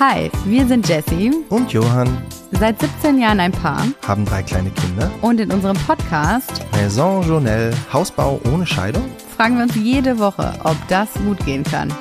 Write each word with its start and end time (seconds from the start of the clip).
Hi, 0.00 0.30
wir 0.46 0.66
sind 0.66 0.88
Jessie, 0.88 1.30
Und 1.50 1.72
Johann 1.72 2.22
seit 2.52 2.80
17 2.80 3.18
Jahren 3.18 3.38
ein 3.40 3.52
Paar 3.52 3.84
haben 4.06 4.24
drei 4.24 4.42
kleine 4.42 4.70
Kinder. 4.70 5.10
und 5.22 5.40
in 5.40 5.52
unserem 5.52 5.76
Podcast 5.76 6.64
Maison 6.72 7.22
Journelle, 7.22 7.72
Hausbau 7.92 8.40
ohne 8.52 8.66
Scheidung. 8.66 9.04
fragen 9.36 9.56
wir 9.56 9.64
uns 9.64 9.74
jede 9.76 10.18
Woche, 10.18 10.52
ob 10.64 10.76
das 10.88 11.12
gut 11.14 11.44
gehen 11.44 11.64
kann. 11.64 11.92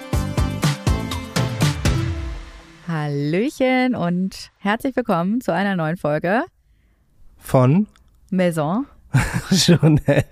Hallöchen 2.87 3.95
und 3.95 4.49
herzlich 4.57 4.95
willkommen 4.95 5.41
zu 5.41 5.53
einer 5.53 5.75
neuen 5.75 5.97
Folge 5.97 6.43
Von 7.37 7.87
Maison, 8.31 8.85
Journelle 9.51 10.25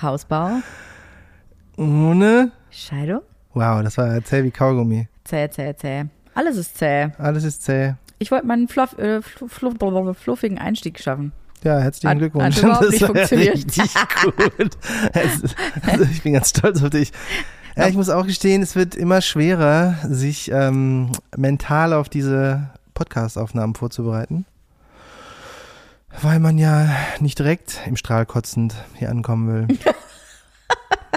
Hausbau, 0.00 0.60
ohne. 1.76 2.52
Scheidung. 2.70 3.22
Wow, 3.54 3.82
das 3.82 3.96
war 3.98 4.22
zäh 4.22 4.44
wie 4.44 4.50
Kaugummi. 4.50 5.08
Zäh, 5.24 5.48
zäh, 5.50 5.74
zäh. 5.74 6.04
Alles 6.36 6.56
ist 6.58 6.76
zäh. 6.76 7.08
Alles 7.18 7.44
ist 7.44 7.62
zäh. 7.64 7.94
Ich 8.18 8.30
wollte 8.30 8.46
mal 8.46 8.52
einen 8.54 8.68
fluff, 8.68 8.96
äh, 8.98 9.22
fluff, 9.22 9.52
fluff, 9.52 9.74
fluffigen 10.18 10.58
Einstieg 10.58 11.00
schaffen. 11.00 11.32
Ja, 11.64 11.78
herzlichen 11.80 12.10
Hat- 12.10 12.18
Glückwunsch. 12.18 12.56
hat 12.56 12.62
überhaupt 12.62 12.84
Das 12.84 12.90
nicht 12.90 13.04
funktioniert. 13.06 13.54
Richtig 13.54 13.94
gut. 14.22 14.76
Also 15.82 16.04
ich 16.04 16.22
bin 16.22 16.34
ganz 16.34 16.50
stolz 16.50 16.82
auf 16.82 16.90
dich. 16.90 17.10
Ja, 17.74 17.88
ich 17.88 17.94
muss 17.94 18.10
auch 18.10 18.26
gestehen, 18.26 18.62
es 18.62 18.76
wird 18.76 18.94
immer 18.94 19.22
schwerer, 19.22 19.94
sich 20.08 20.50
ähm, 20.52 21.12
mental 21.36 21.92
auf 21.94 22.08
diese 22.10 22.68
Podcast-Aufnahmen 22.94 23.74
vorzubereiten. 23.74 24.44
Weil 26.22 26.38
man 26.38 26.58
ja 26.58 26.88
nicht 27.20 27.38
direkt 27.38 27.80
im 27.86 27.96
Strahl 27.96 28.26
kotzend 28.26 28.74
hier 28.94 29.10
ankommen 29.10 29.68
will. 29.68 29.78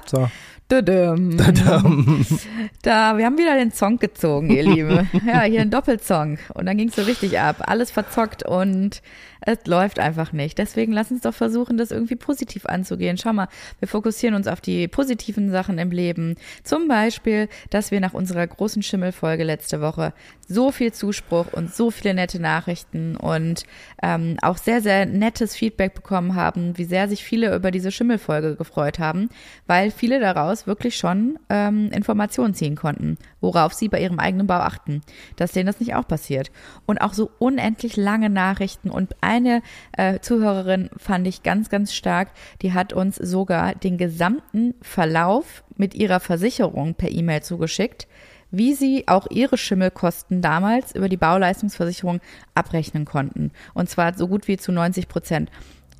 So. 0.06 0.28
Da, 2.84 3.18
wir 3.18 3.26
haben 3.26 3.38
wieder 3.38 3.56
den 3.56 3.72
Song 3.72 3.98
gezogen, 3.98 4.52
ihr 4.52 4.64
Lieben. 4.64 5.10
Ja, 5.26 5.42
hier 5.42 5.62
ein 5.62 5.72
Doppelsong. 5.72 6.38
Und 6.54 6.66
dann 6.66 6.78
ging 6.78 6.90
es 6.90 6.96
so 6.96 7.02
richtig 7.02 7.40
ab. 7.40 7.64
Alles 7.68 7.92
verzockt 7.92 8.44
und 8.44 9.02
es 9.42 9.66
läuft 9.66 10.00
einfach 10.00 10.34
nicht. 10.34 10.58
Deswegen 10.58 10.92
lass 10.92 11.12
uns 11.12 11.22
doch 11.22 11.34
versuchen, 11.34 11.78
das 11.78 11.92
irgendwie 11.92 12.16
positiv 12.16 12.66
anzugehen. 12.66 13.18
Schau 13.18 13.34
mal, 13.34 13.48
wir 13.80 13.88
fokussieren 13.88 14.36
uns 14.36 14.48
auf 14.48 14.62
die 14.62 14.88
positiven 14.88 15.52
Sachen 15.52 15.78
im 15.78 15.92
Leben. 15.92 16.36
Zum 16.64 16.88
Beispiel, 16.88 17.48
dass 17.70 17.92
wir 17.92 18.00
nach 18.00 18.14
unserer 18.14 18.46
großen 18.46 18.84
Schimmelfolge 18.84 19.44
letzte 19.44 19.82
Woche 19.82 20.14
so 20.48 20.72
viel 20.72 20.92
Zuspruch 20.92 21.54
und 21.54 21.74
so 21.74 21.92
viele 21.92 22.14
nette 22.14 22.40
Nachrichten 22.42 23.16
und 23.16 23.64
ähm, 24.02 24.38
auch 24.42 24.58
sehr, 24.58 24.82
sehr 24.82 25.06
nettes 25.06 25.56
Feedback 25.56 25.94
bekommen 25.94 26.36
haben, 26.36 26.78
wie 26.78 26.86
sehr 26.86 27.08
sich 27.08 27.24
viele 27.24 27.56
über 27.56 27.72
diese 27.72 27.92
Schimmelfolge 27.92 28.56
gefreut 28.56 29.00
haben, 29.00 29.30
weil 29.68 29.92
viele 29.92 30.20
daraus 30.20 30.66
wirklich 30.66 30.98
schon 30.98 31.38
ähm, 31.50 31.92
Informationen 31.92 32.56
ziehen 32.56 32.76
konnten, 32.76 33.18
worauf 33.42 33.74
sie 33.74 33.90
bei 33.90 34.02
ihrem 34.02 34.20
eigenen 34.20 34.48
Bau 34.48 34.60
achten, 34.60 35.02
dass 35.36 35.52
denen 35.52 35.68
das 35.68 35.80
nicht 35.80 35.96
auch 35.96 36.08
passiert. 36.08 36.52
Und 36.86 37.00
auch 37.00 37.14
so 37.14 37.32
unendlich 37.40 37.98
lange 37.98 38.30
Nachrichten 38.30 38.90
und 38.90 39.16
eine 39.22 39.62
äh, 39.98 40.20
Zuhörerin 40.20 40.90
fand 40.98 41.28
ich 41.28 41.44
ganz, 41.44 41.70
ganz 41.70 41.94
stark, 41.94 42.30
die 42.62 42.74
hat 42.74 42.94
uns 42.94 43.16
sogar 43.16 43.76
den 43.76 43.98
gesamten 43.98 44.76
Verlauf 44.82 45.64
mit 45.76 45.96
ihrer 45.96 46.20
Versicherung 46.20 46.96
per 46.96 47.12
E-Mail 47.12 47.42
zugeschickt, 47.42 48.08
wie 48.52 48.74
sie 48.74 49.08
auch 49.08 49.28
ihre 49.30 49.58
Schimmelkosten 49.58 50.42
damals 50.42 50.96
über 50.96 51.10
die 51.10 51.18
Bauleistungsversicherung 51.18 52.20
abrechnen 52.56 53.06
konnten. 53.06 53.52
Und 53.74 53.90
zwar 53.90 54.18
so 54.18 54.28
gut 54.28 54.48
wie 54.48 54.58
zu 54.58 54.72
90 54.72 55.08
Prozent. 55.08 55.52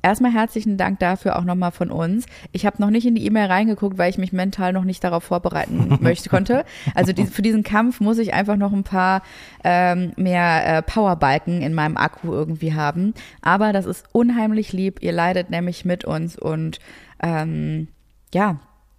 Erstmal 0.02 0.32
herzlichen 0.32 0.76
Dank 0.76 0.98
dafür 0.98 1.38
auch 1.38 1.44
nochmal 1.44 1.72
von 1.72 1.90
uns. 1.90 2.26
Ich 2.52 2.64
habe 2.64 2.80
noch 2.80 2.90
nicht 2.90 3.06
in 3.06 3.14
die 3.14 3.26
E-Mail 3.26 3.46
reingeguckt, 3.46 3.98
weil 3.98 4.10
ich 4.10 4.18
mich 4.18 4.32
mental 4.32 4.72
noch 4.72 4.84
nicht 4.84 5.04
darauf 5.04 5.24
vorbereiten 5.24 5.98
möchte 6.00 6.30
konnte. 6.30 6.64
Also 6.94 7.12
die, 7.12 7.26
für 7.26 7.42
diesen 7.42 7.62
Kampf 7.62 8.00
muss 8.00 8.18
ich 8.18 8.32
einfach 8.32 8.56
noch 8.56 8.72
ein 8.72 8.84
paar 8.84 9.22
ähm, 9.62 10.12
mehr 10.16 10.78
äh, 10.78 10.82
Powerbalken 10.82 11.60
in 11.60 11.74
meinem 11.74 11.96
Akku 11.96 12.32
irgendwie 12.32 12.74
haben. 12.74 13.14
Aber 13.42 13.72
das 13.72 13.84
ist 13.84 14.06
unheimlich 14.12 14.72
lieb. 14.72 15.02
Ihr 15.02 15.12
leidet 15.12 15.50
nämlich 15.50 15.84
mit 15.84 16.04
uns 16.04 16.38
und 16.38 16.78
ähm, 17.22 17.88
ja, 18.32 18.56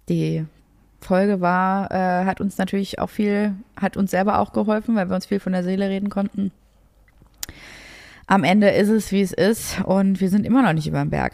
die 0.08 0.44
Folge 1.00 1.40
war, 1.40 1.90
äh, 1.90 2.24
hat 2.24 2.40
uns 2.40 2.58
natürlich 2.58 3.00
auch 3.00 3.10
viel, 3.10 3.54
hat 3.76 3.96
uns 3.96 4.10
selber 4.12 4.38
auch 4.38 4.52
geholfen, 4.52 4.94
weil 4.94 5.08
wir 5.08 5.16
uns 5.16 5.26
viel 5.26 5.40
von 5.40 5.52
der 5.52 5.64
Seele 5.64 5.88
reden 5.88 6.10
konnten. 6.10 6.52
Am 8.26 8.44
Ende 8.44 8.68
ist 8.70 8.88
es, 8.88 9.12
wie 9.12 9.20
es 9.20 9.32
ist 9.32 9.80
und 9.84 10.20
wir 10.20 10.28
sind 10.30 10.46
immer 10.46 10.62
noch 10.62 10.72
nicht 10.72 10.86
über 10.86 10.98
den 11.00 11.10
Berg. 11.10 11.32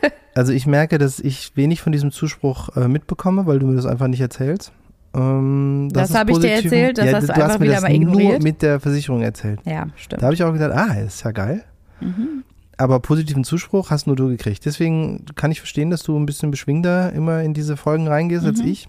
Also 0.34 0.54
ich 0.54 0.66
merke, 0.66 0.96
dass 0.96 1.18
ich 1.20 1.52
wenig 1.56 1.82
von 1.82 1.92
diesem 1.92 2.10
Zuspruch 2.10 2.74
äh, 2.74 2.88
mitbekomme, 2.88 3.44
weil 3.44 3.58
du 3.58 3.66
mir 3.66 3.76
das 3.76 3.84
einfach 3.84 4.06
nicht 4.08 4.22
erzählst. 4.22 4.72
Ähm, 5.14 5.90
Das 5.92 6.08
ist 6.08 6.16
hab 6.18 6.30
ich 6.30 6.38
dir 6.38 6.52
erzählt, 6.52 6.96
das 6.96 7.04
ja, 7.04 7.12
hast 7.16 7.22
du 7.24 7.26
du 7.26 7.32
einfach 7.34 7.48
hast 7.50 7.58
mir 7.58 7.64
wieder 7.66 7.74
das 7.74 7.82
mal 7.82 7.92
ignoriert. 7.92 8.30
nur 8.32 8.42
mit 8.42 8.62
der 8.62 8.80
Versicherung 8.80 9.20
erzählt. 9.20 9.60
Ja, 9.66 9.88
stimmt. 9.94 10.22
Da 10.22 10.26
habe 10.26 10.34
ich 10.34 10.42
auch 10.42 10.54
gedacht, 10.54 10.72
ah, 10.72 10.94
ist 10.94 11.22
ja 11.22 11.32
geil. 11.32 11.62
Mhm. 12.00 12.44
Aber 12.78 12.98
positiven 13.00 13.44
Zuspruch 13.44 13.90
hast 13.90 14.06
nur 14.06 14.16
du 14.16 14.28
gekriegt. 14.30 14.64
Deswegen 14.64 15.26
kann 15.36 15.50
ich 15.52 15.58
verstehen, 15.60 15.90
dass 15.90 16.02
du 16.02 16.18
ein 16.18 16.24
bisschen 16.24 16.50
beschwingter 16.50 17.12
immer 17.12 17.42
in 17.42 17.52
diese 17.52 17.76
Folgen 17.76 18.08
reingehst 18.08 18.46
als 18.46 18.62
Mhm. 18.62 18.68
ich. 18.68 18.88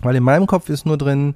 Weil 0.00 0.16
in 0.16 0.22
meinem 0.22 0.46
Kopf 0.46 0.70
ist 0.70 0.86
nur 0.86 0.96
drin, 0.96 1.34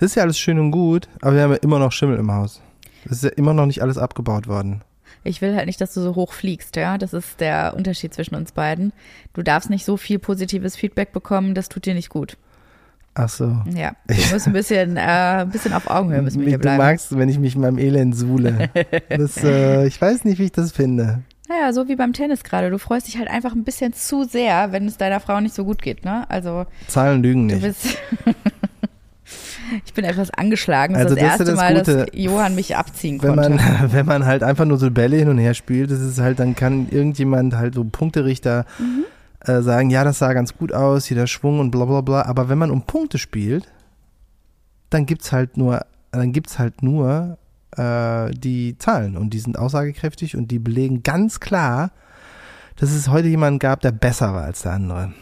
das 0.00 0.12
ist 0.12 0.14
ja 0.14 0.22
alles 0.22 0.38
schön 0.38 0.58
und 0.58 0.70
gut, 0.70 1.08
aber 1.20 1.34
wir 1.34 1.42
haben 1.42 1.50
ja 1.52 1.58
immer 1.58 1.78
noch 1.78 1.92
Schimmel 1.92 2.16
im 2.16 2.32
Haus. 2.32 2.62
Das 3.08 3.18
ist 3.18 3.24
ja 3.24 3.30
immer 3.30 3.54
noch 3.54 3.66
nicht 3.66 3.82
alles 3.82 3.98
abgebaut 3.98 4.46
worden. 4.46 4.82
Ich 5.24 5.40
will 5.42 5.56
halt 5.56 5.66
nicht, 5.66 5.80
dass 5.80 5.94
du 5.94 6.00
so 6.00 6.14
hoch 6.14 6.32
fliegst, 6.32 6.76
ja. 6.76 6.98
Das 6.98 7.12
ist 7.12 7.40
der 7.40 7.74
Unterschied 7.76 8.14
zwischen 8.14 8.34
uns 8.34 8.52
beiden. 8.52 8.92
Du 9.32 9.42
darfst 9.42 9.70
nicht 9.70 9.84
so 9.84 9.96
viel 9.96 10.18
positives 10.18 10.76
Feedback 10.76 11.12
bekommen, 11.12 11.54
das 11.54 11.68
tut 11.68 11.86
dir 11.86 11.94
nicht 11.94 12.10
gut. 12.10 12.36
Ach 13.14 13.28
so. 13.28 13.62
Ja, 13.74 13.92
wir 14.06 14.32
müssen 14.32 14.50
ein 14.50 14.52
bisschen, 14.52 14.96
äh, 14.96 15.00
ein 15.00 15.50
bisschen 15.50 15.72
auf 15.72 15.90
Augenhöhe 15.90 16.22
müssen 16.22 16.40
wir 16.40 16.48
hier 16.48 16.58
du 16.58 16.62
bleiben. 16.62 16.78
magst, 16.78 17.16
wenn 17.18 17.28
ich 17.28 17.38
mich 17.38 17.54
in 17.56 17.62
meinem 17.62 17.78
Elend 17.78 18.16
suhle. 18.16 18.70
Das, 19.08 19.42
äh, 19.42 19.86
ich 19.86 20.00
weiß 20.00 20.24
nicht, 20.24 20.38
wie 20.38 20.44
ich 20.44 20.52
das 20.52 20.72
finde. 20.72 21.22
Naja, 21.48 21.72
so 21.72 21.88
wie 21.88 21.96
beim 21.96 22.12
Tennis 22.12 22.44
gerade. 22.44 22.70
Du 22.70 22.78
freust 22.78 23.06
dich 23.08 23.16
halt 23.18 23.28
einfach 23.28 23.52
ein 23.54 23.64
bisschen 23.64 23.94
zu 23.94 24.24
sehr, 24.24 24.70
wenn 24.70 24.86
es 24.86 24.98
deiner 24.98 25.18
Frau 25.18 25.40
nicht 25.40 25.54
so 25.54 25.64
gut 25.64 25.80
geht, 25.80 26.04
ne? 26.04 26.28
Also 26.30 26.66
Zahlen 26.88 27.22
lügen 27.22 27.48
du 27.48 27.54
nicht. 27.54 27.66
bist. 27.66 27.96
ich 29.84 29.92
bin 29.94 30.04
etwas 30.04 30.30
angeschlagen. 30.30 30.94
Das 30.94 31.04
Also 31.04 31.16
ist 31.16 31.22
das 31.22 31.38
das 31.38 31.40
ist 31.40 31.48
erste 31.48 31.62
ja 31.62 31.74
das 31.74 31.86
Mal, 31.86 31.96
dass 31.96 32.06
Gute. 32.10 32.18
Johann 32.18 32.54
mich 32.54 32.76
abziehen 32.76 33.22
Wenn 33.22 33.36
konnte. 33.36 33.50
man, 33.50 33.60
wenn 33.92 34.06
man 34.06 34.26
halt 34.26 34.42
einfach 34.42 34.64
nur 34.64 34.78
so 34.78 34.90
Bälle 34.90 35.16
hin 35.16 35.28
und 35.28 35.38
her 35.38 35.54
spielt, 35.54 35.90
das 35.90 36.00
ist 36.00 36.18
halt, 36.20 36.38
dann 36.38 36.54
kann 36.54 36.88
irgendjemand 36.90 37.54
halt 37.56 37.74
so 37.74 37.84
Punkterichter 37.84 38.64
Mhm. 38.78 39.04
äh, 39.40 39.62
sagen, 39.62 39.90
ja, 39.90 40.04
das 40.04 40.18
sah 40.18 40.32
ganz 40.32 40.56
gut 40.56 40.72
aus, 40.72 41.06
hier 41.06 41.16
der 41.16 41.26
Schwung 41.26 41.60
und 41.60 41.70
bla 41.70 41.84
bla 41.84 42.00
bla. 42.00 42.22
Aber 42.22 42.48
wenn 42.48 42.58
man 42.58 42.70
um 42.70 42.82
Punkte 42.82 43.18
spielt, 43.18 43.66
dann 44.90 45.06
gibt's 45.06 45.32
halt 45.32 45.56
nur, 45.56 45.84
dann 46.12 46.32
gibt's 46.32 46.58
halt 46.58 46.82
nur 46.82 47.36
äh, 47.76 48.30
die 48.32 48.76
Zahlen 48.78 49.16
und 49.16 49.30
die 49.30 49.38
sind 49.38 49.58
aussagekräftig 49.58 50.36
und 50.36 50.50
die 50.50 50.58
belegen 50.58 51.02
ganz 51.02 51.40
klar, 51.40 51.90
dass 52.76 52.90
es 52.92 53.08
heute 53.08 53.28
jemanden 53.28 53.58
gab, 53.58 53.80
der 53.80 53.92
besser 53.92 54.32
war 54.34 54.44
als 54.44 54.62
der 54.62 54.72
andere. 54.72 55.12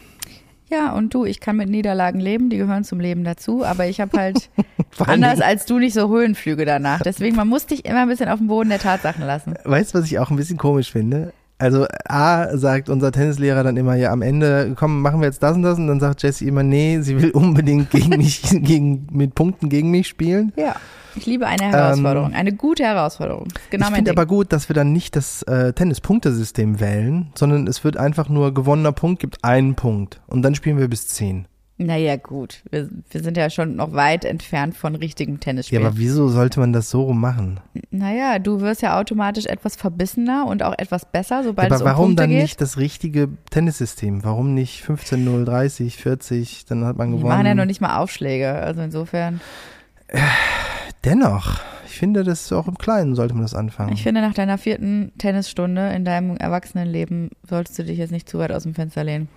Ja, 0.69 0.93
und 0.93 1.13
du, 1.13 1.23
ich 1.23 1.39
kann 1.39 1.55
mit 1.55 1.69
Niederlagen 1.69 2.19
leben, 2.19 2.49
die 2.49 2.57
gehören 2.57 2.83
zum 2.83 2.99
Leben 2.99 3.23
dazu, 3.23 3.63
aber 3.63 3.87
ich 3.87 4.01
habe 4.01 4.17
halt 4.17 4.49
anders 4.99 5.39
als 5.39 5.65
du 5.65 5.79
nicht 5.79 5.93
so 5.93 6.09
Höhenflüge 6.09 6.65
danach. 6.65 7.01
Deswegen, 7.01 7.35
man 7.37 7.47
muss 7.47 7.65
dich 7.65 7.85
immer 7.85 8.01
ein 8.01 8.09
bisschen 8.09 8.29
auf 8.29 8.39
den 8.39 8.47
Boden 8.47 8.69
der 8.69 8.79
Tatsachen 8.79 9.25
lassen. 9.25 9.53
Weißt 9.63 9.93
du, 9.93 9.99
was 9.99 10.05
ich 10.05 10.19
auch 10.19 10.29
ein 10.29 10.35
bisschen 10.35 10.57
komisch 10.57 10.91
finde? 10.91 11.31
Also 11.59 11.87
A 12.07 12.55
sagt 12.55 12.87
unser 12.89 13.11
Tennislehrer 13.11 13.63
dann 13.63 13.77
immer 13.77 13.95
ja 13.95 14.11
am 14.11 14.21
Ende, 14.21 14.73
komm, 14.77 15.01
machen 15.01 15.21
wir 15.21 15.25
jetzt 15.25 15.41
das 15.41 15.55
und 15.55 15.63
das 15.63 15.79
und 15.79 15.87
dann 15.87 15.99
sagt 15.99 16.21
Jessie 16.21 16.47
immer, 16.47 16.61
nee, 16.61 16.99
sie 17.01 17.19
will 17.19 17.31
unbedingt 17.31 17.89
gegen 17.89 18.09
mich, 18.17 18.41
gegen, 18.51 19.07
mit 19.11 19.33
Punkten 19.33 19.69
gegen 19.69 19.89
mich 19.89 20.07
spielen. 20.07 20.53
Ja, 20.55 20.75
ich 21.17 21.25
liebe 21.25 21.47
eine 21.47 21.63
Herausforderung, 21.63 22.33
eine 22.33 22.53
gute 22.53 22.83
Herausforderung. 22.83 23.47
Genau 23.69 23.87
Ähm, 23.87 23.91
ich 23.93 23.95
finde 23.97 24.11
aber 24.11 24.25
gut, 24.25 24.53
dass 24.53 24.69
wir 24.69 24.73
dann 24.73 24.93
nicht 24.93 25.15
das 25.15 25.43
äh, 25.43 25.73
Tennis-Punktesystem 25.73 26.79
wählen, 26.79 27.31
sondern 27.35 27.67
es 27.67 27.83
wird 27.83 27.97
einfach 27.97 28.29
nur 28.29 28.53
gewonnener 28.53 28.91
Punkt 28.91 29.19
gibt 29.21 29.43
einen 29.43 29.75
Punkt 29.75 30.21
und 30.27 30.41
dann 30.43 30.55
spielen 30.55 30.77
wir 30.77 30.87
bis 30.87 31.07
zehn. 31.07 31.47
Naja, 31.79 32.15
gut. 32.15 32.63
Wir, 32.71 32.89
wir 33.11 33.21
sind 33.21 33.37
ja 33.37 33.51
schon 33.51 33.75
noch 33.75 33.93
weit 33.93 34.25
entfernt 34.25 34.75
von 34.75 34.95
richtigem 34.95 35.35
Ja, 35.35 35.39
Tennisspielen. 35.41 35.85
aber 35.85 35.95
wieso 35.97 36.27
sollte 36.27 36.59
man 36.59 36.73
das 36.73 36.89
so 36.89 37.03
rum 37.03 37.21
machen? 37.21 37.59
naja, 37.91 38.39
du 38.39 38.61
wirst 38.61 38.81
ja 38.81 38.99
automatisch 38.99 39.45
etwas 39.45 39.75
verbissener 39.75 40.47
und 40.47 40.63
auch 40.63 40.73
etwas 40.79 41.05
besser, 41.05 41.43
sobald 41.43 41.69
Ja, 41.69 41.75
es 41.75 41.81
aber 41.81 41.91
um 41.91 41.93
warum 41.95 42.05
Punkte 42.07 42.23
dann 42.23 42.29
geht. 42.31 42.41
nicht 42.41 42.61
das 42.61 42.77
richtige 42.77 43.29
Tennissystem? 43.51 44.23
Warum 44.23 44.55
nicht 44.55 44.81
15, 44.81 45.23
0, 45.23 45.45
30, 45.45 45.97
40, 45.97 46.65
dann 46.65 46.83
hat 46.83 46.97
man 46.97 47.11
Die 47.11 47.17
gewonnen. 47.17 47.29
machen 47.35 47.45
ja 47.45 47.53
noch 47.53 47.65
nicht 47.65 47.79
mal 47.79 47.97
Aufschläge, 47.99 48.53
also 48.53 48.81
insofern. 48.81 49.39
Dennoch, 51.07 51.61
ich 51.85 51.97
finde, 51.97 52.25
das 52.25 52.41
ist 52.41 52.51
auch 52.51 52.67
im 52.67 52.77
Kleinen 52.77 53.15
sollte 53.15 53.33
man 53.33 53.43
das 53.43 53.53
anfangen. 53.53 53.93
Ich 53.93 54.03
finde, 54.03 54.19
nach 54.19 54.33
deiner 54.33 54.57
vierten 54.57 55.13
Tennisstunde 55.17 55.93
in 55.93 56.03
deinem 56.03 56.35
Erwachsenenleben 56.35 57.29
solltest 57.47 57.79
du 57.79 57.85
dich 57.85 57.97
jetzt 57.97 58.11
nicht 58.11 58.27
zu 58.27 58.39
weit 58.39 58.51
aus 58.51 58.63
dem 58.63 58.73
Fenster 58.73 59.05
lehnen. 59.05 59.29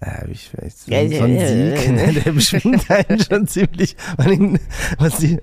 Ja, 0.00 0.24
ich 0.28 0.52
weiß, 0.56 0.84
so, 0.84 0.92
Ja, 0.92 1.00
so 1.08 1.24
ein 1.24 1.34
ja, 1.34 1.48
Sieg, 1.48 1.86
ja, 1.86 1.92
ne, 2.06 2.12
der 2.12 2.30
beschwingt 2.30 2.88
einen 2.88 3.18
schon 3.18 3.48
ziemlich. 3.48 3.96
Was, 4.98 5.18
die, 5.18 5.40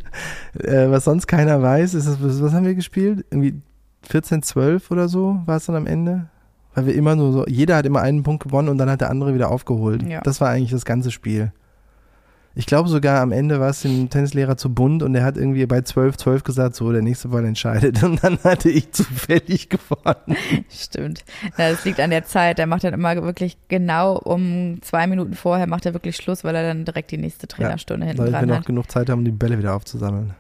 äh, 0.64 0.90
was 0.90 1.04
sonst 1.04 1.28
keiner 1.28 1.62
weiß, 1.62 1.94
ist, 1.94 2.08
das, 2.08 2.24
was, 2.24 2.42
was 2.42 2.54
haben 2.54 2.66
wir 2.66 2.76
gespielt? 2.76 3.26
Irgendwie 3.30 3.62
14, 4.04 4.42
12 4.42 4.92
oder 4.92 5.10
so 5.10 5.42
war 5.46 5.58
es 5.58 5.66
dann 5.66 5.76
am 5.76 5.88
Ende? 5.88 6.30
Weil 6.74 6.86
wir 6.86 6.96
immer 6.96 7.18
nur 7.18 7.34
so, 7.34 7.46
jeder 7.48 7.76
hat 7.76 7.86
immer 7.86 8.02
einen 8.02 8.24
Punkt 8.24 8.44
gewonnen 8.44 8.70
und 8.70 8.78
dann 8.78 8.90
hat 8.90 9.02
der 9.02 9.10
andere 9.10 9.34
wieder 9.34 9.52
aufgeholt. 9.52 10.04
Ja. 10.04 10.22
Das 10.22 10.40
war 10.40 10.50
eigentlich 10.50 10.72
das 10.72 10.86
ganze 10.86 11.12
Spiel. 11.12 11.52
Ich 12.56 12.66
glaube 12.66 12.90
sogar 12.90 13.22
am 13.22 13.32
Ende 13.32 13.60
war 13.60 13.70
es 13.70 13.82
dem 13.82 14.10
Tennislehrer 14.10 14.58
zu 14.58 14.74
bunt 14.74 15.04
und 15.04 15.16
er 15.16 15.24
hat 15.24 15.38
irgendwie 15.38 15.66
bei 15.66 15.82
12, 15.82 16.18
12 16.18 16.44
gesagt, 16.44 16.76
so, 16.76 16.92
der 16.92 17.02
nächste 17.02 17.30
Ball 17.30 17.46
entscheidet. 17.46 18.04
Und 18.10 18.24
dann 18.24 18.40
hatte 18.44 18.70
ich 18.70 18.92
zufällig 18.92 19.70
gewonnen. 19.70 20.36
Stimmt. 20.70 21.24
Ja, 21.58 21.72
das 21.72 21.86
liegt 21.86 22.00
an 22.00 22.10
der 22.10 22.26
Zeit. 22.26 22.58
Der 22.58 22.68
macht 22.68 22.84
dann 22.84 22.94
immer 22.94 23.16
wirklich 23.24 23.58
genau 23.68 24.18
um 24.18 24.82
zwei 24.82 25.08
Minuten 25.08 25.36
vorher 25.36 25.68
macht 25.68 25.86
er 25.86 25.94
wirklich 25.94 26.16
Schluss, 26.16 26.44
weil 26.44 26.56
er 26.56 26.64
dann 26.64 26.86
direkt 26.86 27.12
die 27.12 27.18
nächste 27.18 27.48
Trainerstunde 27.48 28.06
ja, 28.06 28.10
hinten 28.10 28.24
weil 28.24 28.32
dran 28.32 28.48
wir 28.48 28.56
hat. 28.56 28.62
noch 28.62 28.68
genug 28.68 28.92
Zeit 28.92 29.10
haben, 29.10 29.20
um 29.20 29.26
die 29.26 29.32
Bälle 29.32 29.58
wieder 29.58 29.76
aufzusammeln. 29.76 30.34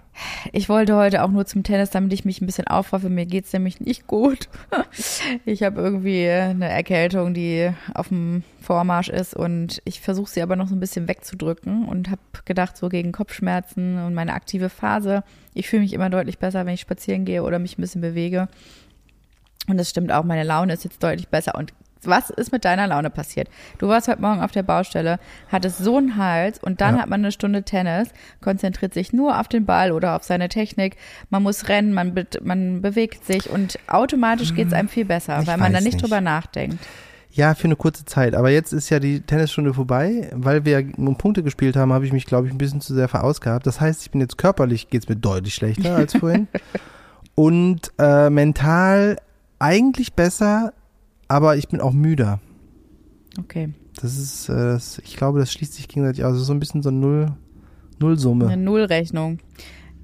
Ich 0.51 0.69
wollte 0.69 0.95
heute 0.95 1.24
auch 1.24 1.30
nur 1.30 1.45
zum 1.45 1.63
Tennis, 1.63 1.89
damit 1.89 2.13
ich 2.13 2.25
mich 2.25 2.42
ein 2.42 2.45
bisschen 2.45 2.68
aufraffe. 2.68 3.10
Mir 3.10 3.25
geht's 3.25 3.54
nämlich 3.54 3.80
nicht 3.80 4.07
gut. 4.07 4.50
Ich 5.45 5.63
habe 5.63 5.81
irgendwie 5.81 6.27
eine 6.30 6.69
Erkältung, 6.69 7.33
die 7.33 7.71
auf 7.94 8.10
dem 8.10 8.44
Vormarsch 8.62 9.10
ist 9.10 9.36
und 9.36 9.81
ich 9.86 10.01
versuche 10.01 10.30
sie 10.30 10.42
aber 10.42 10.56
noch 10.56 10.68
so 10.68 10.75
ein 10.75 10.80
bisschen 10.80 11.07
wegzudrücken 11.07 11.86
und 11.86 12.10
habe 12.10 12.21
gedacht, 12.45 12.77
so 12.77 12.89
gegen 12.89 13.12
Kopfschmerzen 13.12 14.04
und 14.04 14.13
meine 14.13 14.33
aktive 14.33 14.69
Phase, 14.69 15.24
ich 15.54 15.69
fühle 15.69 15.83
mich 15.83 15.94
immer 15.94 16.10
deutlich 16.10 16.39
besser, 16.39 16.65
wenn 16.65 16.74
ich 16.74 16.81
spazieren 16.81 17.25
gehe 17.25 17.44
oder 17.44 17.60
mich 17.60 17.77
ein 17.77 17.81
bisschen 17.81 18.01
bewege. 18.01 18.48
Und 19.68 19.77
das 19.77 19.89
stimmt 19.89 20.12
auch, 20.12 20.24
meine 20.24 20.44
Laune 20.44 20.74
ist 20.74 20.83
jetzt 20.83 21.04
deutlich 21.04 21.30
besser. 21.30 21.56
Und 21.56 21.74
was 22.04 22.30
ist 22.30 22.51
mit 22.51 22.66
deiner 22.66 22.88
Laune 22.88 23.10
passiert? 23.10 23.50
Du 23.78 23.88
warst 23.88 24.07
heute 24.07 24.22
Morgen 24.22 24.42
auf 24.42 24.51
der 24.51 24.63
Baustelle, 24.63 25.19
hattest 25.51 25.80
so 25.80 25.98
einen 25.98 26.16
Hals 26.18 26.60
und 26.62 26.81
dann 26.81 26.96
Ja. 26.96 27.01
hat 27.01 27.10
man 27.10 27.22
eine 27.22 27.31
Stunde 27.31 27.63
Tennis, 27.63 28.10
konzentriert 28.42 28.94
sich 28.94 29.12
nur 29.13 29.40
auf 29.40 29.48
den 29.48 29.66
Ball 29.66 29.92
oder 29.92 30.16
auf 30.16 30.24
seine 30.24 30.50
Technik. 30.50 30.96
Man 31.30 31.44
muss 31.44 31.68
rennen, 31.68 31.94
man, 31.94 32.13
be 32.13 32.25
man 32.42 32.81
bewegt 32.81 33.25
sich 33.25 33.50
und 33.50 33.78
automatisch 33.88 34.54
geht's 34.54 34.74
einem 34.74 34.88
viel 34.90 35.06
besser, 35.06 35.40
Ich 35.42 35.48
weil 35.48 35.57
man 35.57 35.74
da 35.74 35.80
nicht 35.81 35.94
nicht. 35.94 36.04
drüber 36.04 36.22
nachdenkt. 36.22 36.78
Ja, 37.31 37.54
für 37.54 37.66
eine 37.66 37.75
kurze 37.75 38.06
Zeit. 38.06 38.34
Aber 38.34 38.50
jetzt 38.50 38.74
ist 38.74 38.90
ja 38.90 39.00
die 39.00 39.22
Tennisstunde 39.22 39.74
vorbei. 39.75 40.30
Weil 40.34 40.66
wir 40.66 40.84
um 40.98 41.16
Punkte 41.16 41.44
gespielt 41.44 41.75
haben, 41.75 41.94
habe 41.94 42.04
ich 42.06 42.12
mich, 42.12 42.25
glaube 42.25 42.48
ich, 42.48 42.54
ein 42.54 42.57
bisschen 42.57 42.81
zu 42.81 42.96
sehr 42.96 43.07
verausgabt. 43.07 43.68
Das 43.68 43.80
heißt, 43.80 44.01
ich 44.01 44.10
bin 44.12 44.19
jetzt 44.19 44.38
körperlich, 44.40 44.90
geht's 44.90 45.07
mir 45.07 45.16
deutlich 45.16 45.54
schlechter 45.54 45.96
als 45.96 46.16
vorhin. 46.18 46.48
Und 47.36 47.92
äh, 48.00 48.30
mental 48.30 49.18
eigentlich 49.60 50.13
besser, 50.13 50.74
aber 51.30 51.56
ich 51.56 51.70
bin 51.70 51.80
auch 51.80 51.94
müder. 51.94 52.40
Okay. 53.40 53.74
Das 54.02 54.18
ist, 54.18 54.50
äh, 54.50 54.54
das, 54.54 55.00
ich 55.00 55.16
glaube, 55.16 55.40
das 55.40 55.52
schließt 55.54 55.74
sich 55.76 55.88
gegenseitig 55.88 56.24
aus. 56.26 56.34
Das 56.34 56.42
ist 56.42 56.48
so 56.48 56.54
ein 56.54 56.60
bisschen 56.60 56.81
so 56.84 56.90
eine 56.90 56.98
Null, 57.00 57.26
Nullsumme. 58.00 58.48
Eine 58.48 58.62
Nullrechnung. 58.62 59.40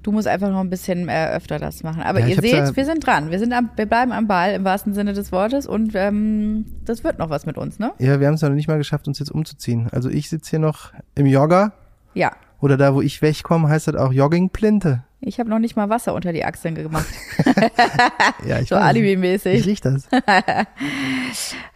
Du 0.02 0.12
musst 0.12 0.28
einfach 0.28 0.50
noch 0.50 0.60
ein 0.60 0.70
bisschen 0.70 1.08
äh, 1.08 1.30
öfter 1.34 1.58
das 1.58 1.82
machen. 1.82 2.02
Aber 2.02 2.20
Ja, 2.20 2.26
ihr 2.28 2.36
seht, 2.36 2.52
ja- 2.52 2.76
wir 2.76 2.84
sind 2.84 3.04
dran. 3.04 3.30
Wir, 3.30 3.38
sind 3.40 3.52
am, 3.52 3.70
wir 3.74 3.86
bleiben 3.86 4.12
am 4.12 4.28
Ball 4.28 4.52
im 4.54 4.64
wahrsten 4.64 4.94
Sinne 4.94 5.12
des 5.14 5.32
Wortes 5.32 5.66
und 5.66 5.92
ähm, 5.96 6.64
das 6.84 7.02
wird 7.02 7.18
noch 7.18 7.28
was 7.28 7.44
mit 7.44 7.58
uns, 7.58 7.78
ne? 7.80 7.92
Ja, 7.98 8.20
wir 8.20 8.28
haben 8.28 8.34
es 8.34 8.40
ja 8.40 8.48
noch 8.48 8.54
nicht 8.54 8.68
mal 8.68 8.78
geschafft, 8.78 9.08
uns 9.08 9.18
jetzt 9.18 9.32
umzuziehen. 9.32 9.88
Also 9.90 10.08
ich 10.08 10.28
sitze 10.28 10.50
hier 10.50 10.58
noch 10.60 10.92
im 11.16 11.26
Jogger 11.26 11.72
Ja. 12.14 12.30
oder 12.60 12.76
da, 12.76 12.94
wo 12.94 13.00
ich 13.00 13.20
wegkomme, 13.20 13.68
heißt 13.68 13.88
das 13.88 13.96
auch 13.96 14.12
Joggingplinte. 14.12 15.02
Ich 15.26 15.40
habe 15.40 15.50
noch 15.50 15.58
nicht 15.58 15.74
mal 15.74 15.88
Wasser 15.88 16.14
unter 16.14 16.32
die 16.32 16.44
Achseln 16.44 16.76
gemacht. 16.76 17.08
Ja, 18.46 18.60
ich 18.60 18.68
So 18.68 18.76
alibimäßig. 18.76 19.58
Ich 19.58 19.66
riech 19.66 19.80
das. 19.80 20.08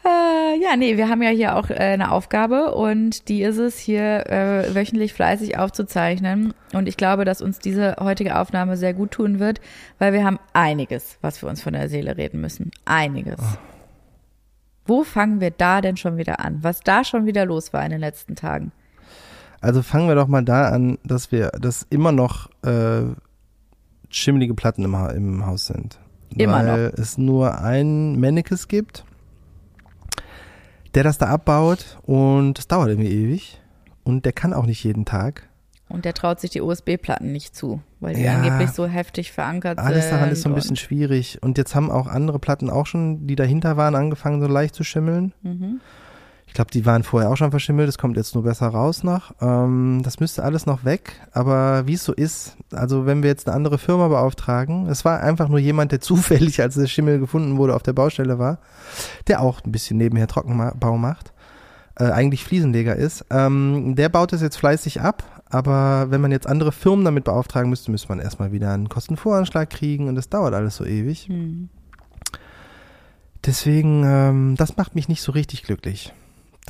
Äh, 0.02 0.62
ja, 0.62 0.76
nee, 0.76 0.97
wir 0.97 1.08
haben 1.08 1.23
ja 1.23 1.29
hier 1.29 1.56
auch 1.56 1.69
äh, 1.69 1.75
eine 1.75 2.11
Aufgabe 2.11 2.75
und 2.75 3.29
die 3.29 3.43
ist 3.43 3.58
es, 3.58 3.79
hier 3.79 4.26
äh, 4.26 4.75
wöchentlich 4.75 5.12
fleißig 5.12 5.58
aufzuzeichnen. 5.58 6.55
Und 6.73 6.88
ich 6.88 6.97
glaube, 6.97 7.26
dass 7.26 7.43
uns 7.43 7.58
diese 7.58 7.97
heutige 8.00 8.38
Aufnahme 8.38 8.79
sehr 8.79 8.94
gut 8.94 9.11
tun 9.11 9.38
wird, 9.38 9.61
weil 9.99 10.14
wir 10.14 10.25
haben 10.25 10.38
einiges, 10.55 11.19
was 11.20 11.43
wir 11.43 11.50
uns 11.50 11.61
von 11.61 11.75
der 11.75 11.91
Seele 11.91 12.17
reden 12.17 12.41
müssen. 12.41 12.70
Einiges. 12.87 13.41
Wo 14.87 15.05
fangen 15.05 15.41
wir 15.41 15.50
da 15.50 15.82
denn 15.82 15.99
schon 15.99 16.17
wieder 16.17 16.41
an? 16.41 16.61
Was 16.62 16.81
da 16.81 17.05
schon 17.05 17.26
wieder 17.26 17.44
los 17.44 17.73
war 17.75 17.85
in 17.85 17.91
den 17.91 18.00
letzten 18.00 18.37
Tagen? 18.37 18.73
Also 19.61 19.82
fangen 19.82 20.08
wir 20.08 20.14
doch 20.14 20.29
mal 20.29 20.44
da 20.44 20.70
an, 20.70 20.99
dass 21.05 21.31
wir, 21.31 21.50
dass 21.50 21.87
immer 21.91 22.12
noch 22.12 22.49
äh, 22.62 23.03
schimmelige 24.10 24.54
Platten 24.54 24.84
im, 24.84 24.96
Ha- 24.96 25.10
im 25.10 25.46
Haus 25.46 25.66
sind. 25.66 25.98
Immer 26.36 26.64
weil 26.66 26.92
es 26.96 27.18
nur 27.18 27.58
ein 27.60 28.18
Mannekes 28.20 28.68
gibt, 28.68 29.04
der 30.94 31.04
das 31.04 31.18
da 31.18 31.26
abbaut 31.26 31.98
und 32.02 32.58
es 32.58 32.68
dauert 32.68 32.88
irgendwie 32.88 33.10
ewig. 33.10 33.60
Und 34.04 34.24
der 34.24 34.32
kann 34.32 34.52
auch 34.52 34.66
nicht 34.66 34.82
jeden 34.82 35.04
Tag. 35.04 35.48
Und 35.88 36.04
der 36.04 36.14
traut 36.14 36.40
sich 36.40 36.50
die 36.50 36.60
USB-Platten 36.60 37.32
nicht 37.32 37.54
zu, 37.56 37.80
weil 38.00 38.14
die 38.14 38.22
Ja. 38.22 38.36
angeblich 38.36 38.70
so 38.70 38.86
heftig 38.86 39.32
verankert 39.32 39.78
Alles 39.78 40.04
sind. 40.04 40.12
daran 40.14 40.30
ist 40.30 40.42
so 40.42 40.48
ein 40.48 40.54
bisschen 40.54 40.76
schwierig. 40.76 41.38
Und 41.42 41.58
jetzt 41.58 41.74
haben 41.74 41.90
auch 41.90 42.06
andere 42.06 42.38
Platten 42.38 42.70
auch 42.70 42.86
schon, 42.86 43.26
die 43.26 43.34
dahinter 43.36 43.76
waren, 43.76 43.94
angefangen 43.96 44.40
so 44.40 44.46
leicht 44.46 44.74
zu 44.74 44.84
schimmeln. 44.84 45.32
Mhm. 45.42 45.80
Ich 46.50 46.55
glaube, 46.55 46.73
die 46.73 46.85
waren 46.85 47.05
vorher 47.05 47.31
auch 47.31 47.37
schon 47.37 47.52
verschimmelt, 47.52 47.87
das 47.87 47.97
kommt 47.97 48.17
jetzt 48.17 48.35
nur 48.35 48.43
besser 48.43 48.67
raus 48.67 49.05
noch. 49.05 49.32
Ähm, 49.41 50.00
das 50.02 50.19
müsste 50.19 50.43
alles 50.43 50.67
noch 50.67 50.85
weg, 50.85 51.12
aber 51.31 51.87
wie 51.87 51.93
es 51.93 52.02
so 52.02 52.12
ist, 52.12 52.56
also 52.73 53.06
wenn 53.06 53.23
wir 53.23 53.31
jetzt 53.31 53.47
eine 53.47 53.55
andere 53.55 53.79
Firma 53.79 54.08
beauftragen, 54.08 54.88
es 54.88 55.05
war 55.05 55.20
einfach 55.20 55.49
nur 55.49 55.61
jemand, 55.61 55.93
der 55.93 56.00
zufällig, 56.00 56.61
als 56.61 56.75
der 56.75 56.88
Schimmel 56.88 57.20
gefunden 57.20 57.56
wurde, 57.56 57.76
auf 57.76 57.85
der 57.85 57.93
Baustelle 57.93 58.41
war, 58.41 58.58
der 59.29 59.43
auch 59.43 59.62
ein 59.64 59.70
bisschen 59.70 59.97
nebenher 59.97 60.26
Trockenbau 60.26 60.99
macht, 60.99 61.32
äh, 61.94 62.11
eigentlich 62.11 62.43
Fliesenleger 62.43 62.96
ist, 62.96 63.26
ähm, 63.31 63.94
der 63.94 64.08
baut 64.08 64.32
das 64.32 64.43
jetzt 64.43 64.56
fleißig 64.56 65.00
ab, 65.00 65.23
aber 65.50 66.11
wenn 66.11 66.20
man 66.20 66.32
jetzt 66.32 66.49
andere 66.49 66.73
Firmen 66.73 67.05
damit 67.05 67.23
beauftragen 67.23 67.70
müsste, 67.70 67.93
müsste 67.93 68.08
man 68.08 68.19
erstmal 68.19 68.50
wieder 68.50 68.73
einen 68.73 68.88
Kostenvoranschlag 68.88 69.70
kriegen 69.70 70.08
und 70.08 70.17
das 70.17 70.29
dauert 70.29 70.55
alles 70.55 70.75
so 70.75 70.85
ewig. 70.85 71.29
Hm. 71.29 71.69
Deswegen, 73.46 74.03
ähm, 74.05 74.56
das 74.56 74.76
macht 74.76 74.96
mich 74.96 75.08
nicht 75.08 75.23
so 75.23 75.31
richtig 75.31 75.62
glücklich, 75.62 76.12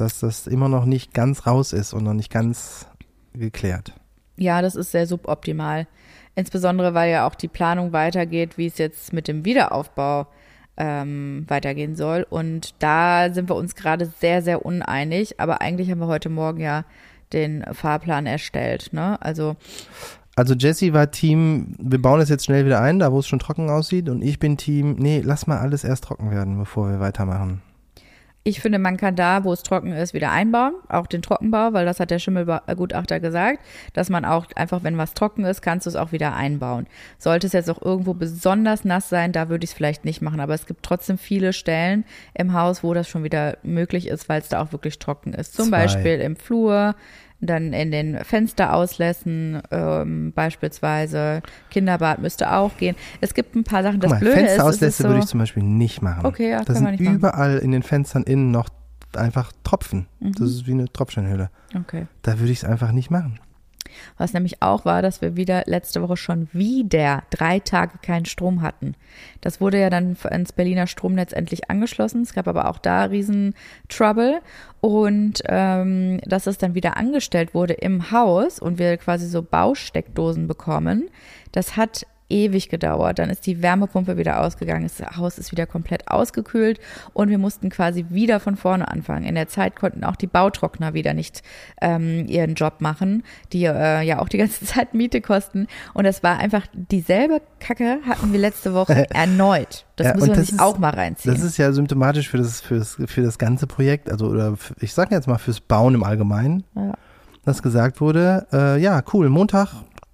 dass 0.00 0.20
das 0.20 0.46
immer 0.46 0.68
noch 0.68 0.84
nicht 0.84 1.14
ganz 1.14 1.46
raus 1.46 1.72
ist 1.72 1.92
und 1.92 2.04
noch 2.04 2.14
nicht 2.14 2.30
ganz 2.30 2.86
geklärt. 3.34 3.92
Ja, 4.36 4.62
das 4.62 4.74
ist 4.74 4.92
sehr 4.92 5.06
suboptimal. 5.06 5.86
Insbesondere, 6.34 6.94
weil 6.94 7.10
ja 7.10 7.26
auch 7.26 7.34
die 7.34 7.48
Planung 7.48 7.92
weitergeht, 7.92 8.56
wie 8.56 8.66
es 8.66 8.78
jetzt 8.78 9.12
mit 9.12 9.28
dem 9.28 9.44
Wiederaufbau 9.44 10.26
ähm, 10.76 11.44
weitergehen 11.48 11.96
soll. 11.96 12.26
Und 12.28 12.74
da 12.78 13.32
sind 13.32 13.50
wir 13.50 13.56
uns 13.56 13.74
gerade 13.74 14.06
sehr, 14.06 14.40
sehr 14.42 14.64
uneinig. 14.64 15.38
Aber 15.40 15.60
eigentlich 15.60 15.90
haben 15.90 15.98
wir 15.98 16.06
heute 16.06 16.30
Morgen 16.30 16.60
ja 16.60 16.84
den 17.32 17.64
Fahrplan 17.72 18.26
erstellt. 18.26 18.92
Ne? 18.92 19.20
Also 19.20 19.56
Also 20.36 20.54
Jesse 20.54 20.94
war 20.94 21.10
Team, 21.10 21.74
wir 21.78 22.00
bauen 22.00 22.20
es 22.20 22.28
jetzt 22.28 22.46
schnell 22.46 22.64
wieder 22.64 22.80
ein, 22.80 22.98
da 22.98 23.12
wo 23.12 23.18
es 23.18 23.28
schon 23.28 23.40
trocken 23.40 23.68
aussieht. 23.68 24.08
Und 24.08 24.22
ich 24.22 24.38
bin 24.38 24.56
Team, 24.56 24.96
nee, 24.98 25.20
lass 25.22 25.46
mal 25.46 25.58
alles 25.58 25.84
erst 25.84 26.04
trocken 26.04 26.30
werden, 26.30 26.56
bevor 26.58 26.88
wir 26.88 27.00
weitermachen. 27.00 27.60
Ich 28.42 28.60
finde, 28.60 28.78
man 28.78 28.96
kann 28.96 29.16
da, 29.16 29.44
wo 29.44 29.52
es 29.52 29.62
trocken 29.62 29.92
ist, 29.92 30.14
wieder 30.14 30.30
einbauen. 30.30 30.72
Auch 30.88 31.06
den 31.06 31.20
Trockenbau, 31.20 31.74
weil 31.74 31.84
das 31.84 32.00
hat 32.00 32.10
der 32.10 32.18
Schimmelgutachter 32.18 33.20
gesagt, 33.20 33.60
dass 33.92 34.08
man 34.08 34.24
auch 34.24 34.46
einfach, 34.56 34.82
wenn 34.82 34.96
was 34.96 35.12
trocken 35.12 35.44
ist, 35.44 35.60
kannst 35.60 35.84
du 35.84 35.90
es 35.90 35.96
auch 35.96 36.12
wieder 36.12 36.34
einbauen. 36.34 36.86
Sollte 37.18 37.46
es 37.46 37.52
jetzt 37.52 37.68
auch 37.68 37.82
irgendwo 37.82 38.14
besonders 38.14 38.86
nass 38.86 39.10
sein, 39.10 39.32
da 39.32 39.50
würde 39.50 39.64
ich 39.64 39.70
es 39.70 39.76
vielleicht 39.76 40.06
nicht 40.06 40.22
machen. 40.22 40.40
Aber 40.40 40.54
es 40.54 40.66
gibt 40.66 40.82
trotzdem 40.82 41.18
viele 41.18 41.52
Stellen 41.52 42.04
im 42.32 42.54
Haus, 42.54 42.82
wo 42.82 42.94
das 42.94 43.08
schon 43.08 43.24
wieder 43.24 43.58
möglich 43.62 44.08
ist, 44.08 44.30
weil 44.30 44.40
es 44.40 44.48
da 44.48 44.62
auch 44.62 44.72
wirklich 44.72 44.98
trocken 44.98 45.34
ist. 45.34 45.54
Zum 45.54 45.68
Zwei. 45.68 45.82
Beispiel 45.82 46.20
im 46.20 46.36
Flur, 46.36 46.94
dann 47.40 47.72
in 47.72 47.90
den 47.90 48.22
Fensterauslässen 48.24 49.62
ähm, 49.70 50.32
beispielsweise. 50.34 51.42
Kinderbad 51.70 52.20
müsste 52.20 52.52
auch 52.52 52.76
gehen. 52.76 52.96
Es 53.20 53.34
gibt 53.34 53.54
ein 53.56 53.64
paar 53.64 53.82
Sachen. 53.82 54.00
Das 54.00 54.10
Guck 54.10 54.20
mal, 54.20 54.24
Blöde 54.32 54.40
ist, 54.40 54.42
es 54.42 54.48
ist 54.48 54.56
Fensterauslässe 54.56 55.02
so, 55.02 55.08
würde 55.08 55.20
ich 55.20 55.26
zum 55.26 55.40
Beispiel 55.40 55.62
nicht 55.62 56.02
machen. 56.02 56.26
Okay, 56.26 56.50
ja, 56.50 56.58
Da 56.58 56.64
kann 56.64 56.74
sind 56.76 56.84
man 56.84 56.92
nicht 56.92 57.02
machen. 57.04 57.14
überall 57.16 57.58
in 57.58 57.72
den 57.72 57.82
Fenstern 57.82 58.22
innen 58.24 58.50
noch 58.50 58.68
einfach 59.16 59.52
Tropfen. 59.64 60.06
Mhm. 60.20 60.32
Das 60.32 60.48
ist 60.50 60.66
wie 60.66 60.72
eine 60.72 60.86
Tropfsteinhülle. 60.92 61.50
okay. 61.78 62.06
Da 62.22 62.38
würde 62.38 62.52
ich 62.52 62.58
es 62.58 62.64
einfach 62.64 62.92
nicht 62.92 63.10
machen. 63.10 63.40
Was 64.18 64.32
nämlich 64.32 64.62
auch 64.62 64.84
war, 64.84 65.02
dass 65.02 65.20
wir 65.20 65.36
wieder 65.36 65.62
letzte 65.66 66.02
Woche 66.02 66.16
schon 66.16 66.48
wieder 66.52 67.22
drei 67.30 67.58
Tage 67.58 67.98
keinen 68.02 68.26
Strom 68.26 68.62
hatten. 68.62 68.94
Das 69.40 69.60
wurde 69.60 69.80
ja 69.80 69.90
dann 69.90 70.16
ins 70.30 70.52
Berliner 70.52 70.86
Stromnetz 70.86 71.32
endlich 71.32 71.70
angeschlossen. 71.70 72.22
Es 72.22 72.34
gab 72.34 72.48
aber 72.48 72.68
auch 72.68 72.78
da 72.78 73.04
riesen 73.04 73.54
Trouble. 73.88 74.40
Und 74.80 75.42
ähm, 75.46 76.20
dass 76.24 76.46
es 76.46 76.58
dann 76.58 76.74
wieder 76.74 76.96
angestellt 76.96 77.54
wurde 77.54 77.74
im 77.74 78.10
Haus 78.10 78.58
und 78.58 78.78
wir 78.78 78.96
quasi 78.96 79.26
so 79.26 79.42
Bausteckdosen 79.42 80.46
bekommen, 80.46 81.10
das 81.52 81.76
hat 81.76 82.06
ewig 82.30 82.68
gedauert. 82.68 83.18
Dann 83.18 83.28
ist 83.30 83.46
die 83.46 83.62
Wärmepumpe 83.62 84.16
wieder 84.16 84.40
ausgegangen, 84.40 84.84
das 84.84 85.16
Haus 85.16 85.36
ist 85.38 85.52
wieder 85.52 85.66
komplett 85.66 86.08
ausgekühlt 86.08 86.78
und 87.12 87.28
wir 87.28 87.38
mussten 87.38 87.68
quasi 87.70 88.06
wieder 88.08 88.40
von 88.40 88.56
vorne 88.56 88.88
anfangen. 88.88 89.24
In 89.24 89.34
der 89.34 89.48
Zeit 89.48 89.76
konnten 89.76 90.04
auch 90.04 90.16
die 90.16 90.26
Bautrockner 90.26 90.94
wieder 90.94 91.12
nicht 91.14 91.42
ähm, 91.82 92.26
ihren 92.28 92.54
Job 92.54 92.74
machen, 92.80 93.24
die 93.52 93.64
äh, 93.64 94.02
ja 94.02 94.20
auch 94.20 94.28
die 94.28 94.38
ganze 94.38 94.64
Zeit 94.64 94.94
Miete 94.94 95.20
kosten. 95.20 95.66
Und 95.94 96.04
das 96.04 96.22
war 96.22 96.38
einfach 96.38 96.66
dieselbe 96.72 97.42
Kacke 97.58 97.98
hatten 98.08 98.32
wir 98.32 98.40
letzte 98.40 98.72
Woche 98.74 99.06
erneut. 99.14 99.84
Das 99.96 100.06
Ja, 100.06 100.14
müssen 100.14 100.28
wir 100.28 100.34
das 100.36 100.46
sich 100.46 100.54
ist- 100.54 100.60
auch 100.60 100.78
mal 100.78 100.90
reinziehen. 100.94 101.34
Das 101.34 101.42
ist 101.44 101.58
ja 101.58 101.72
symptomatisch 101.72 102.28
für 102.28 102.38
das, 102.38 102.60
für 102.60 102.78
das, 102.78 102.96
für 103.06 103.22
das 103.22 103.38
ganze 103.38 103.66
Projekt, 103.66 104.10
also 104.10 104.26
oder 104.28 104.56
für, 104.56 104.74
ich 104.80 104.94
sage 104.94 105.14
jetzt 105.14 105.26
mal 105.26 105.38
fürs 105.38 105.60
Bauen 105.60 105.94
im 105.94 106.02
Allgemeinen, 106.04 106.64
Ja. 106.74 106.94
dass 107.44 107.62
gesagt 107.62 108.00
wurde, 108.00 108.46
äh, 108.52 108.80
ja, 108.80 109.02
cool, 109.12 109.28
Montag 109.28 109.68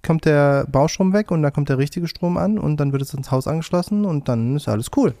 kommt 0.07 0.25
der 0.25 0.65
Baustrom 0.71 1.13
weg 1.13 1.29
und 1.29 1.43
dann 1.43 1.53
kommt 1.53 1.69
der 1.69 1.77
richtige 1.77 2.07
Strom 2.07 2.37
an 2.37 2.57
und 2.57 2.79
dann 2.79 2.93
wird 2.93 3.01
es 3.01 3.13
ins 3.13 3.29
Haus 3.29 3.45
angeschlossen 3.45 4.05
und 4.05 4.29
dann 4.29 4.55
ist 4.55 4.67
alles 4.67 4.87
cool. 4.95 5.13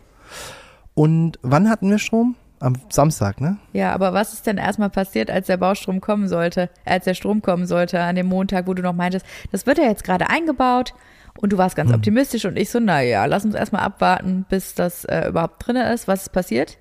Und 0.93 1.37
wann 1.43 1.69
hatten 1.69 1.89
wir 1.89 1.99
Strom? 1.99 2.35
Am 2.59 2.73
Samstag, 2.89 3.39
ne? 3.39 3.57
Ja, 3.73 3.93
aber 3.93 4.13
was 4.13 4.33
ist 4.33 4.47
denn 4.47 4.57
erstmal 4.57 4.89
passiert, 4.89 5.29
als 5.29 5.45
der 5.45 5.57
Baustrom 5.57 6.01
kommen 6.01 6.27
sollte, 6.27 6.71
als 6.85 7.05
der 7.05 7.13
Strom 7.13 7.43
kommen 7.43 7.67
sollte 7.67 7.99
an 7.99 8.15
dem 8.15 8.25
Montag, 8.25 8.65
wo 8.65 8.73
du 8.73 8.81
noch 8.81 8.95
meintest, 8.95 9.27
das 9.51 9.67
wird 9.67 9.77
ja 9.77 9.83
jetzt 9.83 10.03
gerade 10.03 10.27
eingebaut 10.31 10.95
und 11.39 11.53
du 11.53 11.59
warst 11.59 11.75
ganz 11.75 11.91
hm. 11.91 11.97
optimistisch 11.97 12.45
und 12.45 12.57
ich 12.57 12.71
so, 12.71 12.79
naja, 12.79 13.25
lass 13.25 13.45
uns 13.45 13.53
erstmal 13.53 13.83
abwarten, 13.83 14.47
bis 14.49 14.73
das 14.73 15.05
äh, 15.05 15.27
überhaupt 15.27 15.67
drin 15.67 15.75
ist. 15.75 16.07
Was 16.07 16.23
ist 16.23 16.29
passiert? 16.29 16.79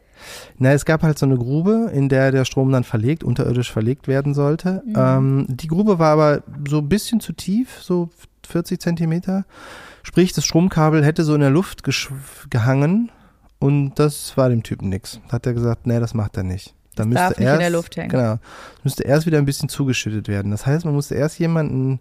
Na, 0.59 0.73
es 0.73 0.85
gab 0.85 1.03
halt 1.03 1.19
so 1.19 1.27
eine 1.27 1.37
Grube, 1.37 1.91
in 1.93 2.09
der 2.09 2.33
der 2.33 2.45
Strom 2.45 2.71
dann 2.73 2.85
verlegt, 2.85 3.25
unterirdisch 3.25 3.71
verlegt 3.71 4.09
werden 4.09 4.35
sollte. 4.35 4.83
Mhm. 4.87 4.95
Ähm, 4.97 5.47
die 5.49 5.69
Grube 5.69 5.99
war 5.99 6.13
aber 6.13 6.43
so 6.69 6.79
ein 6.79 6.89
bisschen 6.89 7.21
zu 7.21 7.33
tief, 7.33 7.79
so 7.81 8.11
40 8.47 8.81
Zentimeter. 8.81 9.45
Sprich, 10.03 10.33
das 10.33 10.45
Stromkabel 10.45 11.05
hätte 11.05 11.25
so 11.25 11.35
in 11.35 11.41
der 11.41 11.51
Luft 11.51 11.83
gehangen 12.51 13.11
und 13.59 13.95
das 13.97 14.37
war 14.37 14.49
dem 14.49 14.63
Typen 14.63 14.89
nix. 14.89 15.21
Da 15.29 15.35
hat 15.35 15.47
er 15.47 15.55
gesagt, 15.55 15.87
nee, 15.87 15.99
das 15.99 16.15
macht 16.15 16.37
er 16.37 16.45
nicht. 16.45 16.75
Da 16.95 17.03
das 17.03 17.07
müsste 17.07 17.23
darf 17.23 17.39
nicht 17.39 17.47
erst, 17.47 17.55
in 17.55 17.61
der 17.61 17.71
Luft 17.71 17.97
hängen. 17.97 18.09
Genau. 18.11 18.39
Müsste 18.85 19.03
erst 19.05 19.27
wieder 19.27 19.39
ein 19.39 19.45
bisschen 19.45 19.69
zugeschüttet 19.69 20.29
werden. 20.29 20.51
Das 20.51 20.67
heißt, 20.67 20.85
man 20.85 20.95
musste 20.95 21.15
erst 21.15 21.39
jemanden, 21.39 22.01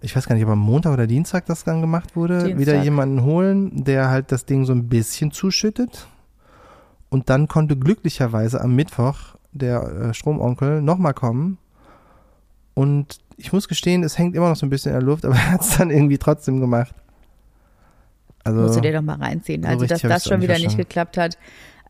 ich 0.00 0.14
weiß 0.14 0.26
gar 0.26 0.34
nicht, 0.34 0.44
ob 0.44 0.50
am 0.50 0.58
Montag 0.58 0.92
oder 0.92 1.06
Dienstag 1.06 1.46
das 1.46 1.64
dann 1.64 1.80
gemacht 1.80 2.16
wurde, 2.16 2.38
Dienstag. 2.38 2.58
wieder 2.58 2.82
jemanden 2.82 3.22
holen, 3.22 3.84
der 3.84 4.10
halt 4.10 4.32
das 4.32 4.46
Ding 4.46 4.64
so 4.64 4.72
ein 4.72 4.88
bisschen 4.88 5.30
zuschüttet. 5.30 6.06
Und 7.10 7.30
dann 7.30 7.48
konnte 7.48 7.76
glücklicherweise 7.76 8.60
am 8.60 8.74
Mittwoch 8.74 9.36
der 9.52 9.82
äh, 9.82 10.14
Stromonkel 10.14 10.82
nochmal 10.82 11.14
kommen. 11.14 11.58
Und 12.74 13.18
ich 13.36 13.52
muss 13.52 13.68
gestehen, 13.68 14.02
es 14.02 14.18
hängt 14.18 14.36
immer 14.36 14.48
noch 14.48 14.56
so 14.56 14.66
ein 14.66 14.70
bisschen 14.70 14.92
in 14.92 15.00
der 15.00 15.06
Luft, 15.06 15.24
aber 15.26 15.34
er 15.34 15.52
hat 15.52 15.62
es 15.62 15.78
dann 15.78 15.90
irgendwie 15.90 16.18
trotzdem 16.18 16.60
gemacht. 16.60 16.94
Also, 18.44 18.60
Musst 18.62 18.76
du 18.76 18.80
dir 18.80 18.92
doch 18.92 19.02
mal 19.02 19.16
reinziehen. 19.16 19.62
So 19.62 19.68
also, 19.68 19.86
dass 19.86 20.02
das 20.02 20.24
schon 20.24 20.40
wieder 20.40 20.58
nicht 20.58 20.76
geklappt 20.76 21.16
hat. 21.16 21.38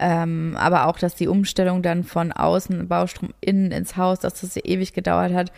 Ähm, 0.00 0.56
aber 0.58 0.86
auch, 0.86 0.98
dass 0.98 1.14
die 1.14 1.26
Umstellung 1.26 1.82
dann 1.82 2.04
von 2.04 2.30
außen, 2.32 2.86
Baustrom 2.86 3.30
innen 3.40 3.72
ins 3.72 3.96
Haus, 3.96 4.20
dass 4.20 4.40
das 4.40 4.56
ewig 4.56 4.92
gedauert 4.92 5.32
hat, 5.32 5.52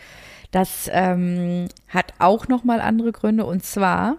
das 0.49 0.89
ähm, 0.91 1.67
hat 1.87 2.13
auch 2.19 2.47
nochmal 2.47 2.81
andere 2.81 3.11
Gründe. 3.11 3.45
Und 3.45 3.63
zwar 3.63 4.17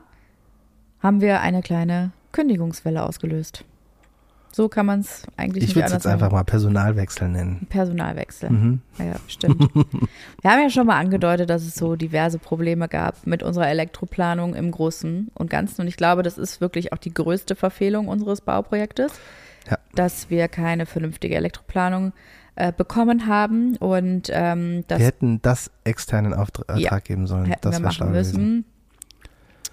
haben 1.00 1.20
wir 1.20 1.40
eine 1.40 1.60
kleine 1.60 2.12
Kündigungswelle 2.30 3.02
ausgelöst. 3.02 3.64
So 4.54 4.68
kann 4.68 4.84
man 4.84 5.00
es 5.00 5.24
eigentlich 5.38 5.64
ich 5.64 5.74
nicht 5.74 5.84
anders 5.84 5.92
Ich 5.92 5.92
würde 5.92 5.96
es 5.96 6.04
jetzt 6.04 6.06
einfach 6.06 6.30
mal 6.30 6.44
Personalwechsel 6.44 7.28
nennen. 7.28 7.66
Personalwechsel. 7.70 8.50
Mhm. 8.50 8.80
Ja, 8.98 9.14
stimmt. 9.26 9.74
Wir 10.42 10.50
haben 10.50 10.62
ja 10.62 10.68
schon 10.68 10.86
mal 10.86 10.98
angedeutet, 10.98 11.48
dass 11.48 11.62
es 11.62 11.74
so 11.74 11.96
diverse 11.96 12.38
Probleme 12.38 12.86
gab 12.86 13.26
mit 13.26 13.42
unserer 13.42 13.68
Elektroplanung 13.68 14.54
im 14.54 14.70
Großen 14.70 15.30
und 15.32 15.48
Ganzen. 15.48 15.80
Und 15.80 15.88
ich 15.88 15.96
glaube, 15.96 16.22
das 16.22 16.36
ist 16.36 16.60
wirklich 16.60 16.92
auch 16.92 16.98
die 16.98 17.14
größte 17.14 17.56
Verfehlung 17.56 18.08
unseres 18.08 18.42
Bauprojektes, 18.42 19.12
ja. 19.70 19.78
dass 19.94 20.28
wir 20.28 20.48
keine 20.48 20.84
vernünftige 20.84 21.34
Elektroplanung 21.34 22.12
äh, 22.54 22.72
bekommen 22.76 23.26
haben. 23.26 23.76
Und 23.76 24.28
ähm, 24.30 24.84
wir 24.86 24.98
hätten 24.98 25.40
das 25.40 25.70
externen 25.84 26.34
Auftrag 26.34 26.78
ja, 26.78 26.98
geben 26.98 27.26
sollen. 27.26 27.46
Hätten 27.46 27.62
das 27.62 27.78
wir 27.78 27.86
machen 27.86 28.12
müssen. 28.12 28.36
Gewesen. 28.36 28.64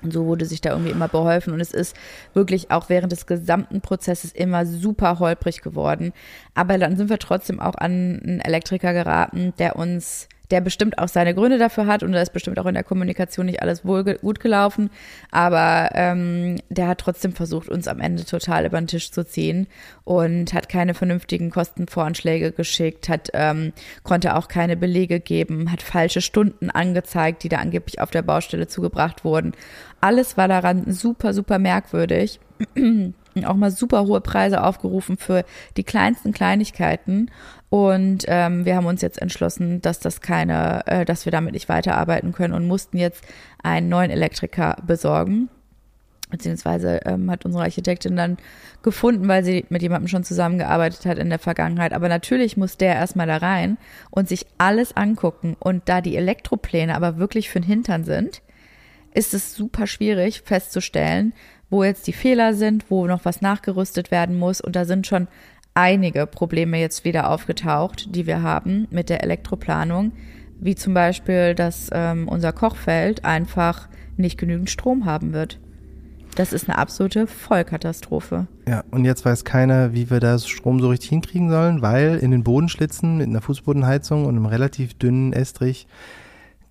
Und 0.01 0.13
so 0.13 0.25
wurde 0.25 0.46
sich 0.46 0.62
da 0.62 0.72
irgendwie 0.72 0.91
immer 0.91 1.08
beholfen. 1.08 1.53
Und 1.53 1.60
es 1.60 1.74
ist 1.74 1.96
wirklich 2.34 2.72
auch 2.72 2.89
während 2.89 3.12
des 3.12 3.25
gesamten 3.25 3.82
Prozesses 3.82 4.32
immer 4.32 4.65
super 4.65 5.20
holprig 5.20 5.62
geworden. 5.62 6.13
Aber 6.53 6.77
dann 6.77 6.98
sind 6.98 7.10
wir 7.10 7.20
trotzdem 7.20 7.60
auch 7.60 7.75
an 7.75 8.20
einen 8.24 8.41
Elektriker 8.41 8.94
geraten, 8.94 9.53
der 9.60 9.75
uns 9.75 10.27
der 10.51 10.62
bestimmt 10.62 10.98
auch 10.98 11.08
seine 11.08 11.36
Gründe 11.36 11.58
dafür 11.58 11.86
hat 11.86 12.03
und 12.03 12.12
da 12.12 12.22
ist 12.22 12.34
bestimmt 12.34 12.60
auch 12.60 12.65
in 12.65 12.74
der 12.74 12.84
Kommunikation 12.84 13.46
nicht 13.46 13.62
alles 13.62 13.86
wohl 13.86 14.03
gut 14.03 14.39
gelaufen, 14.39 14.89
aber 15.32 15.89
ähm, 15.94 16.58
der 16.70 16.88
hat 16.88 17.00
trotzdem 17.00 17.34
versucht, 17.34 17.70
uns 17.70 17.88
am 17.88 18.00
Ende 18.00 18.25
total 18.25 18.65
über 18.65 18.79
den 18.79 18.88
Tisch 18.88 19.12
zu 19.12 19.25
ziehen 19.25 19.68
und 20.03 20.53
hat 20.53 20.70
keine 20.70 20.94
vernünftigen 20.94 21.50
Kostenvoranschläge 21.51 22.51
geschickt, 22.51 23.10
hat 23.10 23.29
ähm, 23.34 23.74
konnte 24.03 24.36
auch 24.36 24.48
keine 24.48 24.77
Belege 24.77 25.20
geben, 25.20 25.72
hat 25.72 25.82
falsche 25.82 26.22
Stunden 26.22 26.70
angezeigt, 26.70 27.44
die 27.44 27.50
da 27.50 27.58
angeblich 27.58 28.01
auf 28.01 28.12
der 28.12 28.22
Baustelle 28.22 28.68
zugebracht 28.68 29.24
wurden. 29.24 29.53
Alles 30.01 30.38
war 30.38 30.48
daran 30.48 30.91
super, 30.91 31.34
super 31.34 31.60
merkwürdig. 31.60 32.39
Auch 33.46 33.56
mal 33.56 33.72
super 33.72 34.06
hohe 34.06 34.22
Preise 34.22 34.64
aufgerufen 34.64 35.18
für 35.18 35.44
die 35.78 35.84
kleinsten 35.84 36.32
Kleinigkeiten. 36.32 37.32
Und 37.70 38.26
ähm, 38.28 38.66
wir 38.66 38.76
haben 38.76 38.88
uns 38.88 39.02
jetzt 39.02 39.22
entschlossen, 39.22 39.82
dass 39.82 40.00
das 40.00 40.22
keine, 40.22 40.86
äh, 40.88 41.06
dass 41.06 41.26
wir 41.26 41.32
damit 41.32 41.54
nicht 41.54 41.70
weiterarbeiten 41.70 42.32
können 42.32 42.54
und 42.54 42.68
mussten 42.68 42.98
jetzt 42.98 43.24
einen 43.64 43.90
neuen 43.90 44.12
Elektriker 44.12 44.78
besorgen. 44.86 45.50
Beziehungsweise 46.32 47.00
ähm, 47.06 47.30
hat 47.32 47.46
unsere 47.46 47.64
Architektin 47.64 48.16
dann 48.16 48.38
gefunden, 48.84 49.28
weil 49.28 49.44
sie 49.44 49.66
mit 49.70 49.82
jemandem 49.82 50.08
schon 50.08 50.24
zusammengearbeitet 50.24 51.06
hat 51.08 51.18
in 51.18 51.30
der 51.30 51.40
Vergangenheit. 51.40 51.92
Aber 51.92 52.08
natürlich 52.08 52.56
muss 52.56 52.78
der 52.78 52.96
erstmal 52.96 53.26
da 53.26 53.38
rein 53.38 53.78
und 54.12 54.30
sich 54.30 54.46
alles 54.60 54.96
angucken. 54.96 55.56
Und 55.60 55.90
da 55.90 56.02
die 56.02 56.16
Elektropläne 56.16 56.96
aber 56.96 57.18
wirklich 57.18 57.50
für 57.50 57.60
den 57.60 57.68
Hintern 57.68 58.04
sind, 58.04 58.44
ist 59.14 59.34
es 59.34 59.56
super 59.56 59.88
schwierig 59.88 60.42
festzustellen, 60.46 61.34
wo 61.70 61.84
jetzt 61.84 62.08
die 62.08 62.14
Fehler 62.14 62.54
sind, 62.54 62.90
wo 62.90 63.08
noch 63.08 63.26
was 63.26 63.42
nachgerüstet 63.42 64.12
werden 64.12 64.38
muss. 64.38 64.62
Und 64.62 64.76
da 64.76 64.86
sind 64.86 65.08
schon 65.08 65.28
einige 65.74 66.26
Probleme 66.26 66.80
jetzt 66.80 67.06
wieder 67.06 67.30
aufgetaucht, 67.30 68.16
die 68.16 68.26
wir 68.26 68.42
haben 68.42 68.88
mit 68.90 69.10
der 69.10 69.24
Elektroplanung, 69.24 70.12
wie 70.60 70.76
zum 70.76 70.94
Beispiel, 70.94 71.56
dass 71.56 71.90
ähm, 71.94 72.28
unser 72.28 72.52
Kochfeld 72.52 73.24
einfach 73.24 73.88
nicht 74.18 74.38
genügend 74.38 74.70
Strom 74.70 75.06
haben 75.06 75.34
wird. 75.34 75.60
Das 76.36 76.54
ist 76.54 76.70
eine 76.70 76.78
absolute 76.78 77.28
Vollkatastrophe. 77.28 78.48
Ja, 78.68 78.84
und 78.92 79.04
jetzt 79.04 79.26
weiß 79.26 79.46
keiner, 79.46 79.94
wie 79.94 80.10
wir 80.10 80.20
das 80.20 80.48
Strom 80.48 80.80
so 80.80 80.90
richtig 80.90 81.10
hinkriegen 81.10 81.50
sollen, 81.50 81.82
weil 81.82 82.18
in 82.18 82.32
den 82.32 82.44
Bodenschlitzen 82.44 83.18
mit 83.18 83.28
einer 83.28 83.42
Fußbodenheizung 83.42 84.26
und 84.26 84.36
einem 84.36 84.46
relativ 84.46 84.94
dünnen 84.94 85.34
Estrich 85.34 85.88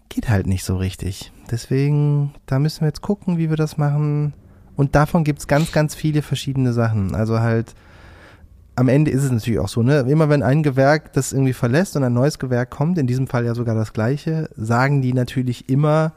geht 0.08 0.28
halt 0.28 0.46
nicht 0.46 0.64
so 0.64 0.76
richtig. 0.76 1.32
Deswegen, 1.50 2.34
da 2.46 2.58
müssen 2.58 2.82
wir 2.82 2.88
jetzt 2.88 3.02
gucken, 3.02 3.36
wie 3.36 3.50
wir 3.50 3.56
das 3.56 3.76
machen. 3.76 4.32
Und 4.78 4.94
davon 4.94 5.24
gibt 5.24 5.40
es 5.40 5.48
ganz, 5.48 5.72
ganz 5.72 5.96
viele 5.96 6.22
verschiedene 6.22 6.72
Sachen. 6.72 7.16
Also 7.16 7.40
halt, 7.40 7.74
am 8.76 8.86
Ende 8.88 9.10
ist 9.10 9.24
es 9.24 9.32
natürlich 9.32 9.58
auch 9.58 9.68
so, 9.68 9.82
ne? 9.82 10.06
Immer 10.08 10.28
wenn 10.28 10.44
ein 10.44 10.62
Gewerk 10.62 11.12
das 11.14 11.32
irgendwie 11.32 11.52
verlässt 11.52 11.96
und 11.96 12.04
ein 12.04 12.12
neues 12.12 12.38
Gewerk 12.38 12.70
kommt, 12.70 12.96
in 12.96 13.08
diesem 13.08 13.26
Fall 13.26 13.44
ja 13.44 13.56
sogar 13.56 13.74
das 13.74 13.92
gleiche, 13.92 14.48
sagen 14.56 15.02
die 15.02 15.12
natürlich 15.12 15.68
immer, 15.68 16.12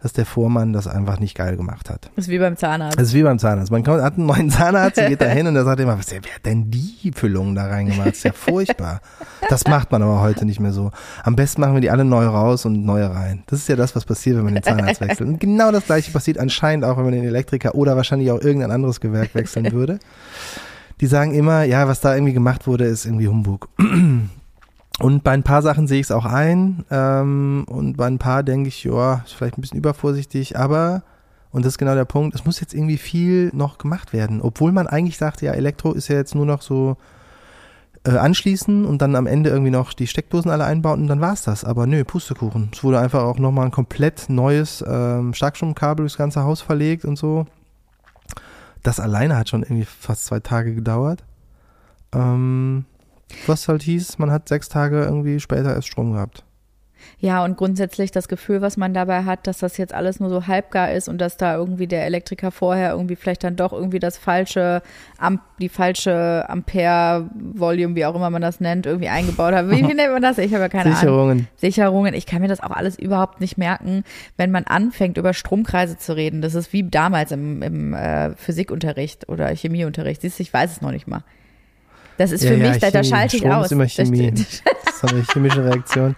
dass 0.00 0.12
der 0.12 0.26
Vormann 0.26 0.72
das 0.72 0.86
einfach 0.86 1.18
nicht 1.18 1.36
geil 1.36 1.56
gemacht 1.56 1.90
hat. 1.90 2.10
Das 2.14 2.26
ist 2.26 2.30
wie 2.30 2.38
beim 2.38 2.56
Zahnarzt. 2.56 2.98
Das 2.98 3.08
ist 3.08 3.14
wie 3.14 3.22
beim 3.24 3.38
Zahnarzt. 3.38 3.72
Man 3.72 3.82
kommt, 3.82 4.00
hat 4.02 4.16
einen 4.16 4.26
neuen 4.26 4.48
Zahnarzt, 4.50 4.96
geht 4.96 5.20
da 5.20 5.26
hin 5.28 5.46
und 5.46 5.54
der 5.54 5.64
sagt 5.64 5.80
immer, 5.80 5.98
was, 5.98 6.10
wer 6.10 6.18
hat 6.18 6.46
denn 6.46 6.70
die 6.70 7.10
Füllungen 7.14 7.56
da 7.56 7.66
reingemacht? 7.66 8.08
Das 8.08 8.18
ist 8.18 8.24
ja 8.24 8.32
furchtbar. 8.32 9.00
Das 9.48 9.66
macht 9.66 9.90
man 9.90 10.02
aber 10.02 10.20
heute 10.20 10.44
nicht 10.44 10.60
mehr 10.60 10.72
so. 10.72 10.92
Am 11.24 11.34
besten 11.34 11.60
machen 11.60 11.74
wir 11.74 11.80
die 11.80 11.90
alle 11.90 12.04
neu 12.04 12.26
raus 12.26 12.64
und 12.64 12.84
neue 12.84 13.10
rein. 13.10 13.42
Das 13.46 13.58
ist 13.58 13.68
ja 13.68 13.76
das, 13.76 13.96
was 13.96 14.04
passiert, 14.04 14.36
wenn 14.36 14.44
man 14.44 14.54
den 14.54 14.62
Zahnarzt 14.62 15.00
wechselt. 15.00 15.28
Und 15.28 15.40
genau 15.40 15.72
das 15.72 15.86
gleiche 15.86 16.12
passiert 16.12 16.38
anscheinend 16.38 16.84
auch, 16.84 16.96
wenn 16.96 17.04
man 17.04 17.12
den 17.12 17.24
Elektriker 17.24 17.74
oder 17.74 17.96
wahrscheinlich 17.96 18.30
auch 18.30 18.40
irgendein 18.40 18.70
anderes 18.70 19.00
Gewerk 19.00 19.34
wechseln 19.34 19.72
würde. 19.72 19.98
Die 21.00 21.06
sagen 21.06 21.34
immer, 21.34 21.64
ja, 21.64 21.88
was 21.88 22.00
da 22.00 22.14
irgendwie 22.14 22.32
gemacht 22.32 22.66
wurde, 22.66 22.84
ist 22.84 23.04
irgendwie 23.04 23.28
Humbug. 23.28 23.68
Und 25.00 25.22
bei 25.22 25.30
ein 25.32 25.44
paar 25.44 25.62
Sachen 25.62 25.86
sehe 25.86 26.00
ich 26.00 26.06
es 26.06 26.10
auch 26.10 26.24
ein. 26.24 26.84
Ähm, 26.90 27.64
und 27.68 27.96
bei 27.96 28.06
ein 28.06 28.18
paar 28.18 28.42
denke 28.42 28.68
ich, 28.68 28.84
ja, 28.84 29.24
vielleicht 29.26 29.58
ein 29.58 29.60
bisschen 29.60 29.78
übervorsichtig, 29.78 30.58
aber, 30.58 31.02
und 31.50 31.64
das 31.64 31.74
ist 31.74 31.78
genau 31.78 31.94
der 31.94 32.04
Punkt, 32.04 32.34
es 32.34 32.44
muss 32.44 32.60
jetzt 32.60 32.74
irgendwie 32.74 32.98
viel 32.98 33.50
noch 33.54 33.78
gemacht 33.78 34.12
werden. 34.12 34.40
Obwohl 34.40 34.72
man 34.72 34.86
eigentlich 34.86 35.16
sagt, 35.16 35.40
ja, 35.42 35.52
Elektro 35.52 35.92
ist 35.92 36.08
ja 36.08 36.16
jetzt 36.16 36.34
nur 36.34 36.46
noch 36.46 36.62
so 36.62 36.96
äh, 38.04 38.16
anschließen 38.16 38.84
und 38.84 39.00
dann 39.02 39.14
am 39.14 39.26
Ende 39.26 39.50
irgendwie 39.50 39.70
noch 39.70 39.92
die 39.92 40.06
Steckdosen 40.06 40.50
alle 40.50 40.64
einbauen 40.64 41.02
und 41.02 41.06
dann 41.06 41.20
war's 41.20 41.42
das. 41.42 41.64
Aber 41.64 41.86
nö, 41.86 42.04
Pustekuchen. 42.04 42.70
Es 42.72 42.82
wurde 42.82 42.98
einfach 42.98 43.22
auch 43.22 43.38
nochmal 43.38 43.66
ein 43.66 43.70
komplett 43.70 44.28
neues 44.28 44.84
ähm, 44.86 45.32
Starkstromkabel 45.32 46.04
durchs 46.04 46.18
ganze 46.18 46.42
Haus 46.42 46.60
verlegt 46.60 47.04
und 47.04 47.16
so. 47.16 47.46
Das 48.82 49.00
alleine 49.00 49.36
hat 49.36 49.48
schon 49.48 49.62
irgendwie 49.62 49.84
fast 49.84 50.24
zwei 50.24 50.40
Tage 50.40 50.74
gedauert. 50.74 51.24
Ähm, 52.12 52.84
was 53.46 53.68
halt 53.68 53.82
hieß, 53.82 54.18
man 54.18 54.30
hat 54.30 54.48
sechs 54.48 54.68
Tage 54.68 55.04
irgendwie 55.04 55.40
später 55.40 55.74
erst 55.74 55.88
Strom 55.88 56.12
gehabt. 56.12 56.44
Ja, 57.20 57.44
und 57.44 57.56
grundsätzlich 57.56 58.10
das 58.10 58.28
Gefühl, 58.28 58.60
was 58.60 58.76
man 58.76 58.94
dabei 58.94 59.24
hat, 59.24 59.46
dass 59.46 59.58
das 59.58 59.76
jetzt 59.76 59.92
alles 59.92 60.20
nur 60.20 60.30
so 60.30 60.46
halbgar 60.46 60.92
ist 60.92 61.08
und 61.08 61.18
dass 61.18 61.36
da 61.36 61.56
irgendwie 61.56 61.86
der 61.86 62.06
Elektriker 62.06 62.50
vorher 62.50 62.92
irgendwie 62.92 63.16
vielleicht 63.16 63.44
dann 63.44 63.56
doch 63.56 63.72
irgendwie 63.72 63.98
das 63.98 64.18
falsche, 64.18 64.82
die 65.60 65.68
falsche 65.68 66.44
Ampere-Volume, 66.48 67.96
wie 67.96 68.06
auch 68.06 68.14
immer 68.14 68.30
man 68.30 68.42
das 68.42 68.60
nennt, 68.60 68.86
irgendwie 68.86 69.08
eingebaut 69.08 69.54
hat. 69.54 69.68
Wie, 69.68 69.88
wie 69.88 69.94
nennt 69.94 70.12
man 70.12 70.22
das? 70.22 70.38
Ich 70.38 70.52
habe 70.52 70.62
ja 70.62 70.68
keine 70.68 70.94
Sicherungen. 70.94 71.38
Ahnung. 71.38 71.46
Sicherungen. 71.56 72.14
Ich 72.14 72.26
kann 72.26 72.40
mir 72.40 72.48
das 72.48 72.60
auch 72.60 72.70
alles 72.70 72.98
überhaupt 72.98 73.40
nicht 73.40 73.58
merken, 73.58 74.04
wenn 74.36 74.50
man 74.50 74.64
anfängt, 74.64 75.18
über 75.18 75.34
Stromkreise 75.34 75.98
zu 75.98 76.14
reden. 76.14 76.40
Das 76.40 76.54
ist 76.54 76.72
wie 76.72 76.84
damals 76.84 77.32
im, 77.32 77.62
im 77.62 77.94
äh, 77.94 78.34
Physikunterricht 78.36 79.28
oder 79.28 79.48
Chemieunterricht. 79.48 80.22
Siehst 80.22 80.38
du, 80.38 80.42
ich 80.42 80.52
weiß 80.52 80.70
es 80.70 80.80
noch 80.82 80.92
nicht 80.92 81.08
mal. 81.08 81.24
Das 82.18 82.32
ist 82.32 82.44
ja, 82.44 82.50
für 82.50 82.56
ja, 82.56 82.70
mich, 82.70 82.78
da, 82.78 82.90
da 82.90 83.02
schalte 83.02 83.36
ich 83.36 83.42
Strom 83.42 83.52
aus. 83.52 83.66
Ist 83.66 83.72
immer 83.72 83.88
Chemie. 83.88 84.32
das 84.32 84.62
ist 85.02 85.12
eine 85.12 85.24
chemische 85.32 85.64
Reaktion. 85.64 86.16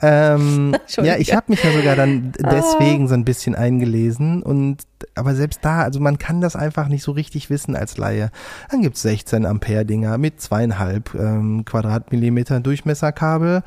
Ähm, 0.00 0.76
ja, 1.02 1.16
ich 1.16 1.34
habe 1.34 1.46
mich 1.48 1.62
ja 1.64 1.72
sogar 1.72 1.96
dann 1.96 2.32
deswegen 2.38 3.08
so 3.08 3.14
ein 3.14 3.24
bisschen 3.24 3.54
eingelesen 3.54 4.42
und 4.42 4.82
aber 5.14 5.34
selbst 5.34 5.60
da, 5.64 5.82
also 5.82 5.98
man 5.98 6.18
kann 6.18 6.40
das 6.40 6.54
einfach 6.54 6.88
nicht 6.88 7.02
so 7.02 7.12
richtig 7.12 7.50
wissen 7.50 7.74
als 7.74 7.96
Laie. 7.96 8.30
Dann 8.70 8.82
gibt's 8.82 9.02
16 9.02 9.44
Ampere 9.44 9.84
Dinger 9.84 10.18
mit 10.18 10.40
zweieinhalb 10.40 11.14
ähm, 11.14 11.64
Quadratmillimeter 11.64 12.60
Durchmesserkabel. 12.60 13.62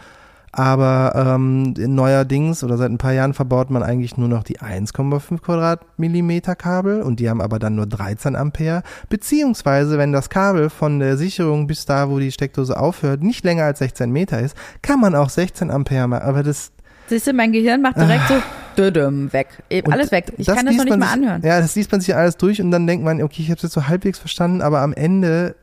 Aber 0.51 1.13
ähm, 1.15 1.73
neuerdings 1.77 2.63
oder 2.63 2.77
seit 2.77 2.91
ein 2.91 2.97
paar 2.97 3.13
Jahren 3.13 3.33
verbaut 3.33 3.69
man 3.69 3.83
eigentlich 3.83 4.17
nur 4.17 4.27
noch 4.27 4.43
die 4.43 4.59
1,5 4.59 5.39
Quadratmillimeter 5.39 6.55
Kabel 6.55 7.01
und 7.01 7.19
die 7.19 7.29
haben 7.29 7.41
aber 7.41 7.57
dann 7.57 7.75
nur 7.75 7.85
13 7.85 8.35
Ampere. 8.35 8.83
Beziehungsweise, 9.07 9.97
wenn 9.97 10.11
das 10.11 10.29
Kabel 10.29 10.69
von 10.69 10.99
der 10.99 11.17
Sicherung 11.17 11.67
bis 11.67 11.85
da, 11.85 12.09
wo 12.09 12.19
die 12.19 12.31
Steckdose 12.31 12.77
aufhört, 12.77 13.23
nicht 13.23 13.45
länger 13.45 13.63
als 13.63 13.79
16 13.79 14.11
Meter 14.11 14.39
ist, 14.39 14.57
kann 14.81 14.99
man 14.99 15.15
auch 15.15 15.29
16 15.29 15.71
Ampere 15.71 16.07
machen. 16.07 16.23
Aber 16.23 16.43
das 16.43 16.71
Siehst 17.07 17.27
du, 17.27 17.33
mein 17.33 17.51
Gehirn 17.51 17.81
macht 17.81 17.97
direkt 17.97 18.25
so 18.29 18.35
dödüm 18.77 19.33
weg. 19.33 19.47
Eben 19.69 19.87
Und 19.87 19.93
Alles 19.93 20.11
weg. 20.13 20.31
Ich 20.37 20.47
kann 20.47 20.65
das 20.65 20.75
noch 20.75 20.85
nicht 20.85 20.97
mal 20.97 21.07
sich, 21.07 21.17
anhören. 21.17 21.41
Ja, 21.43 21.59
das 21.59 21.75
liest 21.75 21.91
man 21.91 21.99
sich 21.99 22.15
alles 22.15 22.37
durch 22.37 22.61
und 22.61 22.71
dann 22.71 22.87
denkt 22.87 23.03
man, 23.03 23.21
okay, 23.21 23.41
ich 23.41 23.49
habe 23.49 23.57
es 23.57 23.63
jetzt 23.63 23.73
so 23.73 23.87
halbwegs 23.87 24.17
verstanden, 24.17 24.61
aber 24.61 24.79
am 24.79 24.93
Ende 24.93 25.55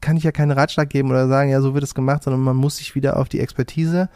kann 0.00 0.16
ich 0.16 0.24
ja 0.24 0.32
keinen 0.32 0.52
Ratschlag 0.52 0.90
geben 0.90 1.10
oder 1.10 1.28
sagen, 1.28 1.50
ja, 1.50 1.60
so 1.60 1.74
wird 1.74 1.84
es 1.84 1.94
gemacht, 1.94 2.22
sondern 2.22 2.42
man 2.42 2.56
muss 2.56 2.78
sich 2.78 2.94
wieder 2.94 3.16
auf 3.18 3.28
die 3.28 3.40
Expertise 3.40 4.08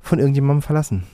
von 0.00 0.18
irgendjemandem 0.18 0.62
verlassen. 0.62 1.04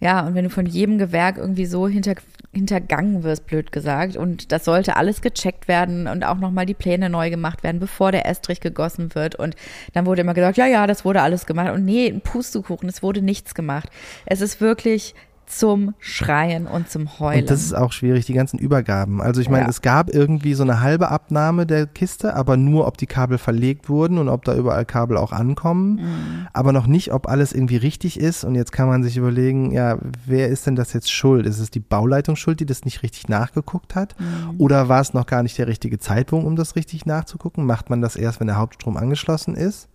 Ja, 0.00 0.24
und 0.24 0.34
wenn 0.34 0.44
du 0.44 0.50
von 0.50 0.66
jedem 0.66 0.98
Gewerk 0.98 1.38
irgendwie 1.38 1.66
so 1.66 1.88
hinter, 1.88 2.14
hintergangen 2.52 3.24
wirst, 3.24 3.46
blöd 3.46 3.72
gesagt, 3.72 4.16
und 4.16 4.52
das 4.52 4.64
sollte 4.64 4.96
alles 4.96 5.22
gecheckt 5.22 5.66
werden 5.66 6.06
und 6.06 6.24
auch 6.24 6.36
nochmal 6.36 6.66
die 6.66 6.74
Pläne 6.74 7.10
neu 7.10 7.30
gemacht 7.30 7.64
werden, 7.64 7.80
bevor 7.80 8.12
der 8.12 8.26
Estrich 8.26 8.60
gegossen 8.60 9.16
wird. 9.16 9.34
Und 9.34 9.56
dann 9.94 10.06
wurde 10.06 10.20
immer 10.20 10.34
gesagt, 10.34 10.56
ja, 10.56 10.66
ja, 10.66 10.86
das 10.86 11.04
wurde 11.04 11.20
alles 11.22 11.46
gemacht. 11.46 11.72
Und 11.72 11.84
nee, 11.84 12.06
ein 12.06 12.20
Pustekuchen, 12.20 12.88
es 12.88 13.02
wurde 13.02 13.22
nichts 13.22 13.56
gemacht. 13.56 13.90
Es 14.24 14.40
ist 14.40 14.60
wirklich 14.60 15.16
zum 15.48 15.94
Schreien 15.98 16.66
und 16.66 16.90
zum 16.90 17.18
Heulen. 17.18 17.40
Und 17.42 17.50
das 17.50 17.62
ist 17.62 17.72
auch 17.74 17.92
schwierig, 17.92 18.26
die 18.26 18.32
ganzen 18.34 18.58
Übergaben. 18.58 19.20
Also 19.22 19.40
ich 19.40 19.48
meine, 19.48 19.64
Ja. 19.64 19.68
es 19.70 19.82
gab 19.82 20.12
irgendwie 20.12 20.54
so 20.54 20.62
eine 20.62 20.80
halbe 20.80 21.08
Abnahme 21.10 21.66
der 21.66 21.86
Kiste, 21.86 22.34
aber 22.34 22.56
nur, 22.56 22.86
ob 22.86 22.98
die 22.98 23.06
Kabel 23.06 23.38
verlegt 23.38 23.88
wurden 23.88 24.18
und 24.18 24.28
ob 24.28 24.44
da 24.44 24.54
überall 24.54 24.84
Kabel 24.84 25.16
auch 25.16 25.32
ankommen, 25.32 25.94
Mhm. 25.96 26.46
aber 26.52 26.72
noch 26.72 26.86
nicht, 26.86 27.12
ob 27.12 27.28
alles 27.28 27.52
irgendwie 27.52 27.76
richtig 27.76 28.20
ist. 28.20 28.44
Und 28.44 28.54
jetzt 28.54 28.72
kann 28.72 28.88
man 28.88 29.02
sich 29.02 29.16
überlegen, 29.16 29.70
ja, 29.72 29.98
wer 30.26 30.48
ist 30.48 30.66
denn 30.66 30.76
das 30.76 30.92
jetzt 30.92 31.10
schuld? 31.10 31.46
Ist 31.46 31.58
es 31.58 31.70
die 31.70 31.80
Bauleitung 31.80 32.36
schuld, 32.36 32.60
die 32.60 32.66
das 32.66 32.84
nicht 32.84 33.02
richtig 33.02 33.28
nachgeguckt 33.28 33.94
hat? 33.94 34.14
Mhm. 34.18 34.60
Oder 34.60 34.88
war 34.88 35.00
es 35.00 35.14
noch 35.14 35.26
gar 35.26 35.42
nicht 35.42 35.58
der 35.58 35.66
richtige 35.68 35.98
Zeitpunkt, 35.98 36.46
um 36.46 36.56
das 36.56 36.76
richtig 36.76 37.06
nachzugucken? 37.06 37.64
Macht 37.66 37.90
man 37.90 38.00
das 38.02 38.16
erst, 38.16 38.40
wenn 38.40 38.46
der 38.46 38.56
Hauptstrom 38.58 38.96
angeschlossen 38.96 39.54
ist? 39.54 39.88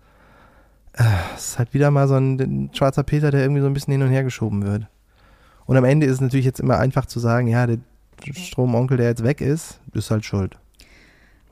Äh, 0.94 1.04
Es 1.36 1.50
ist 1.50 1.60
halt 1.60 1.74
wieder 1.74 1.90
mal 1.92 2.08
so 2.08 2.16
ein, 2.16 2.40
ein 2.40 2.70
schwarzer 2.74 3.04
Peter, 3.04 3.32
der 3.32 3.42
irgendwie 3.42 3.62
so 3.62 3.68
ein 3.68 3.74
bisschen 3.74 3.92
hin 3.94 4.04
und 4.04 4.10
her 4.10 4.24
geschoben 4.24 4.64
wird. 4.64 4.88
Und 5.66 5.78
am 5.78 5.86
Ende 5.86 6.06
ist 6.06 6.14
es 6.14 6.22
natürlich 6.22 6.46
jetzt 6.46 6.60
immer 6.60 6.78
einfach 6.80 7.06
zu 7.06 7.20
sagen, 7.20 7.48
ja, 7.48 7.66
der 7.68 7.80
Stromonkel, 8.34 8.98
der 8.98 9.10
jetzt 9.10 9.24
weg 9.24 9.42
ist, 9.42 9.80
ist 9.94 10.12
halt 10.12 10.26
schuld. 10.26 10.58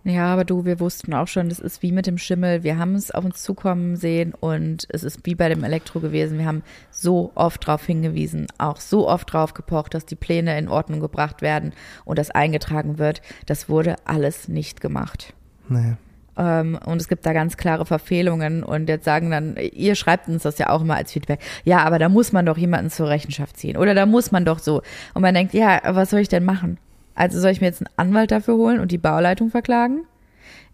Ja, 0.03 0.33
aber 0.33 0.45
du, 0.45 0.65
wir 0.65 0.79
wussten 0.79 1.13
auch 1.13 1.27
schon, 1.27 1.49
das 1.49 1.59
ist 1.59 1.83
wie 1.83 1.91
mit 1.91 2.07
dem 2.07 2.17
Schimmel. 2.17 2.63
Wir 2.63 2.79
haben 2.79 2.95
es 2.95 3.11
auf 3.11 3.23
uns 3.23 3.43
zukommen 3.43 3.95
sehen 3.95 4.33
und 4.33 4.87
es 4.89 5.03
ist 5.03 5.19
wie 5.25 5.35
bei 5.35 5.47
dem 5.47 5.63
Elektro 5.63 5.99
gewesen. 5.99 6.39
Wir 6.39 6.47
haben 6.47 6.63
so 6.89 7.31
oft 7.35 7.67
darauf 7.67 7.85
hingewiesen, 7.85 8.47
auch 8.57 8.77
so 8.77 9.07
oft 9.07 9.31
drauf 9.31 9.53
gepocht, 9.53 9.93
dass 9.93 10.07
die 10.07 10.15
Pläne 10.15 10.57
in 10.57 10.69
Ordnung 10.69 11.01
gebracht 11.01 11.43
werden 11.43 11.73
und 12.03 12.17
das 12.17 12.31
eingetragen 12.31 12.97
wird. 12.97 13.21
Das 13.45 13.69
wurde 13.69 13.95
alles 14.05 14.47
nicht 14.47 14.81
gemacht. 14.81 15.35
Nee. 15.69 15.93
Ähm, 16.37 16.79
und 16.85 17.01
es 17.01 17.07
gibt 17.07 17.25
da 17.25 17.33
ganz 17.33 17.57
klare 17.57 17.85
Verfehlungen 17.85 18.63
und 18.63 18.87
jetzt 18.87 19.05
sagen 19.05 19.31
dann, 19.31 19.57
ihr 19.57 19.95
schreibt 19.95 20.27
uns 20.27 20.43
das 20.43 20.57
ja 20.57 20.69
auch 20.69 20.81
immer 20.81 20.95
als 20.95 21.11
Feedback. 21.11 21.39
Ja, 21.63 21.79
aber 21.79 21.99
da 21.99 22.09
muss 22.09 22.31
man 22.31 22.45
doch 22.45 22.57
jemanden 22.57 22.89
zur 22.89 23.09
Rechenschaft 23.09 23.57
ziehen 23.57 23.77
oder 23.77 23.93
da 23.93 24.05
muss 24.05 24.31
man 24.31 24.45
doch 24.45 24.59
so. 24.59 24.81
Und 25.13 25.21
man 25.21 25.33
denkt, 25.33 25.53
ja, 25.53 25.81
was 25.85 26.09
soll 26.09 26.21
ich 26.21 26.29
denn 26.29 26.45
machen? 26.45 26.77
Also 27.15 27.39
soll 27.39 27.51
ich 27.51 27.61
mir 27.61 27.67
jetzt 27.67 27.85
einen 27.85 27.93
Anwalt 27.97 28.31
dafür 28.31 28.55
holen 28.55 28.79
und 28.79 28.91
die 28.91 28.97
Bauleitung 28.97 29.49
verklagen? 29.49 30.05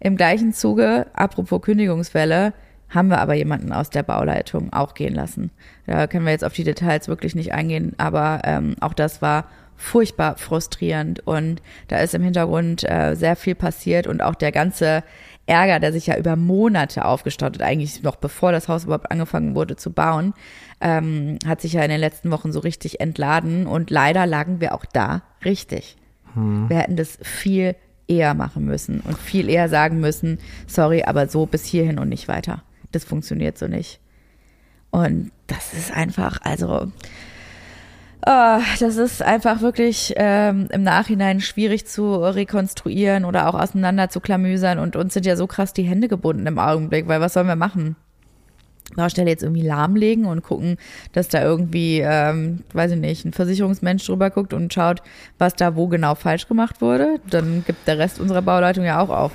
Im 0.00 0.16
gleichen 0.16 0.52
Zuge, 0.52 1.06
apropos 1.12 1.60
Kündigungswelle, 1.62 2.52
haben 2.88 3.08
wir 3.08 3.18
aber 3.20 3.34
jemanden 3.34 3.72
aus 3.72 3.90
der 3.90 4.02
Bauleitung 4.02 4.72
auch 4.72 4.94
gehen 4.94 5.14
lassen. 5.14 5.50
Da 5.86 6.06
können 6.06 6.24
wir 6.24 6.32
jetzt 6.32 6.44
auf 6.44 6.54
die 6.54 6.64
Details 6.64 7.08
wirklich 7.08 7.34
nicht 7.34 7.52
eingehen, 7.52 7.94
aber 7.98 8.40
ähm, 8.44 8.76
auch 8.80 8.94
das 8.94 9.20
war 9.20 9.44
furchtbar 9.76 10.36
frustrierend 10.36 11.20
und 11.26 11.62
da 11.86 11.98
ist 11.98 12.14
im 12.14 12.22
Hintergrund 12.22 12.88
äh, 12.88 13.14
sehr 13.14 13.36
viel 13.36 13.54
passiert 13.54 14.06
und 14.06 14.22
auch 14.22 14.34
der 14.34 14.52
ganze 14.52 15.04
Ärger, 15.48 15.80
der 15.80 15.92
sich 15.92 16.06
ja 16.06 16.16
über 16.16 16.36
Monate 16.36 17.04
aufgestaut 17.04 17.54
hat, 17.54 17.62
eigentlich 17.62 18.02
noch 18.02 18.16
bevor 18.16 18.52
das 18.52 18.68
Haus 18.68 18.84
überhaupt 18.84 19.10
angefangen 19.10 19.54
wurde 19.54 19.76
zu 19.76 19.92
bauen, 19.92 20.34
ähm, 20.80 21.38
hat 21.46 21.60
sich 21.60 21.72
ja 21.72 21.82
in 21.82 21.90
den 21.90 22.00
letzten 22.00 22.30
Wochen 22.30 22.52
so 22.52 22.60
richtig 22.60 23.00
entladen 23.00 23.66
und 23.66 23.90
leider 23.90 24.26
lagen 24.26 24.60
wir 24.60 24.74
auch 24.74 24.84
da 24.84 25.22
richtig. 25.44 25.96
Wir 26.68 26.78
hätten 26.78 26.96
das 26.96 27.18
viel 27.22 27.74
eher 28.06 28.34
machen 28.34 28.64
müssen 28.64 29.00
und 29.00 29.18
viel 29.18 29.48
eher 29.48 29.68
sagen 29.68 30.00
müssen, 30.00 30.38
sorry, 30.66 31.02
aber 31.02 31.28
so 31.28 31.46
bis 31.46 31.64
hierhin 31.64 31.98
und 31.98 32.08
nicht 32.08 32.28
weiter. 32.28 32.62
Das 32.92 33.04
funktioniert 33.04 33.58
so 33.58 33.66
nicht. 33.66 34.00
Und 34.90 35.30
das 35.46 35.74
ist 35.74 35.92
einfach, 35.92 36.38
also, 36.42 36.92
äh, 38.22 38.58
das 38.80 38.96
ist 38.96 39.22
einfach 39.22 39.60
wirklich 39.60 40.14
ähm, 40.16 40.68
im 40.70 40.82
Nachhinein 40.82 41.40
schwierig 41.40 41.86
zu 41.86 42.16
rekonstruieren 42.16 43.24
oder 43.24 43.48
auch 43.48 43.54
auseinander 43.54 44.08
zu 44.08 44.20
klamüsern. 44.20 44.78
Und 44.78 44.96
uns 44.96 45.14
sind 45.14 45.26
ja 45.26 45.36
so 45.36 45.46
krass 45.46 45.72
die 45.72 45.84
Hände 45.84 46.08
gebunden 46.08 46.46
im 46.46 46.58
Augenblick, 46.58 47.08
weil 47.08 47.20
was 47.20 47.34
sollen 47.34 47.46
wir 47.46 47.56
machen? 47.56 47.96
Baustelle 48.96 49.30
jetzt 49.30 49.42
irgendwie 49.42 49.62
lahmlegen 49.62 50.24
und 50.24 50.42
gucken, 50.42 50.78
dass 51.12 51.28
da 51.28 51.42
irgendwie, 51.42 52.00
ähm, 52.00 52.64
weiß 52.72 52.92
ich 52.92 52.98
nicht, 52.98 53.24
ein 53.24 53.32
Versicherungsmensch 53.32 54.04
drüber 54.06 54.30
guckt 54.30 54.54
und 54.54 54.72
schaut, 54.72 55.02
was 55.36 55.54
da 55.54 55.76
wo 55.76 55.88
genau 55.88 56.14
falsch 56.14 56.48
gemacht 56.48 56.80
wurde. 56.80 57.20
Dann 57.30 57.64
gibt 57.66 57.86
der 57.86 57.98
Rest 57.98 58.18
unserer 58.18 58.42
Bauleitung 58.42 58.84
ja 58.84 59.00
auch 59.00 59.10
auf. 59.10 59.32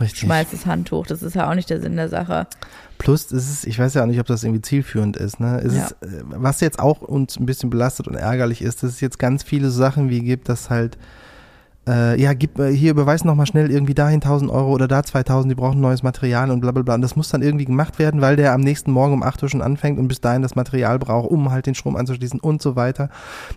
Richtig. 0.00 0.20
Schmeißt 0.20 0.52
das 0.52 0.66
Handtuch. 0.66 1.06
Das 1.06 1.22
ist 1.22 1.34
ja 1.34 1.48
auch 1.48 1.54
nicht 1.54 1.70
der 1.70 1.80
Sinn 1.80 1.96
der 1.96 2.08
Sache. 2.08 2.46
Plus, 2.98 3.30
es 3.30 3.48
ist, 3.50 3.66
ich 3.66 3.78
weiß 3.78 3.94
ja 3.94 4.02
auch 4.02 4.06
nicht, 4.06 4.20
ob 4.20 4.26
das 4.26 4.42
irgendwie 4.44 4.60
zielführend 4.62 5.16
ist. 5.16 5.40
Ne? 5.40 5.60
Es 5.64 5.74
Ja. 5.74 5.84
ist, 5.84 5.92
äh, 6.02 6.22
was 6.26 6.60
jetzt 6.60 6.78
auch 6.80 7.00
uns 7.00 7.38
ein 7.38 7.46
bisschen 7.46 7.70
belastet 7.70 8.08
und 8.08 8.14
ärgerlich 8.16 8.60
ist, 8.60 8.82
dass 8.82 8.90
es 8.90 9.00
jetzt 9.00 9.18
ganz 9.18 9.42
viele 9.42 9.70
Sachen 9.70 10.10
wie 10.10 10.20
gibt, 10.20 10.48
dass 10.48 10.68
halt, 10.68 10.98
äh, 11.88 12.20
ja, 12.20 12.34
gib, 12.34 12.58
äh, 12.58 12.70
hier 12.74 12.90
überweis 12.90 13.24
noch 13.24 13.34
mal 13.34 13.46
schnell 13.46 13.70
irgendwie 13.70 13.94
dahin 13.94 14.20
1000 14.20 14.50
Euro 14.50 14.72
oder 14.72 14.88
da 14.88 15.02
2000, 15.02 15.50
die 15.50 15.54
brauchen 15.54 15.80
neues 15.80 16.02
Material 16.02 16.50
und 16.50 16.60
bla 16.60 16.70
bla 16.72 16.82
bla. 16.82 16.94
Und 16.96 17.00
das 17.02 17.16
muss 17.16 17.30
dann 17.30 17.40
irgendwie 17.40 17.64
gemacht 17.64 17.98
werden, 17.98 18.20
weil 18.20 18.36
der 18.36 18.52
am 18.52 18.60
nächsten 18.60 18.90
Morgen 18.90 19.14
um 19.14 19.22
8 19.22 19.42
Uhr 19.42 19.48
schon 19.48 19.62
anfängt 19.62 19.98
und 19.98 20.08
bis 20.08 20.20
dahin 20.20 20.42
das 20.42 20.54
Material 20.54 20.98
braucht, 20.98 21.30
um 21.30 21.50
halt 21.50 21.64
den 21.66 21.74
Strom 21.74 21.96
anzuschließen 21.96 22.40
und 22.40 22.60
so 22.60 22.76
weiter. 22.76 23.08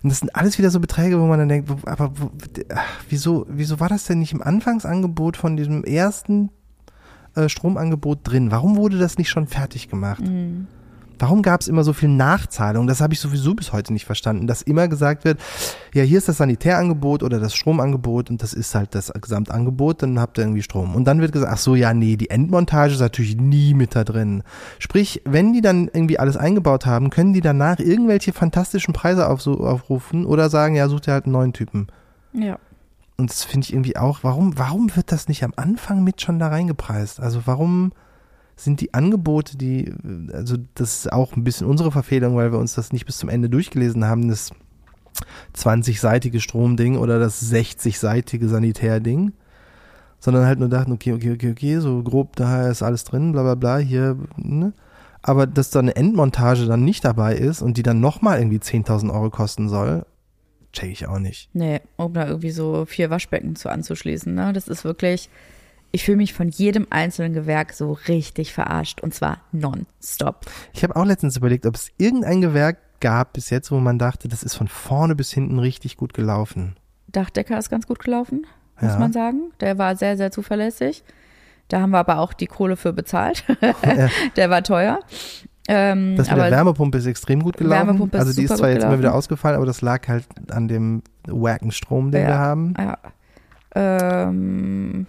Und 0.02 0.12
das 0.12 0.20
sind 0.20 0.34
alles 0.36 0.58
wieder 0.60 0.70
so 0.70 0.80
Beträge, 0.80 1.20
wo 1.20 1.26
man 1.26 1.40
dann 1.40 1.50
denkt, 1.50 1.70
aber 1.86 2.12
wo, 2.18 2.30
ach, 2.74 2.84
wieso, 3.10 3.46
wieso 3.50 3.80
war 3.82 3.90
das 3.90 4.06
denn 4.06 4.20
nicht 4.20 4.32
im 4.34 4.42
Anfangsangebot 4.42 5.36
von 5.36 5.58
diesem 5.58 5.84
ersten 5.84 6.52
äh, 7.36 7.50
Stromangebot 7.50 8.20
drin? 8.24 8.52
Warum 8.52 8.76
wurde 8.76 8.98
das 8.98 9.18
nicht 9.18 9.30
schon 9.30 9.48
fertig 9.48 9.90
gemacht? 9.90 10.24
Warum 11.22 11.44
gab 11.44 11.62
es 11.62 11.68
immer 11.68 11.84
so 11.84 11.94
viel 11.94 12.10
Nachzahlung? 12.10 12.88
Das 12.88 13.00
habe 13.00 13.14
ich 13.14 13.20
sowieso 13.20 13.54
bis 13.54 13.72
heute 13.72 13.94
nicht 13.94 14.06
verstanden, 14.06 14.48
dass 14.48 14.64
immer 14.64 14.88
gesagt 14.88 15.24
wird, 15.24 15.40
ja, 15.94 16.02
hier 16.02 16.18
ist 16.18 16.28
das 16.28 16.38
Sanitärangebot 16.38 17.22
oder 17.22 17.40
das 17.40 17.54
Stromangebot 17.54 18.32
und 18.32 18.42
das 18.42 18.54
ist 18.54 18.74
halt 18.74 18.96
das 18.96 19.14
Gesamtangebot, 19.14 20.02
dann 20.02 20.20
habt 20.20 20.40
ihr 20.40 20.46
irgendwie 20.46 20.64
Strom. 20.64 20.96
Und 20.96 21.06
dann 21.06 21.22
wird 21.22 21.32
gesagt, 21.32 21.52
ach 21.54 21.60
so, 21.60 21.76
ja, 21.76 21.94
nee, 21.94 22.16
die 22.16 22.32
Endmontage 22.32 22.94
ist 22.94 23.02
natürlich 23.02 23.38
nie 23.38 23.76
mit 23.76 23.96
da 23.96 24.04
drin. 24.04 24.42
Sprich, 24.80 25.22
wenn 25.24 25.54
die 25.54 25.62
dann 25.62 25.92
irgendwie 25.94 26.18
alles 26.18 26.38
eingebaut 26.38 26.88
haben, 26.88 27.12
können 27.12 27.34
die 27.34 27.42
danach 27.42 27.78
irgendwelche 27.78 28.34
fantastischen 28.34 28.96
Preise 28.96 29.30
auf, 29.30 29.46
aufrufen 29.46 30.26
oder 30.26 30.50
sagen, 30.50 30.76
ja, 30.76 30.90
sucht 30.90 31.08
ihr 31.08 31.14
halt 31.14 31.26
einen 31.26 31.34
neuen 31.34 31.54
Typen. 31.54 31.86
Ja. 32.34 32.58
Und 33.18 33.30
das 33.30 33.44
finde 33.44 33.66
ich 33.66 33.74
irgendwie 33.74 33.98
auch, 33.98 34.20
warum, 34.24 34.58
warum 34.58 34.96
wird 34.96 35.12
das 35.12 35.28
nicht 35.28 35.44
am 35.44 35.54
Anfang 35.56 36.04
mit 36.04 36.22
schon 36.22 36.40
da 36.40 36.48
reingepreist? 36.48 37.20
Also 37.20 37.42
warum 37.46 37.92
sind 38.56 38.82
die 38.82 38.94
Angebote, 38.94 39.58
die, 39.58 39.94
also 40.34 40.58
das 40.76 41.00
ist 41.00 41.14
auch 41.14 41.36
ein 41.36 41.44
bisschen 41.44 41.68
unsere 41.68 41.92
Verfehlung, 41.92 42.36
weil 42.36 42.52
wir 42.52 42.60
uns 42.60 42.76
das 42.76 42.94
nicht 42.94 43.06
bis 43.06 43.18
zum 43.18 43.30
Ende 43.30 43.50
durchgelesen 43.50 44.06
haben, 44.06 44.30
das 44.30 44.52
20-seitige 45.56 46.40
Stromding 46.40 46.98
oder 46.98 47.20
das 47.20 47.52
60-seitige 47.52 48.48
Sanitärding, 48.48 49.34
sondern 50.20 50.46
halt 50.46 50.60
nur 50.60 50.70
dachten, 50.70 50.92
okay, 50.92 51.14
okay, 51.14 51.34
okay, 51.34 51.52
okay, 51.52 51.80
so 51.80 52.04
grob, 52.04 52.36
da 52.36 52.68
ist 52.68 52.84
alles 52.84 53.04
drin, 53.04 53.32
bla 53.32 53.42
bla 53.44 53.56
bla, 53.56 53.78
hier, 53.78 54.18
ne? 54.38 54.74
Aber 55.24 55.46
dass 55.46 55.70
da 55.70 55.80
eine 55.80 55.96
Endmontage 55.96 56.66
dann 56.66 56.84
nicht 56.84 57.06
dabei 57.06 57.36
ist 57.36 57.62
und 57.62 57.78
die 57.78 57.84
dann 57.84 58.00
nochmal 58.00 58.40
irgendwie 58.40 58.58
10.000 58.58 59.14
Euro 59.14 59.30
kosten 59.30 59.70
soll, 59.70 60.06
check 60.74 60.92
ich 60.92 61.08
auch 61.08 61.20
nicht. 61.20 61.50
Nee, 61.54 61.82
um 61.98 62.14
da 62.14 62.28
irgendwie 62.28 62.52
so 62.52 62.86
vier 62.86 63.10
Waschbecken 63.10 63.56
zu 63.56 63.70
anzuschließen. 63.70 64.34
Ne? 64.34 64.54
Das 64.54 64.68
ist 64.68 64.84
wirklich, 64.84 65.30
ich 65.92 66.04
fühle 66.06 66.18
mich 66.18 66.34
von 66.34 66.50
jedem 66.50 66.88
einzelnen 66.90 67.34
Gewerk 67.34 67.74
so 67.74 67.94
richtig 68.08 68.54
verarscht 68.54 69.02
und 69.02 69.14
zwar 69.14 69.42
nonstop. 69.52 70.46
Ich 70.74 70.84
habe 70.84 70.96
auch 70.96 71.06
letztens 71.06 71.38
überlegt, 71.38 71.66
ob 71.66 71.76
es 71.76 71.90
irgendein 71.98 72.42
Gewerk 72.42 72.78
gab 73.00 73.34
bis 73.34 73.50
jetzt, 73.50 73.72
wo 73.72 73.80
man 73.80 73.98
dachte, 74.00 74.28
das 74.28 74.44
ist 74.44 74.56
von 74.56 74.68
vorne 74.68 75.16
bis 75.16 75.32
hinten 75.32 75.60
richtig 75.60 75.98
gut 75.98 76.14
gelaufen. 76.14 76.76
Dachdecker 77.08 77.58
ist 77.58 77.70
ganz 77.70 77.88
gut 77.88 78.00
gelaufen, 78.00 78.46
muss 78.80 78.92
Ja. 78.94 79.00
man 79.00 79.12
sagen. 79.12 79.52
Der 79.60 79.78
war 79.78 79.96
sehr, 79.96 80.16
sehr 80.18 80.32
zuverlässig. 80.32 81.04
Da 81.68 81.80
haben 81.82 81.92
wir 81.92 82.00
aber 82.00 82.20
auch 82.20 82.34
die 82.34 82.48
Kohle 82.48 82.76
für 82.76 82.92
bezahlt. 82.94 83.46
Der 84.36 84.50
war 84.50 84.62
teuer. 84.62 85.00
Ähm, 85.68 86.16
Das 86.18 86.30
mit 86.30 86.38
der 86.38 86.52
Wärmepumpe 86.52 86.98
ist 86.98 87.06
extrem 87.06 87.44
gut 87.44 87.58
gelaufen. 87.58 87.88
Wärmepumpe 87.88 88.18
ist 88.18 88.22
also 88.26 88.34
die 88.40 88.46
ist 88.46 88.58
zwar 88.58 88.70
jetzt 88.72 88.84
immer 88.84 88.98
wieder 89.00 89.14
ausgefallen, 89.14 89.56
aber 89.58 89.66
das 89.66 89.82
lag 89.82 90.08
halt 90.08 90.26
an 90.52 90.68
dem 90.68 91.04
wacken 91.28 91.72
Strom, 91.72 92.12
den 92.12 92.24
Ja. 92.24 92.28
wir 92.30 92.38
haben. 92.40 92.74
ja. 92.78 92.98
Ähm, 93.76 95.06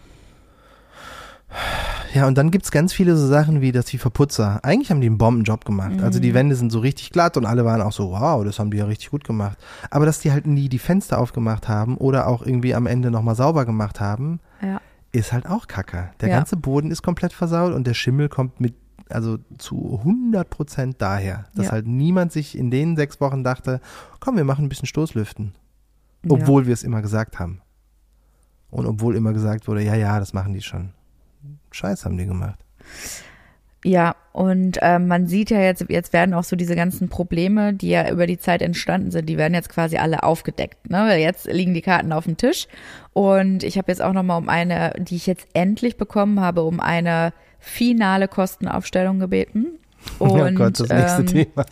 Ja, 2.15 2.27
und 2.27 2.37
dann 2.39 2.51
gibt's 2.51 2.71
ganz 2.71 2.93
viele 2.93 3.17
so 3.17 3.27
Sachen 3.27 3.61
wie, 3.61 3.73
dass 3.73 3.87
die 3.87 3.99
Verputzer, 3.99 4.61
eigentlich 4.63 4.91
haben 4.91 5.01
die 5.01 5.07
einen 5.07 5.19
Bombenjob 5.19 5.65
gemacht. 5.65 6.03
Also 6.03 6.19
Mhm. 6.19 6.23
die 6.23 6.35
Wände 6.35 6.55
sind 6.57 6.71
so 6.71 6.79
richtig 6.79 7.11
glatt 7.11 7.37
und 7.37 7.45
alle 7.47 7.65
waren 7.65 7.81
auch 7.83 7.93
so, 7.93 8.11
wow, 8.13 8.43
das 8.45 8.59
haben 8.59 8.71
die 8.71 8.79
ja 8.79 8.85
richtig 8.87 9.11
gut 9.11 9.25
gemacht. 9.25 9.59
Aber 9.91 10.07
dass 10.07 10.21
die 10.21 10.31
halt 10.33 10.47
nie 10.47 10.69
die 10.69 10.79
Fenster 10.79 11.19
aufgemacht 11.19 11.69
haben 11.69 11.97
oder 11.97 12.27
auch 12.29 12.45
irgendwie 12.45 12.75
am 12.75 12.87
Ende 12.87 13.11
nochmal 13.11 13.35
sauber 13.35 13.65
gemacht 13.67 14.01
haben, 14.01 14.41
ja. 14.63 14.81
ist 15.13 15.33
halt 15.33 15.47
auch 15.47 15.67
kacke. 15.67 16.11
Der 16.21 16.29
Ja. 16.31 16.37
ganze 16.37 16.57
Boden 16.57 16.91
ist 16.91 17.03
komplett 17.03 17.33
versaut 17.35 17.73
und 17.75 17.87
der 17.87 17.95
Schimmel 17.95 18.29
kommt 18.31 18.61
mit, 18.61 18.75
also 19.15 19.39
zu 19.59 19.99
100 20.01 20.49
Prozent 20.51 20.97
daher, 20.99 21.47
dass 21.55 21.67
Ja. 21.67 21.73
halt 21.73 21.87
niemand 21.87 22.33
sich 22.33 22.57
in 22.57 22.71
den 22.71 22.97
sechs 22.97 23.21
Wochen 23.21 23.45
dachte, 23.45 23.81
komm, 24.21 24.37
wir 24.37 24.45
machen 24.45 24.65
ein 24.65 24.69
bisschen 24.69 24.87
Stoßlüften. 24.87 25.55
Obwohl 26.29 26.67
wir 26.67 26.73
es 26.75 26.85
immer 26.85 27.03
gesagt 27.03 27.39
haben. 27.41 27.61
Und 28.71 28.87
obwohl 28.87 29.17
immer 29.17 29.33
gesagt 29.33 29.67
wurde, 29.69 29.83
ja, 29.83 29.95
ja, 29.95 30.19
das 30.19 30.33
machen 30.33 30.55
die 30.55 30.63
schon. 30.63 30.91
Scheiß 31.73 32.05
haben 32.05 32.17
die 32.17 32.27
gemacht. 32.27 32.59
Ja, 33.85 34.15
und 34.33 34.79
ähm, 34.81 35.09
man 35.09 35.27
sieht 35.27 35.51
ja 35.51 35.61
jetzt, 35.61 35.85
jetzt 35.89 36.13
werden 36.13 36.35
auch 36.35 36.45
so 36.45 36.55
diese 36.55 36.77
ganzen 36.77 37.09
Probleme, 37.09 37.75
die 37.75 37.89
ja 37.89 38.09
über 38.11 38.29
die 38.29 38.39
Zeit 38.39 38.63
entstanden 38.63 39.11
sind, 39.11 39.29
die 39.29 39.37
werden 39.37 39.55
jetzt 39.55 39.69
quasi 39.69 39.97
alle 39.97 40.23
aufgedeckt. 40.23 40.89
Ne? 40.89 40.99
Weil 40.99 41.21
Jetzt 41.21 41.47
liegen 41.47 41.75
die 41.75 41.83
Karten 41.83 42.13
auf 42.13 42.25
dem 42.25 42.37
Tisch 42.37 42.69
und 43.13 43.65
ich 43.65 43.79
habe 43.79 43.91
jetzt 43.91 44.01
auch 44.01 44.13
nochmal 44.13 44.39
um 44.39 44.49
eine, 44.49 44.93
die 44.99 45.17
ich 45.17 45.27
jetzt 45.27 45.49
endlich 45.53 45.97
bekommen 45.97 46.39
habe, 46.39 46.63
um 46.63 46.79
eine 46.79 47.33
finale 47.63 48.29
Kostenaufstellung 48.29 49.21
gebeten. 49.21 49.79
Und, 50.19 50.31
oh 50.31 50.51
Gott, 50.53 50.81
das 50.81 50.89
nächste 50.89 51.21
ähm, 51.23 51.27
Thema. 51.27 51.65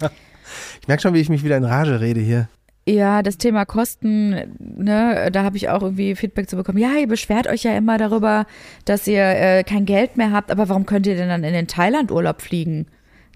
Ich 0.81 0.89
merke 0.89 1.03
schon, 1.03 1.15
wie 1.15 1.21
ich 1.21 1.29
mich 1.29 1.45
wieder 1.45 1.57
in 1.57 1.65
Rage 1.65 2.01
rede 2.01 2.21
hier. 2.21 2.49
Ja, 2.89 3.23
das 3.23 3.37
Thema 3.37 3.67
Kosten, 3.67 4.31
ne, 4.59 5.29
da 5.31 5.45
habe 5.45 5.57
ich 5.57 5.69
auch 5.69 5.83
irgendwie 5.83 6.15
Feedback 6.17 6.49
zu 6.49 6.57
bekommen. 6.57 6.79
Ja, 6.79 6.95
ihr 6.95 7.07
beschwert 7.07 7.47
euch 7.47 7.63
ja 7.63 7.77
immer 7.77 7.99
darüber, 7.99 8.47
dass 8.85 9.07
ihr 9.07 9.23
äh, 9.23 9.65
kein 9.65 9.85
Geld 9.85 10.17
mehr 10.17 10.33
habt, 10.33 10.51
aber 10.51 10.69
warum 10.69 10.87
könnt 10.87 11.07
ihr 11.07 11.15
denn 11.15 11.29
dann 11.29 11.45
in 11.45 11.53
den 11.53 11.69
Thailand-Urlaub 11.69 12.41
fliegen? 12.41 12.87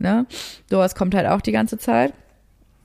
Ne? 0.00 0.26
Sowas 0.68 0.94
kommt 0.94 1.14
halt 1.14 1.28
auch 1.28 1.40
die 1.40 1.52
ganze 1.52 1.78
Zeit. 1.78 2.14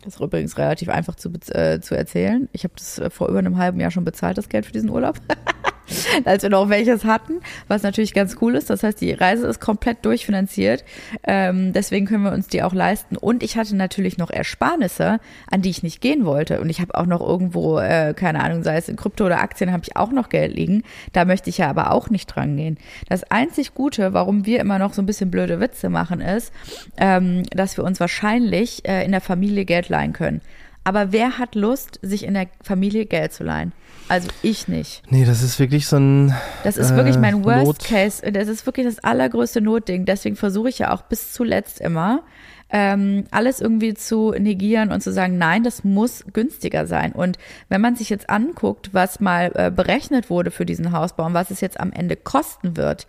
Das 0.04 0.16
ist 0.16 0.22
übrigens 0.22 0.58
relativ 0.58 0.90
einfach 0.90 1.16
zu, 1.16 1.32
äh, 1.50 1.80
zu 1.80 1.96
erzählen. 1.96 2.50
Ich 2.52 2.64
habe 2.64 2.74
das 2.78 3.00
äh, 3.00 3.10
vor 3.10 3.30
über 3.30 3.40
einem 3.40 3.58
halben 3.58 3.80
Jahr 3.80 3.92
schon 3.92 4.06
bezahlt, 4.06 4.38
das 4.38 4.50
Geld 4.50 4.66
für 4.66 4.72
diesen 4.72 4.90
Urlaub. 4.90 5.20
als 6.26 6.44
wir 6.44 6.50
noch 6.50 6.70
welches 6.70 7.06
hatten, 7.06 7.42
was 7.68 7.84
natürlich 7.84 8.14
ganz 8.14 8.36
cool 8.42 8.56
ist. 8.56 8.70
Das 8.70 8.84
heißt, 8.84 9.00
die 9.02 9.12
Reise 9.14 9.48
ist 9.48 9.60
komplett 9.60 10.06
durchfinanziert. 10.06 10.84
Ähm, 11.24 11.74
deswegen 11.74 12.06
können 12.06 12.24
wir 12.24 12.32
uns 12.32 12.48
die 12.48 12.64
auch 12.64 12.74
leisten. 12.74 13.18
Und 13.18 13.44
ich 13.44 13.58
hatte 13.58 13.76
natürlich 13.76 14.18
noch 14.18 14.30
Ersparnisse, 14.30 15.20
an 15.50 15.62
die 15.62 15.70
ich 15.70 15.84
nicht 15.84 16.02
gehen 16.02 16.26
wollte. 16.26 16.62
Und 16.62 16.70
ich 16.70 16.82
habe 16.82 16.96
auch 16.96 17.06
noch 17.06 17.22
irgendwo, 17.22 17.80
äh, 17.80 18.14
keine 18.16 18.44
Ahnung, 18.44 18.64
sei 18.64 18.78
es 18.78 18.90
in 18.90 18.96
Krypto 18.96 19.26
oder 19.26 19.42
Aktien, 19.42 19.72
habe 19.72 19.84
ich 19.86 19.96
auch 19.96 20.12
noch 20.12 20.30
Geld 20.30 20.56
liegen. 20.56 20.84
Da 21.14 21.26
möchte 21.26 21.50
ich 21.50 21.58
ja 21.58 21.70
aber 21.70 21.92
auch 21.92 22.10
nicht 22.10 22.28
dran 22.28 22.56
gehen. 22.58 22.78
Das 23.08 23.24
einzig 23.32 23.74
Gute, 23.74 24.14
warum 24.14 24.46
wir 24.46 24.60
immer 24.60 24.80
noch 24.80 24.94
so 24.94 25.02
ein 25.02 25.06
bisschen 25.06 25.32
blöde 25.32 25.60
Witze 25.60 25.90
machen, 25.90 26.22
ist, 26.22 26.54
ähm, 26.98 27.44
dass 27.52 27.78
wir 27.78 27.84
uns 27.84 28.00
wahrscheinlich 28.00 28.88
äh, 28.88 29.04
in 29.06 29.12
der 29.12 29.22
Familie 29.22 29.66
Geld 29.66 29.90
leihen 29.90 30.14
können. 30.14 30.42
Aber 30.90 31.12
wer 31.12 31.38
hat 31.38 31.54
Lust, 31.54 32.00
sich 32.02 32.24
in 32.24 32.34
der 32.34 32.48
Familie 32.64 33.06
Geld 33.06 33.32
zu 33.32 33.44
leihen? 33.44 33.74
Also 34.08 34.28
ich 34.42 34.68
nicht. 34.68 35.04
Nee, 35.12 35.24
das 35.24 35.44
ist 35.44 35.60
wirklich 35.60 35.86
so 35.86 35.98
ein. 35.98 36.34
Das 36.64 36.78
ist 36.78 36.90
äh, 36.90 36.96
wirklich 36.96 37.20
mein 37.20 37.46
Worst 37.46 37.64
Not- 37.68 37.84
Case. 37.84 38.32
Das 38.32 38.48
ist 38.48 38.66
wirklich 38.66 38.88
das 38.88 38.98
allergrößte 38.98 39.62
Notding. 39.62 40.06
Deswegen 40.06 40.36
versuche 40.36 40.70
ich 40.70 40.80
ja 40.80 40.92
auch 40.92 41.04
bis 41.04 41.32
zuletzt 41.32 41.80
immer, 41.80 42.24
ähm, 42.72 43.26
alles 43.30 43.62
irgendwie 43.62 43.94
zu 43.94 44.32
negieren 44.32 44.92
und 44.92 45.02
zu 45.04 45.14
sagen, 45.14 45.38
nein, 45.38 45.64
das 45.64 45.84
muss 45.84 46.26
günstiger 46.34 46.88
sein. 46.88 47.12
Und 47.12 47.38
wenn 47.68 47.82
man 47.82 47.96
sich 47.96 48.10
jetzt 48.10 48.28
anguckt, 48.32 48.92
was 48.92 49.20
mal 49.20 49.52
äh, 49.54 49.70
berechnet 49.70 50.32
wurde 50.32 50.50
für 50.50 50.66
diesen 50.66 50.92
Hausbau 50.92 51.28
und 51.28 51.36
was 51.36 51.52
es 51.52 51.62
jetzt 51.62 51.80
am 51.80 51.92
Ende 51.92 52.16
kosten 52.16 52.78
wird, 52.78 53.06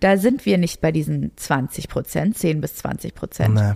da 0.00 0.16
sind 0.16 0.46
wir 0.46 0.56
nicht 0.56 0.80
bei 0.80 0.92
diesen 0.92 1.32
20 1.36 1.90
Prozent, 1.90 2.38
10 2.38 2.62
bis 2.62 2.76
20 2.76 3.14
Prozent. 3.14 3.54
Nee, 3.54 3.72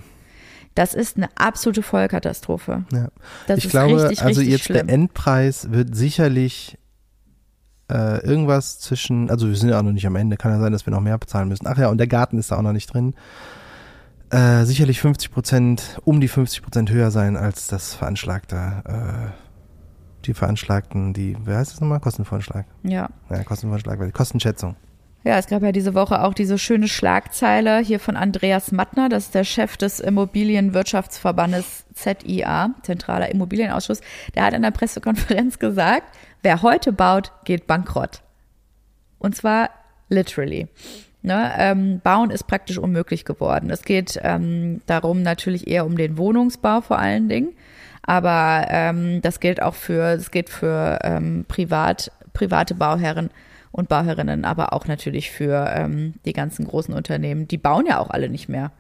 Das 0.75 0.95
ist 0.95 1.17
eine 1.17 1.29
absolute 1.37 1.83
Vollkatastrophe. 1.83 2.85
ja. 2.93 3.09
Das 3.47 3.59
ich 3.59 3.69
glaube, 3.69 4.03
richtig, 4.03 4.23
also 4.23 4.41
richtig 4.41 4.53
jetzt 4.55 4.65
schlimm. 4.65 4.87
der 4.87 4.95
Endpreis 4.95 5.71
wird 5.71 5.95
sicherlich 5.95 6.79
äh, 7.91 8.25
irgendwas 8.25 8.81
zwischen, 8.81 9.31
also 9.31 9.49
wir 9.49 9.57
sind 9.57 9.69
ja 9.69 9.79
auch 9.79 9.83
noch 9.83 9.93
nicht 9.93 10.07
am 10.07 10.17
Ende, 10.17 10.37
kann 10.37 10.53
ja 10.53 10.59
sein, 10.59 10.73
dass 10.73 10.87
wir 10.87 10.93
noch 10.93 11.01
mehr 11.01 11.19
bezahlen 11.19 11.49
müssen. 11.49 11.67
Ach 11.67 11.77
ja, 11.77 11.89
und 11.89 11.99
der 11.99 12.07
Garten 12.07 12.39
ist 12.39 12.51
da 12.51 12.57
auch 12.57 12.63
noch 12.63 12.73
nicht 12.73 12.93
drin. 12.93 13.15
Äh, 14.31 14.65
sicherlich 14.65 15.01
50 15.01 15.31
Prozent, 15.31 16.01
um 16.05 16.21
die 16.21 16.29
50 16.29 16.63
Prozent 16.63 16.91
höher 16.91 17.11
sein 17.11 17.37
als 17.37 17.67
das 17.67 17.95
veranschlagte, 17.95 18.57
äh, 18.87 20.25
die 20.25 20.33
veranschlagten, 20.33 21.13
die, 21.13 21.37
wer 21.45 21.59
heißt 21.59 21.73
das 21.73 21.81
nochmal? 21.81 22.01
Kostenvoranschlag. 22.01 22.65
ja. 22.83 23.11
Ja, 23.29 23.39
die 23.39 24.13
Kostenschätzung. 24.13 24.77
Ja, 25.25 25.39
es 25.39 25.47
gab 25.47 25.63
ja 25.63 25.71
diese 25.71 25.95
Woche 25.95 26.25
auch 26.25 26.35
diese 26.35 26.59
schöne 26.59 26.89
Schlagzeile 26.89 27.79
hier 27.79 28.01
von 28.01 28.17
Andreas 28.17 28.73
Mattner, 28.73 29.09
das 29.09 29.27
ist 29.27 29.35
der 29.37 29.45
Chef 29.45 29.77
des 29.77 30.01
Immobilienwirtschaftsverbandes 30.01 31.85
ZIA, 31.95 32.71
Zentraler 32.83 33.31
Immobilienausschuss. 33.31 34.01
Der 34.35 34.45
hat 34.45 34.55
in 34.55 34.63
der 34.63 34.73
Pressekonferenz 34.73 35.61
gesagt, 35.61 36.17
wer 36.43 36.63
heute 36.63 36.93
baut, 36.93 37.31
geht 37.45 37.69
bankrott. 37.69 38.21
Und 39.21 39.37
zwar 39.37 39.71
literally. 40.09 40.67
Ne, 41.25 41.53
ähm, 41.57 42.01
Bauen 42.03 42.31
ist 42.31 42.49
praktisch 42.49 42.79
unmöglich 42.79 43.25
geworden. 43.25 43.71
Es 43.71 43.85
geht 43.85 44.19
ähm, 44.25 44.81
darum 44.87 45.23
natürlich 45.23 45.69
eher 45.69 45.87
um 45.87 45.97
den 45.97 46.19
Wohnungsbau 46.19 46.81
vor 46.81 46.99
allen 46.99 47.29
Dingen, 47.29 47.51
aber 48.03 48.67
ähm, 48.69 49.23
das 49.23 49.39
gilt 49.39 49.63
auch 49.63 49.77
für, 49.77 50.17
das 50.17 50.33
geht 50.33 50.51
für 50.51 50.99
ähm, 51.05 51.45
privat, 51.47 52.11
private 52.33 52.75
Bauherren 52.75 53.31
und 53.73 53.89
Bauherrinnen, 53.89 54.45
aber 54.45 54.73
auch 54.73 54.87
natürlich 54.87 55.31
für 55.31 55.73
ähm, 55.75 56.15
die 56.25 56.33
ganzen 56.33 56.67
großen 56.67 56.95
Unternehmen. 56.95 57.49
Die 57.49 57.59
bauen 57.59 57.87
ja 57.87 57.99
auch 57.99 58.11
alle 58.11 58.29
nicht 58.29 58.49
mehr. 58.49 58.71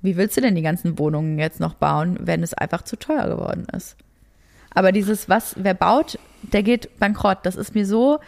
Wie 0.00 0.16
willst 0.16 0.36
du 0.36 0.40
denn 0.40 0.54
die 0.54 0.62
ganzen 0.62 0.98
Wohnungen 0.98 1.38
jetzt 1.38 1.60
noch 1.60 1.74
bauen, 1.74 2.18
wenn 2.20 2.42
es 2.42 2.54
einfach 2.54 2.82
zu 2.82 2.96
teuer 2.96 3.28
geworden 3.28 3.66
ist? 3.72 3.96
Aber 4.70 4.92
dieses, 4.92 5.28
was, 5.28 5.54
wer 5.58 5.74
baut, 5.74 6.18
der 6.42 6.62
geht 6.62 6.98
bankrott. 6.98 7.38
Das 7.42 7.56
ist 7.56 7.74
mir 7.74 7.84
so, 7.84 8.20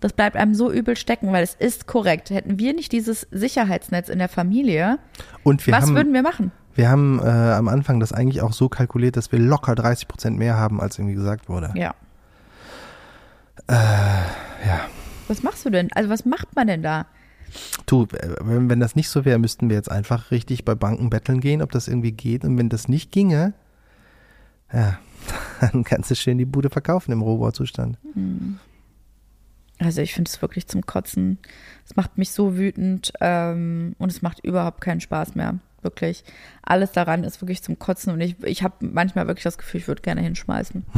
das 0.00 0.12
bleibt 0.12 0.36
einem 0.36 0.54
so 0.54 0.70
übel 0.70 0.96
stecken, 0.96 1.32
weil 1.32 1.44
es 1.44 1.54
ist 1.54 1.86
korrekt. 1.86 2.30
Hätten 2.30 2.58
wir 2.58 2.74
nicht 2.74 2.92
dieses 2.92 3.26
Sicherheitsnetz 3.30 4.08
in 4.08 4.18
der 4.18 4.28
Familie, 4.28 4.98
was 5.44 5.66
haben, 5.68 5.94
würden 5.94 6.12
wir 6.12 6.22
machen? 6.22 6.52
wir 6.74 6.90
haben 6.90 7.20
äh, 7.20 7.28
am 7.28 7.68
Anfang 7.68 8.00
das 8.00 8.12
eigentlich 8.12 8.42
auch 8.42 8.52
so 8.52 8.68
kalkuliert, 8.68 9.16
dass 9.16 9.30
wir 9.32 9.38
locker 9.38 9.74
30 9.74 10.08
Prozent 10.08 10.38
mehr 10.38 10.56
haben, 10.56 10.80
als 10.80 10.98
irgendwie 10.98 11.14
gesagt 11.14 11.48
wurde. 11.48 11.70
Ja. 11.74 11.94
ja. 13.70 14.80
Was 15.28 15.42
machst 15.42 15.64
du 15.64 15.70
denn? 15.70 15.90
Also 15.92 16.10
was 16.10 16.24
macht 16.24 16.54
man 16.54 16.66
denn 16.66 16.82
da? 16.82 17.06
Du, 17.86 18.04
äh, 18.04 18.36
wenn, 18.40 18.68
wenn 18.70 18.80
das 18.80 18.96
nicht 18.96 19.08
so 19.08 19.24
wäre, 19.24 19.38
müssten 19.38 19.68
wir 19.68 19.76
jetzt 19.76 19.90
einfach 19.90 20.30
richtig 20.30 20.64
bei 20.64 20.74
Banken 20.74 21.10
betteln 21.10 21.40
gehen, 21.40 21.62
ob 21.62 21.70
das 21.72 21.88
irgendwie 21.88 22.12
geht. 22.12 22.44
Und 22.44 22.58
wenn 22.58 22.68
das 22.68 22.88
nicht 22.88 23.12
ginge, 23.12 23.54
ja, 24.72 24.98
dann 25.60 25.84
kannst 25.84 26.10
du 26.10 26.16
schön 26.16 26.38
die 26.38 26.44
Bude 26.44 26.70
verkaufen 26.70 27.12
im 27.12 27.22
Rohbauzustand. 27.22 27.98
Also 29.78 30.00
ich 30.00 30.14
finde 30.14 30.28
es 30.28 30.40
wirklich 30.42 30.66
zum 30.66 30.86
Kotzen. 30.86 31.38
Es 31.86 31.96
macht 31.96 32.18
mich 32.18 32.30
so 32.30 32.56
wütend 32.56 33.12
ähm, 33.20 33.94
und 33.98 34.10
es 34.10 34.22
macht 34.22 34.44
überhaupt 34.44 34.80
keinen 34.80 35.00
Spaß 35.00 35.34
mehr. 35.34 35.58
Wirklich. 35.82 36.24
Alles 36.62 36.92
daran 36.92 37.24
ist 37.24 37.42
wirklich 37.42 37.62
zum 37.62 37.78
Kotzen 37.78 38.12
und 38.12 38.20
ich, 38.20 38.42
ich 38.42 38.62
habe 38.62 38.74
manchmal 38.80 39.26
wirklich 39.26 39.44
das 39.44 39.58
Gefühl, 39.58 39.80
ich 39.80 39.88
würde 39.88 40.02
gerne 40.02 40.22
hinschmeißen. 40.22 40.84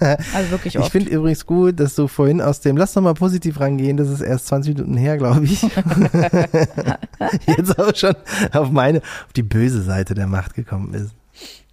Also 0.34 0.50
wirklich 0.50 0.74
Ich 0.74 0.80
oft. 0.80 0.92
finde 0.92 1.10
übrigens 1.10 1.46
gut, 1.46 1.78
dass 1.80 1.94
du 1.94 2.08
vorhin 2.08 2.40
aus 2.40 2.60
dem, 2.60 2.76
lass 2.76 2.92
doch 2.92 3.02
mal 3.02 3.14
positiv 3.14 3.60
rangehen, 3.60 3.96
das 3.96 4.08
ist 4.08 4.20
erst 4.20 4.46
20 4.48 4.76
Minuten 4.76 4.96
her, 4.96 5.16
glaube 5.18 5.44
ich. 5.44 5.62
Jetzt 7.46 7.78
auch 7.78 7.94
schon 7.94 8.14
auf 8.52 8.70
meine, 8.70 8.98
auf 8.98 9.32
die 9.34 9.42
böse 9.42 9.82
Seite 9.82 10.14
der 10.14 10.26
Macht 10.26 10.54
gekommen 10.54 10.94
ist. 10.94 11.14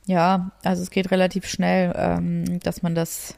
Ja, 0.06 0.52
also 0.64 0.82
es 0.84 0.90
geht 0.90 1.12
relativ 1.12 1.46
schnell, 1.48 1.94
ähm, 1.96 2.60
dass 2.62 2.82
man 2.82 2.96
das, 2.96 3.36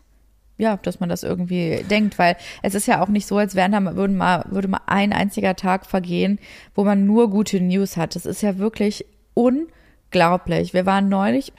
ja, 0.58 0.78
dass 0.78 1.00
man 1.00 1.10
das 1.10 1.24
irgendwie 1.24 1.84
denkt, 1.90 2.18
weil 2.18 2.36
es 2.62 2.74
ist 2.74 2.88
ja 2.88 3.02
auch 3.02 3.10
nicht 3.10 3.28
so, 3.28 3.38
als 3.38 3.54
wären 3.56 3.74
da 3.74 3.96
würden 3.96 4.16
mal, 4.16 4.46
würde 4.50 4.68
mal 4.70 4.82
ein 4.88 5.14
einziger 5.14 5.56
Tag 5.56 5.86
vergehen, 5.86 6.40
wo 6.74 6.84
man 6.84 7.06
nur 7.06 7.30
gute 7.30 7.60
News 7.60 7.98
hat. 7.98 8.16
Das 8.16 8.26
ist 8.26 8.42
ja 8.42 8.58
wirklich 8.58 9.06
unglaublich. 9.34 10.74
Wir 10.74 10.86
waren 10.86 11.10
neulich 11.10 11.54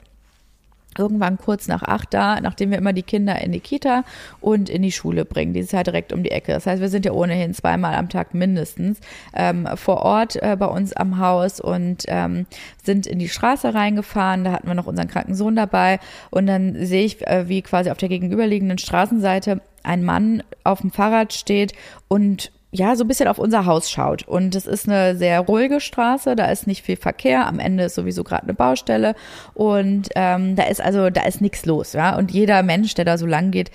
irgendwann 0.97 1.37
kurz 1.37 1.67
nach 1.67 1.83
acht 1.83 2.13
da, 2.13 2.39
nachdem 2.41 2.71
wir 2.71 2.77
immer 2.77 2.93
die 2.93 3.03
Kinder 3.03 3.41
in 3.41 3.51
die 3.51 3.59
Kita 3.59 4.03
und 4.41 4.69
in 4.69 4.81
die 4.81 4.91
Schule 4.91 5.25
bringen. 5.25 5.53
Die 5.53 5.59
ist 5.61 5.73
halt 5.73 5.87
direkt 5.87 6.13
um 6.13 6.23
die 6.23 6.31
Ecke. 6.31 6.51
Das 6.53 6.65
heißt, 6.65 6.81
wir 6.81 6.89
sind 6.89 7.05
ja 7.05 7.11
ohnehin 7.11 7.53
zweimal 7.53 7.95
am 7.95 8.09
Tag 8.09 8.33
mindestens 8.33 8.99
ähm, 9.33 9.67
vor 9.75 10.01
Ort 10.01 10.35
äh, 10.41 10.55
bei 10.57 10.67
uns 10.67 10.93
am 10.93 11.19
Haus 11.19 11.59
und 11.59 12.03
ähm, 12.07 12.45
sind 12.83 13.07
in 13.07 13.19
die 13.19 13.29
Straße 13.29 13.73
reingefahren. 13.73 14.43
Da 14.43 14.51
hatten 14.51 14.67
wir 14.67 14.75
noch 14.75 14.87
unseren 14.87 15.07
kranken 15.07 15.35
Sohn 15.35 15.55
dabei 15.55 15.99
und 16.29 16.47
dann 16.47 16.85
sehe 16.85 17.05
ich, 17.05 17.25
äh, 17.27 17.47
wie 17.47 17.61
quasi 17.61 17.89
auf 17.91 17.97
der 17.97 18.09
gegenüberliegenden 18.09 18.77
Straßenseite 18.77 19.61
ein 19.83 20.03
Mann 20.03 20.43
auf 20.63 20.81
dem 20.81 20.91
Fahrrad 20.91 21.33
steht 21.33 21.73
und 22.07 22.51
ja, 22.75 22.95
so 22.95 23.03
ein 23.03 23.07
bisschen 23.07 23.27
auf 23.27 23.39
unser 23.39 23.65
Haus 23.65 23.89
schaut. 23.89 24.27
Und 24.27 24.55
es 24.55 24.67
ist 24.67 24.87
eine 24.87 25.15
sehr 25.15 25.39
ruhige 25.41 25.79
Straße, 25.79 26.35
da 26.35 26.47
ist 26.47 26.67
nicht 26.67 26.83
viel 26.83 26.97
Verkehr, 26.97 27.47
am 27.47 27.59
Ende 27.59 27.85
ist 27.85 27.95
sowieso 27.95 28.23
gerade 28.23 28.43
eine 28.43 28.53
Baustelle 28.53 29.15
und 29.53 30.09
ähm, 30.15 30.55
da 30.55 30.63
ist 30.63 30.81
also, 30.81 31.09
da 31.09 31.23
ist 31.23 31.41
nichts 31.41 31.65
los, 31.65 31.93
ja. 31.93 32.17
Und 32.17 32.31
jeder 32.31 32.63
Mensch, 32.63 32.93
der 32.93 33.05
da 33.05 33.17
so 33.17 33.25
lang 33.25 33.51
geht, 33.51 33.71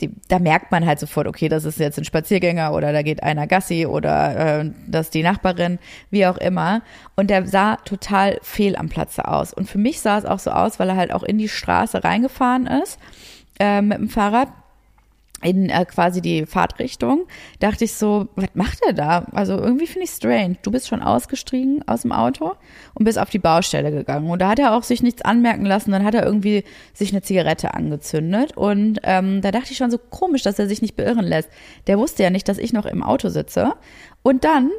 die, 0.00 0.10
da 0.28 0.38
merkt 0.38 0.72
man 0.72 0.84
halt 0.84 0.98
sofort, 0.98 1.28
okay, 1.28 1.48
das 1.48 1.64
ist 1.64 1.78
jetzt 1.78 1.98
ein 1.98 2.04
Spaziergänger 2.04 2.72
oder 2.72 2.92
da 2.92 3.02
geht 3.02 3.22
einer 3.22 3.46
Gassi 3.46 3.86
oder 3.86 4.60
äh, 4.60 4.70
das 4.86 5.06
ist 5.06 5.14
die 5.14 5.22
Nachbarin, 5.22 5.78
wie 6.10 6.26
auch 6.26 6.38
immer. 6.38 6.82
Und 7.14 7.30
der 7.30 7.46
sah 7.46 7.76
total 7.76 8.38
fehl 8.42 8.76
am 8.76 8.88
Platze 8.88 9.28
aus. 9.28 9.54
Und 9.54 9.68
für 9.68 9.78
mich 9.78 10.00
sah 10.00 10.18
es 10.18 10.24
auch 10.24 10.40
so 10.40 10.50
aus, 10.50 10.80
weil 10.80 10.88
er 10.88 10.96
halt 10.96 11.12
auch 11.12 11.22
in 11.22 11.38
die 11.38 11.48
Straße 11.48 12.02
reingefahren 12.02 12.66
ist 12.66 12.98
äh, 13.58 13.80
mit 13.80 13.98
dem 13.98 14.08
Fahrrad 14.08 14.48
in 15.46 15.70
äh, 15.70 15.84
quasi 15.84 16.20
die 16.20 16.44
Fahrtrichtung, 16.44 17.26
dachte 17.60 17.84
ich 17.84 17.94
so, 17.94 18.28
was 18.34 18.48
macht 18.54 18.80
er 18.84 18.92
da? 18.92 19.26
Also 19.32 19.56
irgendwie 19.56 19.86
finde 19.86 20.04
ich 20.04 20.10
strange. 20.10 20.56
Du 20.62 20.70
bist 20.70 20.88
schon 20.88 21.02
ausgestiegen 21.02 21.86
aus 21.86 22.02
dem 22.02 22.12
Auto 22.12 22.54
und 22.94 23.04
bist 23.04 23.18
auf 23.18 23.30
die 23.30 23.38
Baustelle 23.38 23.92
gegangen. 23.92 24.28
Und 24.28 24.40
da 24.40 24.48
hat 24.48 24.58
er 24.58 24.74
auch 24.74 24.82
sich 24.82 25.02
nichts 25.02 25.22
anmerken 25.22 25.64
lassen. 25.64 25.92
Dann 25.92 26.04
hat 26.04 26.14
er 26.14 26.24
irgendwie 26.24 26.64
sich 26.92 27.12
eine 27.12 27.22
Zigarette 27.22 27.74
angezündet. 27.74 28.56
Und 28.56 28.98
ähm, 29.04 29.40
da 29.40 29.52
dachte 29.52 29.70
ich 29.70 29.76
schon 29.76 29.90
so 29.90 29.98
komisch, 29.98 30.42
dass 30.42 30.58
er 30.58 30.66
sich 30.66 30.82
nicht 30.82 30.96
beirren 30.96 31.24
lässt. 31.24 31.48
Der 31.86 31.98
wusste 31.98 32.24
ja 32.24 32.30
nicht, 32.30 32.48
dass 32.48 32.58
ich 32.58 32.72
noch 32.72 32.86
im 32.86 33.04
Auto 33.04 33.28
sitze. 33.28 33.74
Und 34.22 34.44
dann 34.44 34.70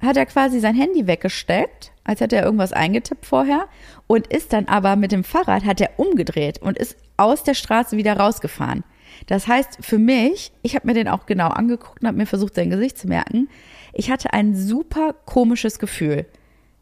hat 0.00 0.16
er 0.16 0.26
quasi 0.26 0.60
sein 0.60 0.74
Handy 0.74 1.06
weggesteckt, 1.06 1.92
als 2.04 2.20
hätte 2.20 2.36
er 2.36 2.44
irgendwas 2.44 2.72
eingetippt 2.72 3.26
vorher 3.26 3.66
und 4.06 4.26
ist 4.26 4.52
dann 4.52 4.66
aber 4.66 4.96
mit 4.96 5.12
dem 5.12 5.24
Fahrrad, 5.24 5.64
hat 5.64 5.80
er 5.80 5.98
umgedreht 5.98 6.60
und 6.60 6.76
ist 6.76 6.96
aus 7.16 7.44
der 7.44 7.54
Straße 7.54 7.96
wieder 7.96 8.16
rausgefahren. 8.16 8.82
Das 9.26 9.46
heißt, 9.46 9.78
für 9.80 9.98
mich, 9.98 10.52
ich 10.62 10.74
habe 10.74 10.86
mir 10.86 10.94
den 10.94 11.08
auch 11.08 11.26
genau 11.26 11.48
angeguckt 11.48 12.02
und 12.02 12.08
habe 12.08 12.18
mir 12.18 12.26
versucht, 12.26 12.54
sein 12.54 12.70
Gesicht 12.70 12.98
zu 12.98 13.08
merken. 13.08 13.48
Ich 13.92 14.10
hatte 14.10 14.32
ein 14.32 14.54
super 14.54 15.14
komisches 15.26 15.78
Gefühl. 15.78 16.26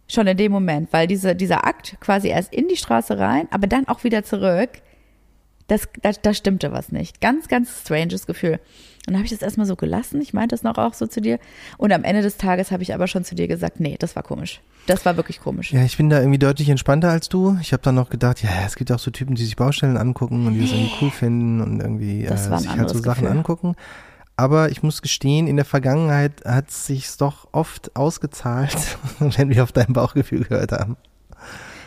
Schon 0.09 0.27
in 0.27 0.37
dem 0.37 0.51
Moment, 0.51 0.93
weil 0.93 1.07
diese, 1.07 1.37
dieser 1.37 1.66
Akt 1.66 1.97
quasi 2.01 2.29
erst 2.29 2.53
in 2.53 2.69
die 2.69 2.77
Straße 2.77 3.19
rein, 3.19 3.47
aber 3.51 3.66
dann 3.66 3.87
auch 3.87 4.03
wieder 4.03 4.25
zurück, 4.25 4.71
das, 5.69 5.88
da, 6.03 6.11
da 6.11 6.35
stimmte 6.35 6.73
was 6.73 6.90
nicht. 6.90 7.21
Ganz, 7.21 7.47
ganz 7.47 7.83
stranges 7.83 8.27
Gefühl. 8.27 8.59
Und 9.07 9.15
dann 9.15 9.17
habe 9.17 9.25
ich 9.25 9.31
das 9.31 9.43
erstmal 9.43 9.67
so 9.67 9.77
gelassen. 9.77 10.21
Ich 10.21 10.35
meinte 10.35 10.55
das 10.55 10.63
noch 10.63 10.77
auch 10.77 10.95
so 10.95 11.07
zu 11.07 11.21
dir. 11.21 11.39
Und 11.79 11.91
am 11.93 12.05
Ende 12.05 12.23
des 12.23 12.37
Tages 12.37 12.71
habe 12.71 12.83
ich 12.83 12.93
aber 12.95 13.07
schon 13.07 13.25
zu 13.25 13.35
dir 13.35 13.49
gesagt, 13.49 13.81
nee, 13.81 13.97
das 13.99 14.15
war 14.15 14.23
komisch. 14.23 14.61
Das 14.87 15.05
war 15.07 15.17
wirklich 15.17 15.41
komisch. 15.41 15.73
Ja, 15.73 15.83
ich 15.83 15.97
bin 15.97 16.11
da 16.11 16.19
irgendwie 16.19 16.39
deutlich 16.39 16.69
entspannter 16.69 17.09
als 17.09 17.29
du. 17.29 17.57
Ich 17.63 17.73
habe 17.73 17.83
dann 17.83 17.95
noch 17.95 18.11
gedacht, 18.11 18.43
ja, 18.43 18.51
es 18.67 18.77
gibt 18.77 18.93
auch 18.93 18.99
so 18.99 19.11
Typen, 19.11 19.35
die 19.35 19.45
sich 19.45 19.57
Baustellen 19.57 19.97
angucken 19.97 20.47
und 20.47 20.55
die 20.55 20.61
das 20.61 20.71
irgendwie 20.71 20.93
cool 21.01 21.11
finden 21.11 21.61
und 21.61 21.81
irgendwie 21.81 22.25
äh, 22.25 22.37
sich 22.37 22.69
halt 22.69 22.91
so 22.91 22.99
Sachen 22.99 23.23
Gefühl. 23.23 23.39
angucken. 23.39 23.75
Aber 24.37 24.71
ich 24.71 24.83
muss 24.83 25.03
gestehen, 25.03 25.47
in 25.47 25.57
der 25.57 25.65
Vergangenheit 25.65 26.45
hat 26.45 26.71
es 26.71 26.87
sich 26.87 27.07
doch 27.17 27.49
oft 27.53 27.95
ausgezahlt, 27.97 28.99
wenn 29.19 29.51
wir 29.51 29.63
auf 29.63 29.73
dein 29.73 29.93
Bauchgefühl 29.93 30.45
gehört 30.45 30.73
haben. 30.73 30.97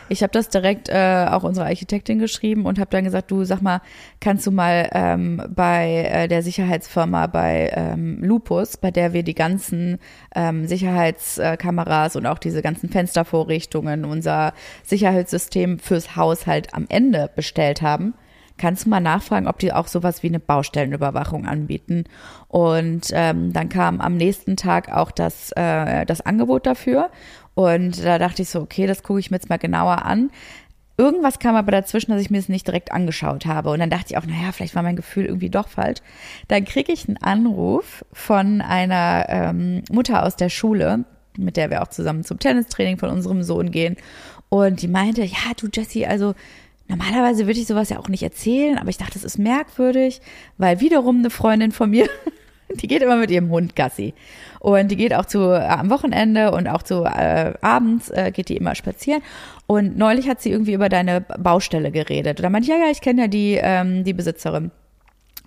Ich 0.08 0.22
habe 0.22 0.32
das 0.32 0.48
direkt 0.48 0.88
äh, 0.90 1.26
auch 1.30 1.44
unserer 1.44 1.66
Architektin 1.66 2.18
geschrieben 2.18 2.66
und 2.66 2.78
habe 2.78 2.90
dann 2.90 3.04
gesagt, 3.04 3.30
du 3.30 3.44
sag 3.44 3.62
mal, 3.62 3.80
kannst 4.20 4.46
du 4.46 4.50
mal 4.50 4.88
ähm, 4.92 5.42
bei 5.48 6.08
äh, 6.10 6.28
der 6.28 6.42
Sicherheitsfirma 6.42 7.26
bei 7.26 7.72
ähm, 7.74 8.22
Lupus, 8.22 8.76
bei 8.76 8.90
der 8.90 9.14
wir 9.14 9.22
die 9.22 9.34
ganzen 9.34 9.98
ähm, 10.34 10.66
Sicherheitskameras 10.66 12.16
und 12.16 12.26
auch 12.26 12.38
diese 12.38 12.60
ganzen 12.60 12.90
Fenstervorrichtungen, 12.90 14.04
unser 14.04 14.52
Sicherheitssystem 14.82 15.78
fürs 15.78 16.16
Haus 16.16 16.46
halt 16.46 16.74
am 16.74 16.84
Ende 16.90 17.30
bestellt 17.34 17.80
haben, 17.80 18.14
kannst 18.56 18.84
du 18.84 18.90
mal 18.90 19.00
nachfragen, 19.00 19.48
ob 19.48 19.58
die 19.58 19.72
auch 19.72 19.86
sowas 19.86 20.22
wie 20.22 20.28
eine 20.28 20.40
Baustellenüberwachung 20.40 21.46
anbieten. 21.46 22.04
Und 22.48 23.08
ähm, 23.12 23.52
dann 23.52 23.68
kam 23.68 24.00
am 24.00 24.16
nächsten 24.16 24.56
Tag 24.56 24.92
auch 24.92 25.10
das, 25.10 25.50
äh, 25.52 26.04
das 26.06 26.20
Angebot 26.20 26.66
dafür. 26.66 27.10
Und 27.54 28.04
da 28.04 28.18
dachte 28.18 28.42
ich 28.42 28.48
so, 28.48 28.60
okay, 28.60 28.86
das 28.86 29.02
gucke 29.02 29.20
ich 29.20 29.30
mir 29.30 29.36
jetzt 29.36 29.48
mal 29.48 29.58
genauer 29.58 30.04
an. 30.04 30.30
Irgendwas 30.96 31.40
kam 31.40 31.56
aber 31.56 31.72
dazwischen, 31.72 32.12
dass 32.12 32.20
ich 32.20 32.30
mir 32.30 32.38
es 32.38 32.48
nicht 32.48 32.66
direkt 32.66 32.92
angeschaut 32.92 33.46
habe. 33.46 33.70
Und 33.70 33.80
dann 33.80 33.90
dachte 33.90 34.06
ich 34.10 34.16
auch, 34.16 34.26
naja, 34.26 34.52
vielleicht 34.52 34.76
war 34.76 34.82
mein 34.82 34.96
Gefühl 34.96 35.26
irgendwie 35.26 35.50
doch 35.50 35.68
falsch. 35.68 36.00
Dann 36.46 36.64
kriege 36.64 36.92
ich 36.92 37.08
einen 37.08 37.16
Anruf 37.16 38.04
von 38.12 38.60
einer 38.60 39.26
ähm, 39.28 39.82
Mutter 39.90 40.22
aus 40.22 40.36
der 40.36 40.50
Schule, 40.50 41.04
mit 41.36 41.56
der 41.56 41.70
wir 41.70 41.82
auch 41.82 41.88
zusammen 41.88 42.22
zum 42.22 42.38
Tennistraining 42.38 42.98
von 42.98 43.10
unserem 43.10 43.42
Sohn 43.42 43.72
gehen. 43.72 43.96
Und 44.48 44.82
die 44.82 44.88
meinte, 44.88 45.24
ja, 45.24 45.52
du 45.56 45.66
Jessie, 45.72 46.06
also 46.06 46.34
normalerweise 46.86 47.46
würde 47.46 47.58
ich 47.58 47.66
sowas 47.66 47.88
ja 47.88 47.98
auch 47.98 48.08
nicht 48.08 48.22
erzählen, 48.22 48.78
aber 48.78 48.90
ich 48.90 48.98
dachte, 48.98 49.14
das 49.14 49.24
ist 49.24 49.38
merkwürdig, 49.38 50.20
weil 50.58 50.80
wiederum 50.80 51.18
eine 51.18 51.30
Freundin 51.30 51.72
von 51.72 51.90
mir 51.90 52.08
Die 52.80 52.86
geht 52.86 53.02
immer 53.02 53.16
mit 53.16 53.30
ihrem 53.30 53.50
Hund 53.50 53.76
Gassi. 53.76 54.14
Und 54.60 54.90
die 54.90 54.96
geht 54.96 55.12
auch 55.12 55.26
zu 55.26 55.50
äh, 55.50 55.58
am 55.58 55.90
Wochenende 55.90 56.50
und 56.52 56.68
auch 56.68 56.82
zu 56.82 57.04
äh, 57.04 57.52
abends 57.60 58.08
äh, 58.08 58.32
geht 58.32 58.48
die 58.48 58.56
immer 58.56 58.74
spazieren. 58.74 59.22
Und 59.66 59.98
neulich 59.98 60.28
hat 60.28 60.40
sie 60.40 60.50
irgendwie 60.50 60.72
über 60.72 60.88
deine 60.88 61.20
Baustelle 61.20 61.90
geredet. 61.90 62.38
Und 62.38 62.44
da 62.44 62.48
meinte 62.50 62.70
ich, 62.70 62.74
ja, 62.74 62.82
ja, 62.82 62.90
ich 62.90 63.02
kenne 63.02 63.22
ja 63.22 63.28
die, 63.28 63.58
ähm, 63.60 64.04
die 64.04 64.14
Besitzerin. 64.14 64.70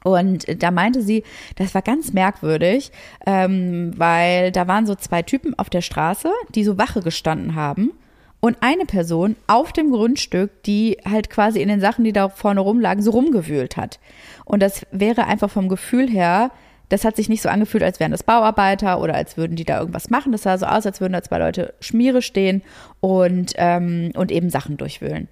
Und 0.03 0.61
da 0.61 0.71
meinte 0.71 1.01
sie, 1.01 1.23
das 1.55 1.73
war 1.73 1.81
ganz 1.81 2.13
merkwürdig, 2.13 2.91
ähm, 3.25 3.91
weil 3.97 4.51
da 4.51 4.67
waren 4.67 4.85
so 4.85 4.95
zwei 4.95 5.23
Typen 5.23 5.57
auf 5.57 5.69
der 5.69 5.81
Straße, 5.81 6.29
die 6.53 6.63
so 6.63 6.77
Wache 6.77 7.01
gestanden 7.01 7.55
haben. 7.55 7.91
Und 8.39 8.57
eine 8.61 8.85
Person 8.85 9.35
auf 9.47 9.73
dem 9.73 9.91
Grundstück, 9.91 10.63
die 10.63 10.97
halt 11.03 11.31
quasi 11.31 11.59
in 11.59 11.69
den 11.69 11.81
Sachen, 11.81 12.05
die 12.05 12.13
da 12.13 12.29
vorne 12.29 12.59
rumlagen, 12.59 13.01
so 13.01 13.11
rumgewühlt 13.11 13.77
hat. 13.77 13.99
Und 14.45 14.61
das 14.61 14.85
wäre 14.91 15.25
einfach 15.25 15.49
vom 15.49 15.69
Gefühl 15.69 16.07
her 16.07 16.51
das 16.89 17.03
hat 17.03 17.15
sich 17.15 17.29
nicht 17.29 17.41
so 17.41 17.49
angefühlt, 17.49 17.83
als 17.83 17.99
wären 17.99 18.11
das 18.11 18.23
Bauarbeiter 18.23 19.01
oder 19.01 19.15
als 19.15 19.37
würden 19.37 19.55
die 19.55 19.65
da 19.65 19.79
irgendwas 19.79 20.09
machen. 20.09 20.31
Das 20.31 20.43
sah 20.43 20.57
so 20.57 20.65
aus, 20.65 20.85
als 20.85 21.01
würden 21.01 21.13
da 21.13 21.21
zwei 21.21 21.39
Leute 21.39 21.73
Schmiere 21.81 22.21
stehen 22.21 22.61
und, 23.01 23.53
ähm, 23.57 24.11
und 24.15 24.31
eben 24.31 24.49
Sachen 24.49 24.77
durchwühlen. 24.77 25.27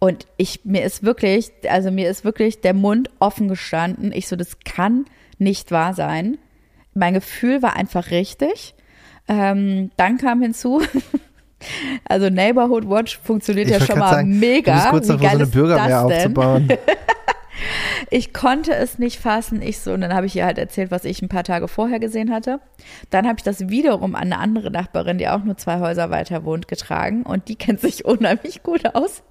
Und 0.00 0.26
ich, 0.36 0.64
mir 0.64 0.84
ist 0.84 1.02
wirklich, 1.02 1.50
also 1.68 1.90
mir 1.90 2.08
ist 2.08 2.24
wirklich 2.24 2.60
der 2.60 2.74
Mund 2.74 3.10
offen 3.18 3.48
gestanden. 3.48 4.12
Ich 4.12 4.28
so, 4.28 4.36
das 4.36 4.58
kann 4.60 5.06
nicht 5.38 5.70
wahr 5.70 5.94
sein. 5.94 6.38
Mein 6.94 7.14
Gefühl 7.14 7.62
war 7.62 7.76
einfach 7.76 8.10
richtig. 8.10 8.74
Ähm, 9.28 9.90
dann 9.96 10.18
kam 10.18 10.40
hinzu, 10.40 10.82
also 12.04 12.28
Neighborhood 12.30 12.88
Watch 12.88 13.18
funktioniert 13.22 13.68
ich 13.68 13.72
ja 13.74 13.80
schon 13.80 13.98
mal 13.98 14.10
sagen, 14.10 14.38
mega. 14.38 14.72
Du 14.72 14.78
bist 14.78 14.90
kurz 14.90 15.06
davor, 15.08 15.28
so 15.28 15.36
eine 15.36 15.46
Bürgerwehr 15.46 16.04
aufzubauen. 16.04 16.68
Ich 18.10 18.32
konnte 18.32 18.74
es 18.74 18.98
nicht 18.98 19.18
fassen. 19.18 19.62
Ich 19.62 19.80
so, 19.80 19.92
und 19.92 20.00
dann 20.00 20.14
habe 20.14 20.26
ich 20.26 20.36
ihr 20.36 20.44
halt 20.44 20.58
erzählt, 20.58 20.90
was 20.90 21.04
ich 21.04 21.22
ein 21.22 21.28
paar 21.28 21.44
Tage 21.44 21.68
vorher 21.68 21.98
gesehen 21.98 22.32
hatte. 22.32 22.60
Dann 23.10 23.26
habe 23.26 23.36
ich 23.38 23.42
das 23.42 23.68
wiederum 23.68 24.14
an 24.14 24.32
eine 24.32 24.38
andere 24.38 24.70
Nachbarin, 24.70 25.18
die 25.18 25.28
auch 25.28 25.42
nur 25.42 25.56
zwei 25.56 25.80
Häuser 25.80 26.10
weiter 26.10 26.44
wohnt, 26.44 26.68
getragen. 26.68 27.22
Und 27.22 27.48
die 27.48 27.56
kennt 27.56 27.80
sich 27.80 28.04
unheimlich 28.04 28.62
gut 28.62 28.94
aus 28.94 29.22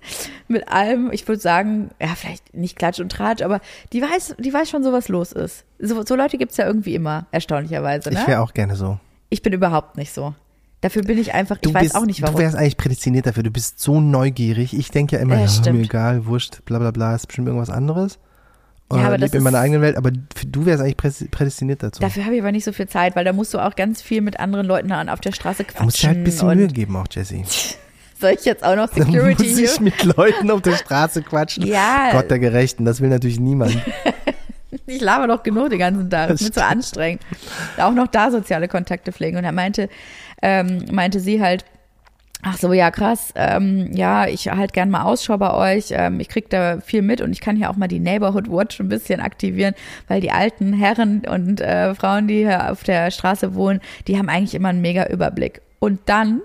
mit 0.48 0.68
allem. 0.70 1.12
Ich 1.12 1.28
würde 1.28 1.42
sagen, 1.42 1.90
ja, 2.02 2.10
vielleicht 2.16 2.54
nicht 2.54 2.78
Klatsch 2.78 3.00
und 3.00 3.12
Tratsch, 3.12 3.42
aber 3.42 3.62
die 3.94 4.02
weiß, 4.02 4.36
die 4.40 4.54
weiß 4.54 4.70
schon, 4.70 4.84
so 4.84 4.92
was 4.92 5.08
los 5.08 5.32
ist. 5.32 5.66
So, 5.80 6.04
so 6.04 6.16
Leute 6.16 6.38
gibt's 6.38 6.58
ja 6.58 6.66
irgendwie 6.66 6.96
immer, 6.96 7.28
erstaunlicherweise. 7.32 8.10
Ne? 8.10 8.20
Ich 8.20 8.28
wäre 8.28 8.42
auch 8.42 8.54
gerne 8.54 8.76
so. 8.76 9.00
Ich 9.30 9.42
bin 9.42 9.54
überhaupt 9.54 9.98
nicht 9.98 10.14
so. 10.14 10.34
Dafür 10.88 11.04
bin 11.04 11.18
ich 11.18 11.34
einfach, 11.34 11.58
du 11.58 11.70
ich 11.70 11.76
bist, 11.76 11.94
weiß 11.94 12.02
auch 12.02 12.06
nicht 12.06 12.22
warum. 12.22 12.36
Du 12.36 12.42
wärst 12.42 12.56
eigentlich 12.56 12.78
prädestiniert 12.78 13.26
dafür. 13.26 13.44
Du 13.44 13.52
bist 13.52 13.80
so 13.80 14.00
neugierig. 14.00 14.74
Ich 14.74 14.92
denke 14.92 15.16
ja 15.18 15.22
immer, 15.22 15.38
ja, 15.38 15.46
ja 15.46 15.74
mir 15.74 15.84
egal, 15.84 16.26
wurscht, 16.26 16.64
bla 16.66 16.80
bla 16.80 16.92
bla, 16.92 17.16
ist 17.16 17.28
bestimmt 17.28 17.48
irgendwas 17.48 17.70
anderes 17.70 18.20
ja, 18.94 19.08
aber 19.08 19.18
das 19.18 19.34
in 19.34 19.44
meiner 19.44 19.60
eigenen 19.60 19.82
Welt, 19.82 19.98
aber 19.98 20.12
du 20.12 20.66
wärst 20.66 20.82
eigentlich 20.82 21.30
prädestiniert 21.32 21.84
dazu. 21.84 22.00
Dafür 22.00 22.24
habe 22.24 22.36
ich 22.36 22.42
aber 22.42 22.52
nicht 22.52 22.64
so 22.64 22.72
viel 22.72 22.88
Zeit, 22.88 23.16
weil 23.16 23.26
da 23.26 23.34
musst 23.34 23.54
du 23.54 23.60
auch 23.60 23.76
ganz 23.76 24.02
viel 24.02 24.22
mit 24.22 24.40
anderen 24.40 24.66
Leuten 24.66 24.92
auf 24.92 25.20
der 25.20 25.34
Straße 25.34 25.66
quatschen. 25.66 25.80
Da 25.80 25.84
musst 25.84 26.04
du 26.04 26.08
halt 26.08 26.18
ein 26.18 26.24
bisschen 26.24 26.48
Mühe 26.48 26.68
geben 26.68 26.96
auch, 26.96 27.08
Jessie. 27.12 27.44
Soll 28.20 28.32
ich 28.32 28.46
jetzt 28.46 28.64
auch 28.64 28.76
noch 28.76 28.88
Security 28.88 29.44
da 29.44 29.62
muss 29.62 29.74
ich 29.74 29.80
mit 29.80 30.04
Leuten 30.04 30.50
auf 30.50 30.62
der 30.62 30.76
Straße 30.76 31.22
quatschen? 31.22 31.66
Ja. 31.68 32.12
Gott 32.14 32.32
der 32.32 32.40
Gerechten, 32.40 32.86
das 32.86 33.02
will 33.02 33.10
natürlich 33.10 33.40
niemand. 33.40 33.78
ich 34.88 35.02
laber 35.02 35.28
doch 35.28 35.44
genug 35.44 35.70
den 35.70 35.80
ganzen 35.80 36.10
Tag, 36.10 36.30
das 36.30 36.42
ist 36.42 36.48
mir 36.48 36.54
zu 36.54 36.66
anstrengend. 36.66 37.22
Auch 37.78 37.94
noch 37.94 38.08
da 38.08 38.32
soziale 38.32 38.68
Kontakte 38.68 39.12
pflegen. 39.12 39.38
Und 39.38 39.44
er 39.44 39.52
meinte, 39.52 39.90
ähm, 40.42 40.86
meinte 40.92 41.20
sie 41.20 41.42
halt, 41.42 41.66
Ach 42.44 42.56
so, 42.56 42.72
ja, 42.72 42.92
krass. 42.92 43.34
Ähm, 43.36 43.92
ja, 43.94 44.28
ich 44.28 44.48
halt 44.48 44.72
gern 44.72 44.92
mal 44.92 45.04
Ausschau 45.04 45.38
bei 45.38 45.54
euch. 45.54 45.88
Ähm, 45.90 46.20
ich 46.20 46.30
krieg 46.30 46.50
da 46.50 46.80
viel 46.82 47.02
mit 47.02 47.20
und 47.20 47.32
ich 47.32 47.42
kann 47.42 47.56
hier 47.56 47.70
auch 47.70 47.76
mal 47.76 47.88
die 47.88 48.00
Neighborhood 48.00 48.50
Watch 48.50 48.80
ein 48.80 48.90
bisschen 48.90 49.20
aktivieren, 49.20 49.74
weil 50.08 50.22
die 50.22 50.32
alten 50.32 50.72
Herren 50.72 51.24
und 51.28 51.62
äh, 51.62 51.96
Frauen, 51.96 52.28
die 52.28 52.38
hier 52.46 52.72
auf 52.72 52.84
der 52.84 53.10
Straße 53.10 53.56
wohnen, 53.56 53.82
die 54.08 54.18
haben 54.18 54.30
eigentlich 54.30 54.54
immer 54.54 54.70
einen 54.70 54.82
mega 54.82 55.08
Überblick. 55.08 55.62
Und 55.80 56.00
dann, 56.06 56.42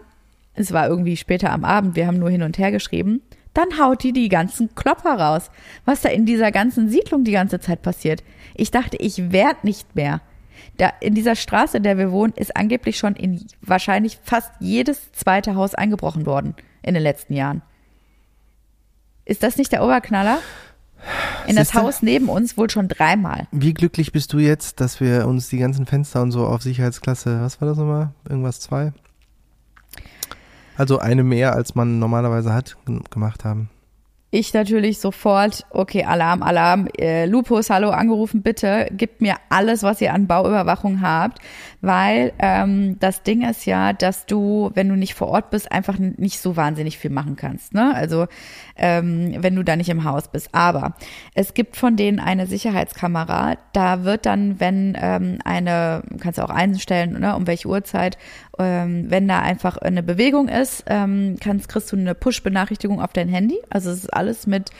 es 0.54 0.72
war 0.72 0.88
irgendwie 0.88 1.16
später 1.16 1.52
am 1.52 1.64
Abend, 1.64 1.94
wir 1.94 2.06
haben 2.06 2.18
nur 2.18 2.30
hin 2.30 2.42
und 2.42 2.56
her 2.56 2.72
geschrieben, 2.72 3.20
dann 3.54 3.78
haut 3.78 4.02
die 4.02 4.12
die 4.12 4.28
ganzen 4.28 4.74
Klopper 4.74 5.18
raus, 5.18 5.50
was 5.84 6.00
da 6.00 6.08
in 6.08 6.26
dieser 6.26 6.50
ganzen 6.52 6.88
Siedlung 6.88 7.24
die 7.24 7.32
ganze 7.32 7.60
Zeit 7.60 7.82
passiert. 7.82 8.22
Ich 8.54 8.70
dachte, 8.70 8.96
ich 8.96 9.32
werd 9.32 9.64
nicht 9.64 9.94
mehr. 9.94 10.20
Da, 10.78 10.92
in 11.00 11.14
dieser 11.14 11.36
Straße, 11.36 11.78
in 11.78 11.82
der 11.82 11.98
wir 11.98 12.12
wohnen, 12.12 12.32
ist 12.34 12.56
angeblich 12.56 12.96
schon 12.98 13.14
in 13.14 13.44
wahrscheinlich 13.60 14.18
fast 14.22 14.50
jedes 14.60 15.12
zweite 15.12 15.54
Haus 15.54 15.74
eingebrochen 15.74 16.24
worden 16.24 16.54
in 16.82 16.94
den 16.94 17.02
letzten 17.02 17.34
Jahren. 17.34 17.62
Ist 19.24 19.42
das 19.42 19.56
nicht 19.56 19.72
der 19.72 19.84
Oberknaller? 19.84 20.38
In 21.46 21.56
das? 21.56 21.74
Haus 21.74 22.02
neben 22.02 22.28
uns 22.28 22.56
wohl 22.56 22.70
schon 22.70 22.88
dreimal. 22.88 23.48
Wie 23.50 23.74
glücklich 23.74 24.12
bist 24.12 24.32
du 24.32 24.38
jetzt, 24.38 24.80
dass 24.80 25.00
wir 25.00 25.26
uns 25.26 25.48
die 25.48 25.58
ganzen 25.58 25.84
Fenster 25.86 26.22
und 26.22 26.30
so 26.30 26.46
auf 26.46 26.62
Sicherheitsklasse, 26.62 27.40
was 27.40 27.60
war 27.60 27.68
das 27.68 27.76
nochmal? 27.76 28.12
Irgendwas 28.28 28.60
zwei? 28.60 28.92
Also 30.76 30.98
eine 30.98 31.22
mehr, 31.22 31.54
als 31.54 31.74
man 31.74 31.98
normalerweise 31.98 32.52
hat, 32.52 32.76
gemacht 33.10 33.44
haben. 33.44 33.68
Ich 34.34 34.54
natürlich 34.54 34.98
sofort, 34.98 35.66
okay, 35.68 36.04
Alarm, 36.04 36.42
Alarm, 36.42 36.88
äh, 36.98 37.26
Lupus, 37.26 37.68
hallo, 37.68 37.90
angerufen, 37.90 38.40
bitte, 38.40 38.88
gebt 38.90 39.20
mir 39.20 39.34
alles, 39.50 39.82
was 39.82 40.00
ihr 40.00 40.14
an 40.14 40.26
Bauüberwachung 40.26 41.02
habt, 41.02 41.38
weil 41.82 42.32
ähm, 42.38 42.98
das 42.98 43.22
Ding 43.22 43.46
ist 43.46 43.66
ja, 43.66 43.92
dass 43.92 44.24
du, 44.24 44.70
wenn 44.72 44.88
du 44.88 44.96
nicht 44.96 45.12
vor 45.12 45.28
Ort 45.28 45.50
bist, 45.50 45.70
einfach 45.70 45.98
nicht 45.98 46.40
so 46.40 46.56
wahnsinnig 46.56 46.96
viel 46.96 47.10
machen 47.10 47.36
kannst, 47.36 47.74
ne? 47.74 47.94
Also 47.94 48.26
ähm, 48.76 49.34
wenn 49.36 49.54
du 49.54 49.62
da 49.62 49.76
nicht 49.76 49.90
im 49.90 50.04
Haus 50.04 50.28
bist. 50.28 50.54
Aber 50.54 50.94
es 51.34 51.52
gibt 51.52 51.76
von 51.76 51.96
denen 51.96 52.18
eine 52.18 52.46
Sicherheitskamera, 52.46 53.56
da 53.74 54.04
wird 54.04 54.24
dann, 54.24 54.58
wenn 54.60 54.96
ähm, 54.98 55.40
eine, 55.44 56.04
kannst 56.20 56.38
du 56.38 56.42
auch 56.42 56.48
einstellen, 56.48 57.20
ne, 57.20 57.36
um 57.36 57.46
welche 57.46 57.68
Uhrzeit, 57.68 58.16
ähm, 58.58 59.10
wenn 59.10 59.28
da 59.28 59.40
einfach 59.40 59.78
eine 59.78 60.02
Bewegung 60.02 60.48
ist, 60.48 60.84
ähm, 60.86 61.36
kannst, 61.40 61.68
kriegst 61.68 61.90
du 61.92 61.96
eine 61.96 62.14
Push-Benachrichtigung 62.14 63.00
auf 63.00 63.12
dein 63.12 63.28
Handy. 63.28 63.58
Also 63.70 63.90
es 63.90 64.00
ist 64.00 64.12
alles 64.12 64.46
mit, 64.46 64.70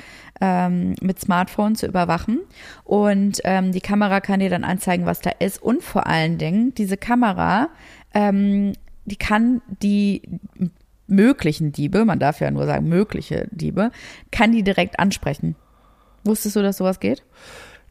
ähm, 0.40 0.94
mit 1.00 1.20
Smartphone 1.20 1.74
zu 1.74 1.86
überwachen. 1.86 2.40
Und 2.84 3.40
ähm, 3.44 3.72
die 3.72 3.80
Kamera 3.80 4.20
kann 4.20 4.40
dir 4.40 4.50
dann 4.50 4.64
anzeigen, 4.64 5.06
was 5.06 5.20
da 5.20 5.30
ist. 5.38 5.62
Und 5.62 5.82
vor 5.82 6.06
allen 6.06 6.38
Dingen, 6.38 6.74
diese 6.74 6.96
Kamera, 6.96 7.68
ähm, 8.14 8.74
die 9.04 9.16
kann 9.16 9.62
die 9.82 10.22
möglichen 11.06 11.72
Diebe, 11.72 12.04
man 12.04 12.18
darf 12.18 12.40
ja 12.40 12.50
nur 12.50 12.66
sagen 12.66 12.88
mögliche 12.88 13.48
Diebe, 13.50 13.90
kann 14.30 14.52
die 14.52 14.62
direkt 14.62 14.98
ansprechen. 14.98 15.56
Wusstest 16.24 16.56
du, 16.56 16.62
dass 16.62 16.76
sowas 16.76 17.00
geht? 17.00 17.24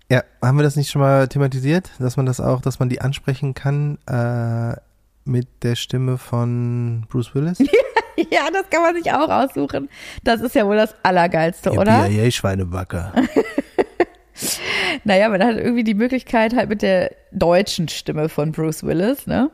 Ja, 0.10 0.24
haben 0.42 0.58
wir 0.58 0.64
das 0.64 0.76
nicht 0.76 0.90
schon 0.90 1.02
mal 1.02 1.28
thematisiert, 1.28 1.92
dass 2.00 2.18
man 2.18 2.26
das 2.26 2.40
auch, 2.40 2.62
dass 2.62 2.80
man 2.80 2.90
die 2.90 3.02
ansprechen 3.02 3.54
kann 3.54 3.98
äh, 4.08 4.76
mit 5.26 5.48
der 5.64 5.76
Stimme 5.76 6.18
von 6.18 7.06
Bruce 7.10 7.34
Willis? 7.36 7.60
ja, 8.32 8.50
das 8.52 8.70
kann 8.70 8.82
man 8.82 8.96
sich 8.96 9.12
auch 9.12 9.30
aussuchen. 9.30 9.90
Das 10.24 10.42
ist 10.42 10.56
ja 10.56 10.66
wohl 10.66 10.78
das 10.78 10.96
Allergeilste, 11.04 11.72
oder? 11.72 12.08
Ja, 12.08 12.30
Schweinebacker. 12.30 13.14
Naja, 15.04 15.30
man 15.30 15.44
hat 15.44 15.58
irgendwie 15.58 15.84
die 15.84 15.94
Möglichkeit, 15.94 16.56
halt 16.56 16.70
mit 16.70 16.82
der 16.82 17.12
deutschen 17.32 17.88
Stimme 17.88 18.30
von 18.30 18.52
Bruce 18.52 18.84
Willis, 18.84 19.28
ne, 19.28 19.50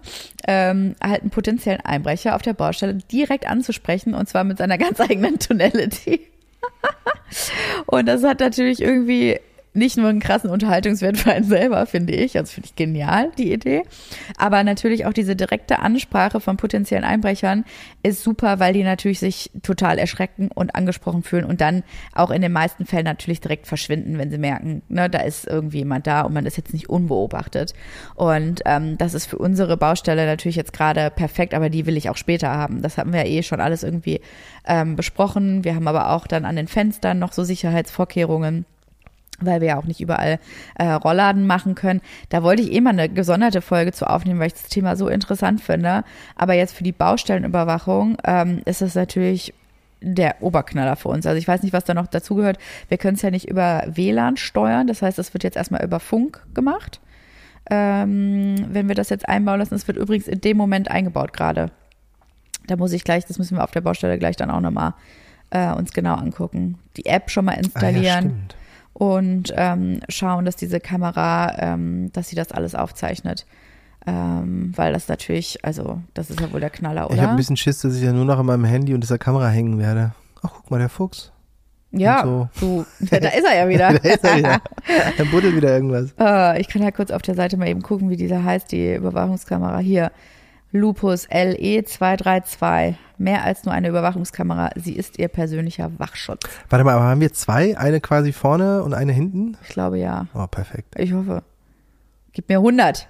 ähm, 0.48 0.96
halt 1.04 1.22
einen 1.22 1.30
potenziellen 1.30 1.82
Einbrecher 1.82 2.36
auf 2.36 2.42
der 2.42 2.54
Baustelle 2.54 2.96
direkt 2.96 3.48
anzusprechen 3.48 4.14
und 4.14 4.28
zwar 4.28 4.44
mit 4.44 4.58
seiner 4.58 4.78
ganz 4.78 5.00
eigenen 5.00 5.40
Tonality. 5.40 6.28
und 7.86 8.08
das 8.08 8.24
hat 8.24 8.40
natürlich 8.40 8.82
irgendwie 8.82 9.40
nicht 9.78 9.96
nur 9.96 10.10
einen 10.10 10.20
krassen 10.20 10.50
Unterhaltungswert 10.50 11.18
für 11.18 11.32
einen 11.32 11.46
selber, 11.46 11.86
finde 11.86 12.14
ich. 12.14 12.38
Also 12.38 12.52
finde 12.52 12.68
ich 12.70 12.76
genial, 12.76 13.32
die 13.38 13.54
Idee. 13.54 13.84
Aber 14.38 14.64
natürlich 14.64 15.06
auch 15.06 15.14
diese 15.14 15.36
direkte 15.36 15.80
Ansprache 15.80 16.40
von 16.40 16.58
potenziellen 16.58 17.04
Einbrechern 17.04 17.64
ist 18.04 18.24
super, 18.24 18.60
weil 18.60 18.74
die 18.74 18.84
natürlich 18.84 19.20
sich 19.20 19.52
total 19.62 20.00
erschrecken 20.00 20.50
und 20.54 20.76
angesprochen 20.76 21.24
fühlen 21.24 21.46
und 21.46 21.62
dann 21.62 21.84
auch 22.14 22.32
in 22.32 22.42
den 22.42 22.52
meisten 22.52 22.86
Fällen 22.86 23.06
natürlich 23.06 23.40
direkt 23.40 23.68
verschwinden, 23.68 24.18
wenn 24.18 24.32
sie 24.32 24.38
merken, 24.38 24.82
ne, 24.90 25.10
da 25.10 25.20
ist 25.20 25.48
irgendwie 25.48 25.80
jemand 25.80 26.08
da 26.08 26.22
und 26.22 26.34
man 26.34 26.46
ist 26.46 26.58
jetzt 26.58 26.74
nicht 26.74 26.90
unbeobachtet. 26.90 27.74
Und 28.16 28.62
ähm, 28.66 28.98
das 28.98 29.14
ist 29.14 29.28
für 29.28 29.38
unsere 29.38 29.78
Baustelle 29.78 30.26
natürlich 30.26 30.56
jetzt 30.56 30.74
gerade 30.74 31.12
perfekt, 31.12 31.54
aber 31.54 31.70
die 31.70 31.86
will 31.86 31.98
ich 31.98 32.10
auch 32.10 32.18
später 32.18 32.50
haben. 32.50 32.82
Das 32.82 32.98
hatten 32.98 33.14
wir 33.14 33.26
ja 33.26 33.28
eh 33.28 33.44
schon 33.44 33.62
alles 33.62 33.84
irgendwie 33.84 34.22
ähm, 34.66 34.96
besprochen. 34.96 35.64
Wir 35.64 35.76
haben 35.76 35.88
aber 35.88 36.12
auch 36.12 36.26
dann 36.26 36.46
an 36.46 36.56
den 36.56 36.68
Fenstern 36.68 37.20
noch 37.20 37.34
so 37.34 37.44
Sicherheitsvorkehrungen 37.44 38.66
weil 39.40 39.62
wir 39.62 39.68
ja 39.70 39.78
auch 39.78 39.86
nicht 39.86 40.02
überall 40.02 40.40
äh, 40.76 40.90
Rollladen 40.90 41.46
machen 41.46 41.76
können. 41.76 42.02
Da 42.30 42.44
wollte 42.44 42.62
ich 42.64 42.72
eh 42.72 42.82
mal 42.82 42.92
eine 42.92 43.10
gesonderte 43.10 43.62
Folge 43.62 43.92
zu 43.92 44.10
aufnehmen, 44.10 44.40
weil 44.40 44.48
ich 44.48 44.54
das 44.54 44.70
Thema 44.70 44.96
so 44.96 45.08
interessant 45.08 45.62
finde. 45.62 46.04
Aber 46.36 46.54
jetzt 46.54 46.76
für 46.76 46.84
die 46.84 46.92
Baustellenüberwachung 46.92 48.18
ähm, 48.24 48.62
ist 48.66 48.82
es 48.82 48.96
natürlich 48.96 49.54
der 50.02 50.42
Oberknaller 50.42 50.96
für 50.96 51.10
uns. 51.10 51.26
Also 51.26 51.38
ich 51.38 51.48
weiß 51.48 51.64
nicht, 51.64 51.74
was 51.74 51.84
da 51.84 51.94
noch 51.94 52.08
dazugehört. 52.08 52.58
Wir 52.88 52.98
können 52.98 53.16
es 53.16 53.22
ja 53.22 53.32
nicht 53.32 53.48
über 53.48 53.84
WLAN 53.88 54.38
steuern. 54.38 54.88
Das 54.88 55.02
heißt, 55.02 55.18
es 55.20 55.34
wird 55.34 55.44
jetzt 55.44 55.58
erstmal 55.58 55.84
über 55.84 56.00
Funk 56.00 56.46
gemacht. 56.54 57.00
Ähm, 57.70 58.56
wenn 58.70 58.88
wir 58.88 58.96
das 58.96 59.10
jetzt 59.10 59.28
einbauen 59.28 59.60
lassen, 59.60 59.76
es 59.76 59.88
wird 59.88 59.98
übrigens 59.98 60.28
in 60.28 60.42
dem 60.42 60.58
Moment 60.58 60.90
eingebaut 60.90 61.34
gerade. 61.34 61.72
Da 62.68 62.76
muss 62.76 62.94
ich 62.94 63.04
gleich, 63.04 63.26
das 63.26 63.40
müssen 63.40 63.58
wir 63.58 63.64
auf 63.64 63.72
der 63.72 63.82
Baustelle 63.82 64.18
gleich 64.18 64.36
dann 64.36 64.52
auch 64.52 64.62
nochmal 64.62 64.94
äh, 65.50 65.72
uns 65.74 65.94
genau 65.94 66.16
angucken. 66.16 66.78
Die 66.96 67.06
App 67.06 67.30
schon 67.30 67.46
mal 67.46 67.54
Ah, 67.54 67.56
ja, 67.56 67.62
installieren 67.64 68.20
stimmt. 68.20 68.56
Und 68.98 69.54
ähm, 69.56 70.00
schauen, 70.10 70.46
dass 70.46 70.56
diese 70.56 70.80
Kamera, 70.80 71.56
ähm, 71.60 72.12
dass 72.14 72.30
sie 72.30 72.36
das 72.36 72.52
alles 72.52 72.74
aufzeichnet. 72.74 73.46
Ähm, 74.08 74.72
weil 74.76 74.94
das 74.94 75.08
natürlich, 75.08 75.64
also 75.64 76.02
das 76.16 76.30
ist 76.32 76.40
ja 76.40 76.52
wohl 76.52 76.62
der 76.62 76.70
Knaller, 76.72 77.04
Ich 77.04 77.12
habe 77.12 77.22
oder? 77.22 77.30
ein 77.30 77.36
bisschen 77.36 77.58
Schiss, 77.58 77.82
dass 77.82 77.96
ich 77.96 78.02
ja 78.04 78.14
nur 78.14 78.26
noch 78.26 78.40
an 78.40 78.46
meinem 78.46 78.64
Handy 78.64 78.94
und 78.96 79.02
dieser 79.02 79.18
Kamera 79.18 79.50
hängen 79.50 79.78
werde. 79.78 80.14
Ach, 80.42 80.50
guck 80.56 80.72
mal, 80.72 80.80
der 80.80 80.90
Fuchs. 80.90 81.32
ja, 81.92 82.24
und 82.24 82.50
du, 82.60 82.86
da 83.12 83.18
ist 83.18 83.46
er 83.46 83.56
ja 83.58 83.70
wieder. 83.70 83.90
Da 84.02 84.10
ist 84.10 84.24
er 84.24 84.38
wieder. 84.38 84.62
Da 85.18 85.24
buddelt 85.26 85.56
wieder 85.56 85.74
irgendwas. 85.76 86.14
Äh, 86.20 86.60
ich 86.62 86.68
kann 86.70 86.82
ja 86.82 86.92
kurz 86.92 87.12
auf 87.12 87.22
der 87.22 87.36
Seite 87.36 87.58
mal 87.58 87.68
eben 87.68 87.82
gucken, 87.84 88.10
wie 88.10 88.18
diese 88.18 88.44
heißt, 88.44 88.72
die 88.72 88.96
Überwachungskamera. 88.96 89.78
Hier, 89.80 90.12
Lupus 90.72 91.28
LE232. 91.30 92.96
Mehr 93.18 93.44
als 93.44 93.64
nur 93.66 93.74
eine 93.74 93.88
Überwachungskamera. 93.90 94.70
Sie 94.76 94.94
ist 94.94 95.18
ihr 95.18 95.28
persönlicher 95.28 95.92
Wachschutz. 95.98 96.44
Warte 96.70 96.84
mal, 96.86 96.94
aber 96.96 97.06
haben 97.06 97.22
wir 97.22 97.34
zwei? 97.34 97.78
Eine 97.78 98.00
quasi 98.02 98.32
vorne 98.32 98.84
und 98.84 98.94
eine 98.94 99.12
hinten? 99.14 99.58
Ich 99.64 99.70
glaube 99.70 99.98
ja. 99.98 100.28
Oh, 100.36 100.46
perfekt. 100.48 100.94
Ich 101.00 101.14
hoffe. 101.14 101.44
Gib 102.34 102.50
mir 102.50 102.58
100. 102.58 103.08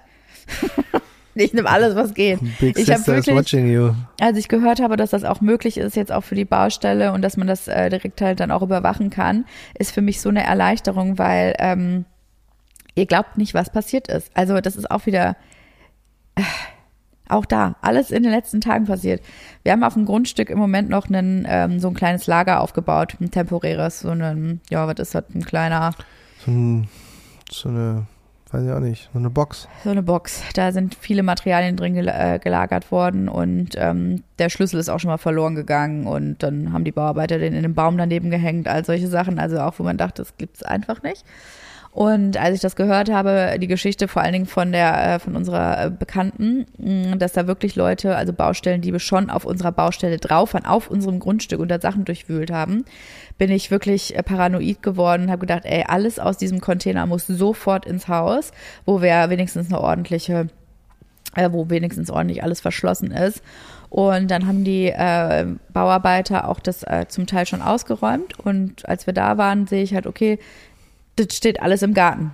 ich 1.34 1.52
nehme 1.52 1.68
alles, 1.68 1.94
was 1.94 2.14
geht. 2.14 2.40
Big 2.58 2.78
Ich 2.78 2.86
Sister 2.86 3.16
is 3.16 3.26
wirklich- 3.26 3.36
watching 3.36 3.70
you. 3.70 3.92
Als 4.20 4.38
ich 4.38 4.48
gehört 4.48 4.80
habe, 4.80 4.96
dass 4.96 5.10
das 5.10 5.24
auch 5.24 5.42
möglich 5.42 5.76
ist, 5.76 5.94
jetzt 5.94 6.10
auch 6.12 6.22
für 6.24 6.34
die 6.36 6.46
Baustelle 6.46 7.12
und 7.12 7.20
dass 7.20 7.36
man 7.36 7.46
das 7.46 7.68
äh, 7.68 7.90
direkt 7.90 8.22
halt 8.22 8.40
dann 8.40 8.50
auch 8.50 8.62
überwachen 8.62 9.10
kann, 9.10 9.44
ist 9.78 9.92
für 9.92 10.00
mich 10.00 10.22
so 10.22 10.30
eine 10.30 10.42
Erleichterung, 10.44 11.18
weil 11.18 11.54
ähm, 11.58 12.06
ihr 12.94 13.04
glaubt 13.04 13.36
nicht, 13.36 13.52
was 13.52 13.68
passiert 13.70 14.08
ist. 14.08 14.30
Also 14.34 14.60
das 14.62 14.76
ist 14.76 14.90
auch 14.90 15.04
wieder 15.04 15.36
äh, 16.36 16.42
auch 17.28 17.44
da, 17.44 17.76
alles 17.82 18.10
in 18.10 18.22
den 18.22 18.32
letzten 18.32 18.60
Tagen 18.60 18.86
passiert. 18.86 19.22
Wir 19.62 19.72
haben 19.72 19.84
auf 19.84 19.94
dem 19.94 20.06
Grundstück 20.06 20.50
im 20.50 20.58
Moment 20.58 20.88
noch 20.88 21.08
einen, 21.08 21.46
ähm, 21.48 21.80
so 21.80 21.88
ein 21.88 21.94
kleines 21.94 22.26
Lager 22.26 22.60
aufgebaut, 22.60 23.16
ein 23.20 23.30
temporäres, 23.30 24.00
so 24.00 24.10
ein, 24.10 24.60
ja, 24.70 24.86
was 24.86 24.98
ist 24.98 25.14
das, 25.14 25.24
ein 25.34 25.44
kleiner, 25.44 25.92
So, 26.44 26.50
ein, 26.50 26.88
so 27.50 27.68
eine, 27.68 28.06
weiß 28.50 28.64
ich 28.64 28.72
auch 28.72 28.80
nicht, 28.80 29.10
so 29.12 29.18
eine 29.18 29.30
Box. 29.30 29.68
so 29.84 29.90
eine 29.90 30.02
Box. 30.02 30.42
Da 30.54 30.72
sind 30.72 30.94
viele 30.94 31.22
Materialien 31.22 31.76
drin 31.76 31.94
gel 31.94 32.08
äh, 32.08 32.38
gelagert 32.38 32.90
worden 32.90 33.28
und 33.28 33.70
ähm, 33.76 34.22
der 34.38 34.48
Schlüssel 34.48 34.80
ist 34.80 34.88
auch 34.88 35.00
schon 35.00 35.10
mal 35.10 35.18
verloren 35.18 35.54
gegangen 35.54 36.06
und 36.06 36.42
dann 36.42 36.72
haben 36.72 36.84
die 36.84 36.92
Bauarbeiter 36.92 37.38
den 37.38 37.52
in 37.54 37.62
den 37.62 37.74
Baum 37.74 37.98
daneben 37.98 38.30
gehängt, 38.30 38.68
all 38.68 38.84
solche 38.84 39.08
Sachen, 39.08 39.38
also 39.38 39.60
auch 39.60 39.78
wo 39.78 39.82
man 39.82 39.98
dachte, 39.98 40.22
das 40.22 40.36
gibt's 40.36 40.62
einfach 40.62 41.02
nicht. 41.02 41.24
Und 41.98 42.36
als 42.36 42.54
ich 42.54 42.60
das 42.60 42.76
gehört 42.76 43.10
habe, 43.10 43.56
die 43.60 43.66
Geschichte 43.66 44.06
vor 44.06 44.22
allen 44.22 44.32
Dingen 44.32 44.46
von 44.46 44.70
der, 44.70 45.16
äh, 45.16 45.18
von 45.18 45.34
unserer 45.34 45.86
äh, 45.86 45.90
Bekannten, 45.90 46.64
dass 47.18 47.32
da 47.32 47.48
wirklich 47.48 47.74
Leute, 47.74 48.14
also 48.14 48.32
Baustellendiebe 48.32 49.00
schon 49.00 49.30
auf 49.30 49.44
unserer 49.44 49.72
Baustelle 49.72 50.18
drauf 50.18 50.54
waren, 50.54 50.64
auf 50.64 50.88
unserem 50.88 51.18
Grundstück 51.18 51.58
und 51.58 51.66
da 51.66 51.80
Sachen 51.80 52.04
durchwühlt 52.04 52.52
haben, 52.52 52.84
bin 53.36 53.50
ich 53.50 53.72
wirklich 53.72 54.14
äh, 54.16 54.22
paranoid 54.22 54.80
geworden 54.80 55.24
und 55.24 55.30
habe 55.32 55.40
gedacht, 55.40 55.64
ey, 55.64 55.86
alles 55.88 56.20
aus 56.20 56.36
diesem 56.36 56.60
Container 56.60 57.04
muss 57.06 57.26
sofort 57.26 57.84
ins 57.84 58.06
Haus, 58.06 58.52
wo 58.86 59.02
wir 59.02 59.28
wenigstens 59.28 59.66
eine 59.66 59.80
ordentliche 59.80 60.46
wo 61.50 61.68
wenigstens 61.68 62.10
ordentlich 62.10 62.42
alles 62.42 62.60
verschlossen 62.60 63.10
ist. 63.12 63.42
Und 63.90 64.30
dann 64.30 64.46
haben 64.46 64.64
die 64.64 64.86
äh, 64.86 65.46
Bauarbeiter 65.72 66.48
auch 66.48 66.60
das 66.60 66.82
äh, 66.82 67.06
zum 67.08 67.26
Teil 67.26 67.46
schon 67.46 67.62
ausgeräumt. 67.62 68.38
Und 68.38 68.88
als 68.88 69.06
wir 69.06 69.14
da 69.14 69.38
waren, 69.38 69.66
sehe 69.66 69.82
ich 69.82 69.94
halt, 69.94 70.06
okay, 70.06 70.38
das 71.18 71.36
steht 71.36 71.60
alles 71.60 71.82
im 71.82 71.94
Garten. 71.94 72.32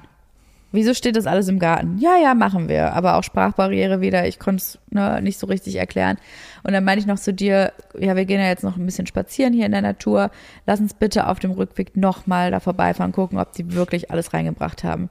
Wieso 0.72 0.92
steht 0.92 1.14
das 1.14 1.26
alles 1.28 1.46
im 1.46 1.60
Garten? 1.60 1.98
Ja, 1.98 2.16
ja, 2.20 2.34
machen 2.34 2.68
wir. 2.68 2.94
Aber 2.94 3.14
auch 3.14 3.22
Sprachbarriere 3.22 4.00
wieder. 4.00 4.26
Ich 4.26 4.40
konnte 4.40 4.60
es 4.60 4.78
ne, 4.90 5.22
nicht 5.22 5.38
so 5.38 5.46
richtig 5.46 5.76
erklären. 5.76 6.16
Und 6.64 6.72
dann 6.72 6.82
meinte 6.82 6.98
ich 7.00 7.06
noch 7.06 7.18
zu 7.18 7.32
dir, 7.32 7.72
ja, 7.96 8.16
wir 8.16 8.24
gehen 8.24 8.40
ja 8.40 8.48
jetzt 8.48 8.64
noch 8.64 8.76
ein 8.76 8.84
bisschen 8.84 9.06
spazieren 9.06 9.52
hier 9.52 9.66
in 9.66 9.72
der 9.72 9.82
Natur. 9.82 10.32
Lass 10.66 10.80
uns 10.80 10.92
bitte 10.92 11.28
auf 11.28 11.38
dem 11.38 11.52
Rückweg 11.52 11.96
nochmal 11.96 12.50
da 12.50 12.58
vorbeifahren, 12.58 13.12
gucken, 13.12 13.38
ob 13.38 13.52
die 13.52 13.72
wirklich 13.72 14.10
alles 14.10 14.32
reingebracht 14.34 14.82
haben. 14.82 15.10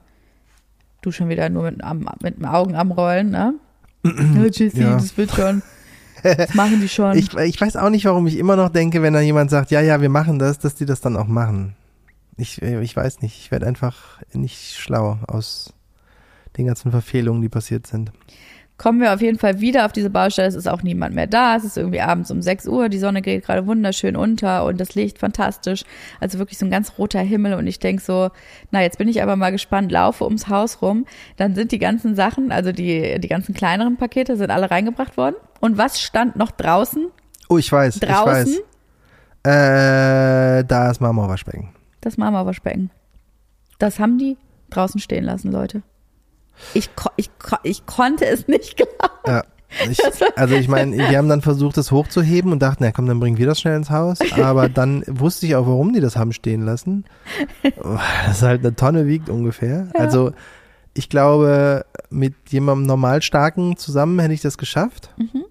Du 1.00 1.10
schon 1.12 1.30
wieder 1.30 1.48
nur 1.48 1.62
mit, 1.70 1.82
am, 1.82 2.06
mit 2.22 2.36
den 2.36 2.44
Augen 2.44 2.74
am 2.74 2.90
Rollen, 2.90 3.30
ne? 3.30 3.54
Ja, 4.04 4.44
Jessie, 4.44 4.82
Ja. 4.82 4.92
das 4.94 5.16
wird 5.16 5.30
schon. 5.30 5.62
Das 6.22 6.52
machen 6.52 6.80
die 6.82 6.88
schon. 6.90 7.16
Ich, 7.16 7.32
ich 7.34 7.58
weiß 7.58 7.76
auch 7.76 7.88
nicht, 7.88 8.04
warum 8.04 8.26
ich 8.26 8.36
immer 8.36 8.56
noch 8.56 8.68
denke, 8.68 9.00
wenn 9.00 9.14
da 9.14 9.20
jemand 9.20 9.50
sagt, 9.50 9.70
ja, 9.70 9.80
ja, 9.80 10.02
wir 10.02 10.10
machen 10.10 10.38
das, 10.38 10.58
dass 10.58 10.74
die 10.74 10.84
das 10.84 11.00
dann 11.00 11.16
auch 11.16 11.26
machen. 11.26 11.74
Ich, 12.36 12.60
ich 12.62 12.96
weiß 12.96 13.22
nicht. 13.22 13.38
Ich 13.38 13.50
werde 13.50 13.66
einfach 13.66 14.20
nicht 14.32 14.74
schlau 14.74 15.18
aus 15.26 15.72
den 16.56 16.66
ganzen 16.66 16.90
Verfehlungen, 16.90 17.42
die 17.42 17.48
passiert 17.48 17.86
sind. 17.86 18.12
kommen 18.76 19.00
wir 19.00 19.14
auf 19.14 19.20
jeden 19.20 19.38
Fall 19.38 19.60
wieder 19.60 19.86
auf 19.86 19.92
diese 19.92 20.10
Baustelle. 20.10 20.48
Es 20.48 20.54
ist 20.54 20.68
auch 20.68 20.82
niemand 20.82 21.14
mehr 21.14 21.26
da. 21.28 21.56
Es 21.56 21.64
ist 21.64 21.76
irgendwie 21.76 22.00
abends 22.00 22.30
um 22.30 22.42
6 22.42 22.66
Uhr. 22.66 22.88
Die 22.88 22.98
Sonne 22.98 23.22
geht 23.22 23.44
gerade 23.44 23.66
wunderschön 23.66 24.16
unter 24.16 24.64
und 24.64 24.80
das 24.80 24.94
Licht 24.96 25.18
fantastisch. 25.18 25.84
Also 26.20 26.38
wirklich 26.38 26.58
so 26.58 26.66
ein 26.66 26.70
ganz 26.70 26.98
roter 26.98 27.20
Himmel. 27.20 27.54
Und 27.54 27.66
ich 27.68 27.78
denk 27.78 28.00
so, 28.00 28.30
na, 28.72 28.82
jetzt 28.82 28.98
bin 28.98 29.08
ich 29.08 29.22
aber 29.22 29.36
mal 29.36 29.50
gespannt, 29.52 29.92
laufe 29.92 30.24
ums 30.24 30.48
Haus 30.48 30.82
rum. 30.82 31.06
Dann 31.36 31.54
sind 31.54 31.70
die 31.70 31.78
ganzen 31.78 32.16
Sachen, 32.16 32.50
also 32.50 32.72
die, 32.72 33.20
die 33.20 33.28
ganzen 33.28 33.54
kleineren 33.54 33.96
Pakete 33.96 34.36
sind 34.36 34.50
alle 34.50 34.70
reingebracht 34.70 35.16
worden. 35.16 35.36
Und 35.60 35.78
was 35.78 36.00
stand 36.00 36.36
noch 36.36 36.50
draußen? 36.50 37.06
Oh, 37.48 37.58
ich 37.58 37.70
weiß, 37.70 38.00
Draußen? 38.00 38.52
ich 38.52 38.58
weiß. 39.44 40.60
Äh, 40.60 40.64
da 40.64 40.90
ist 40.90 41.00
Marmorwaschbecken. 41.00 41.73
Das 42.04 42.18
Marmorwaschbecken. 42.18 42.90
Das 43.78 43.98
haben 43.98 44.18
die 44.18 44.36
draußen 44.68 45.00
stehen 45.00 45.24
lassen, 45.24 45.50
Leute. 45.50 45.82
Ich, 46.74 46.90
ich, 47.16 47.30
ich 47.62 47.86
konnte 47.86 48.26
es 48.26 48.46
nicht 48.46 48.76
glauben. 48.76 49.14
Ja. 49.26 49.42
Ich, 49.88 49.98
also 50.36 50.54
ich 50.54 50.68
meine, 50.68 50.96
wir 51.10 51.16
haben 51.16 51.30
dann 51.30 51.40
versucht, 51.40 51.78
das 51.78 51.90
hochzuheben 51.90 52.52
und 52.52 52.60
dachten, 52.60 52.84
na 52.84 52.92
komm, 52.92 53.06
dann 53.06 53.20
bringen 53.20 53.38
wir 53.38 53.46
das 53.46 53.58
schnell 53.58 53.76
ins 53.76 53.88
Haus. 53.88 54.18
Aber 54.38 54.68
dann 54.68 55.02
wusste 55.08 55.46
ich 55.46 55.56
auch, 55.56 55.66
warum 55.66 55.94
die 55.94 56.00
das 56.00 56.16
haben 56.16 56.34
stehen 56.34 56.60
lassen. 56.66 57.06
Das 58.26 58.42
halt 58.42 58.60
eine 58.60 58.76
Tonne 58.76 59.06
wiegt 59.06 59.30
ungefähr. 59.30 59.88
Ja. 59.94 60.00
Also 60.00 60.32
ich 60.92 61.08
glaube, 61.08 61.86
mit 62.10 62.34
jemandem 62.50 62.86
normal 62.86 63.22
starken 63.22 63.78
zusammen 63.78 64.18
hätte 64.18 64.34
ich 64.34 64.42
das 64.42 64.58
geschafft. 64.58 65.08
Mhm. 65.16 65.46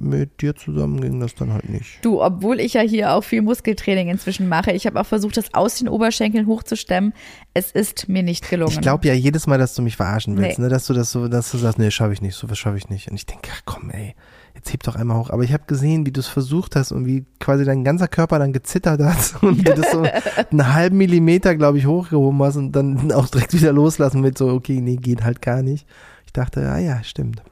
Mit 0.00 0.40
dir 0.40 0.54
zusammen 0.56 1.00
ging 1.00 1.20
das 1.20 1.34
dann 1.34 1.52
halt 1.52 1.68
nicht. 1.68 1.98
Du, 2.02 2.22
obwohl 2.22 2.60
ich 2.60 2.74
ja 2.74 2.80
hier 2.82 3.12
auch 3.14 3.22
viel 3.24 3.42
Muskeltraining 3.42 4.08
inzwischen 4.08 4.48
mache, 4.48 4.72
ich 4.72 4.86
habe 4.86 5.00
auch 5.00 5.06
versucht, 5.06 5.36
das 5.36 5.52
aus 5.54 5.76
den 5.76 5.88
Oberschenkeln 5.88 6.46
hochzustemmen. 6.46 7.12
Es 7.54 7.70
ist 7.70 8.08
mir 8.08 8.22
nicht 8.22 8.48
gelungen. 8.48 8.72
Ich 8.72 8.80
glaube 8.80 9.06
ja 9.08 9.14
jedes 9.14 9.46
Mal, 9.46 9.58
dass 9.58 9.74
du 9.74 9.82
mich 9.82 9.96
verarschen 9.96 10.36
willst, 10.38 10.58
Nee. 10.58 10.64
ne? 10.64 10.70
dass 10.70 10.86
du 10.86 10.94
das 10.94 11.10
so, 11.12 11.28
dass 11.28 11.50
du 11.50 11.58
sagst, 11.58 11.78
nee, 11.78 11.90
schaffe 11.90 12.12
ich 12.12 12.22
nicht, 12.22 12.34
sowas 12.34 12.58
schaffe 12.58 12.76
ich 12.78 12.88
nicht. 12.88 13.08
Und 13.10 13.16
ich 13.16 13.26
denke, 13.26 13.48
ach 13.54 13.62
komm, 13.64 13.90
ey, 13.90 14.14
jetzt 14.54 14.72
heb 14.72 14.82
doch 14.82 14.96
einmal 14.96 15.18
hoch. 15.18 15.30
Aber 15.30 15.42
ich 15.42 15.52
habe 15.52 15.64
gesehen, 15.66 16.06
wie 16.06 16.12
du 16.12 16.20
es 16.20 16.26
versucht 16.28 16.76
hast 16.76 16.92
und 16.92 17.06
wie 17.06 17.24
quasi 17.38 17.64
dein 17.64 17.84
ganzer 17.84 18.08
Körper 18.08 18.38
dann 18.38 18.52
gezittert 18.52 19.00
hat 19.02 19.34
und 19.42 19.66
du 19.66 19.74
das 19.74 19.90
so 19.92 20.02
einen 20.50 20.72
halben 20.72 20.96
Millimeter, 20.98 21.54
glaube 21.56 21.78
ich, 21.78 21.86
hochgehoben 21.86 22.42
hast 22.42 22.56
und 22.56 22.72
dann 22.72 23.12
auch 23.12 23.28
direkt 23.28 23.52
wieder 23.54 23.72
loslassen 23.72 24.20
mit 24.20 24.38
so, 24.38 24.48
okay, 24.48 24.80
nee, 24.80 24.96
geht 24.96 25.24
halt 25.24 25.42
gar 25.42 25.62
nicht. 25.62 25.86
Ich 26.26 26.32
dachte, 26.32 26.68
ah 26.70 26.78
ja, 26.78 27.02
stimmt. 27.02 27.42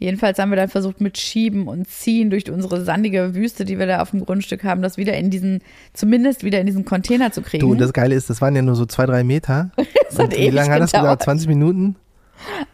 Jedenfalls 0.00 0.38
haben 0.38 0.48
wir 0.50 0.56
dann 0.56 0.70
versucht, 0.70 1.00
mit 1.02 1.18
Schieben 1.18 1.68
und 1.68 1.86
Ziehen 1.86 2.30
durch 2.30 2.50
unsere 2.50 2.82
sandige 2.82 3.34
Wüste, 3.34 3.66
die 3.66 3.78
wir 3.78 3.86
da 3.86 4.00
auf 4.00 4.10
dem 4.10 4.24
Grundstück 4.24 4.64
haben, 4.64 4.80
das 4.80 4.96
wieder 4.96 5.14
in 5.16 5.28
diesen, 5.30 5.60
zumindest 5.92 6.42
wieder 6.42 6.58
in 6.58 6.66
diesen 6.66 6.86
Container 6.86 7.32
zu 7.32 7.42
kriegen. 7.42 7.68
Du, 7.68 7.74
das 7.74 7.92
Geile 7.92 8.14
ist, 8.14 8.30
das 8.30 8.40
waren 8.40 8.56
ja 8.56 8.62
nur 8.62 8.76
so 8.76 8.86
zwei, 8.86 9.06
drei 9.06 9.22
Meter. 9.22 9.70
Das 10.10 10.18
hat 10.18 10.34
Und 10.34 10.38
wie 10.38 10.50
lange 10.50 10.72
hat 10.72 10.80
das 10.80 10.90
gedauert. 10.90 11.20
gedauert? 11.20 11.22
20 11.22 11.48
Minuten? 11.48 11.94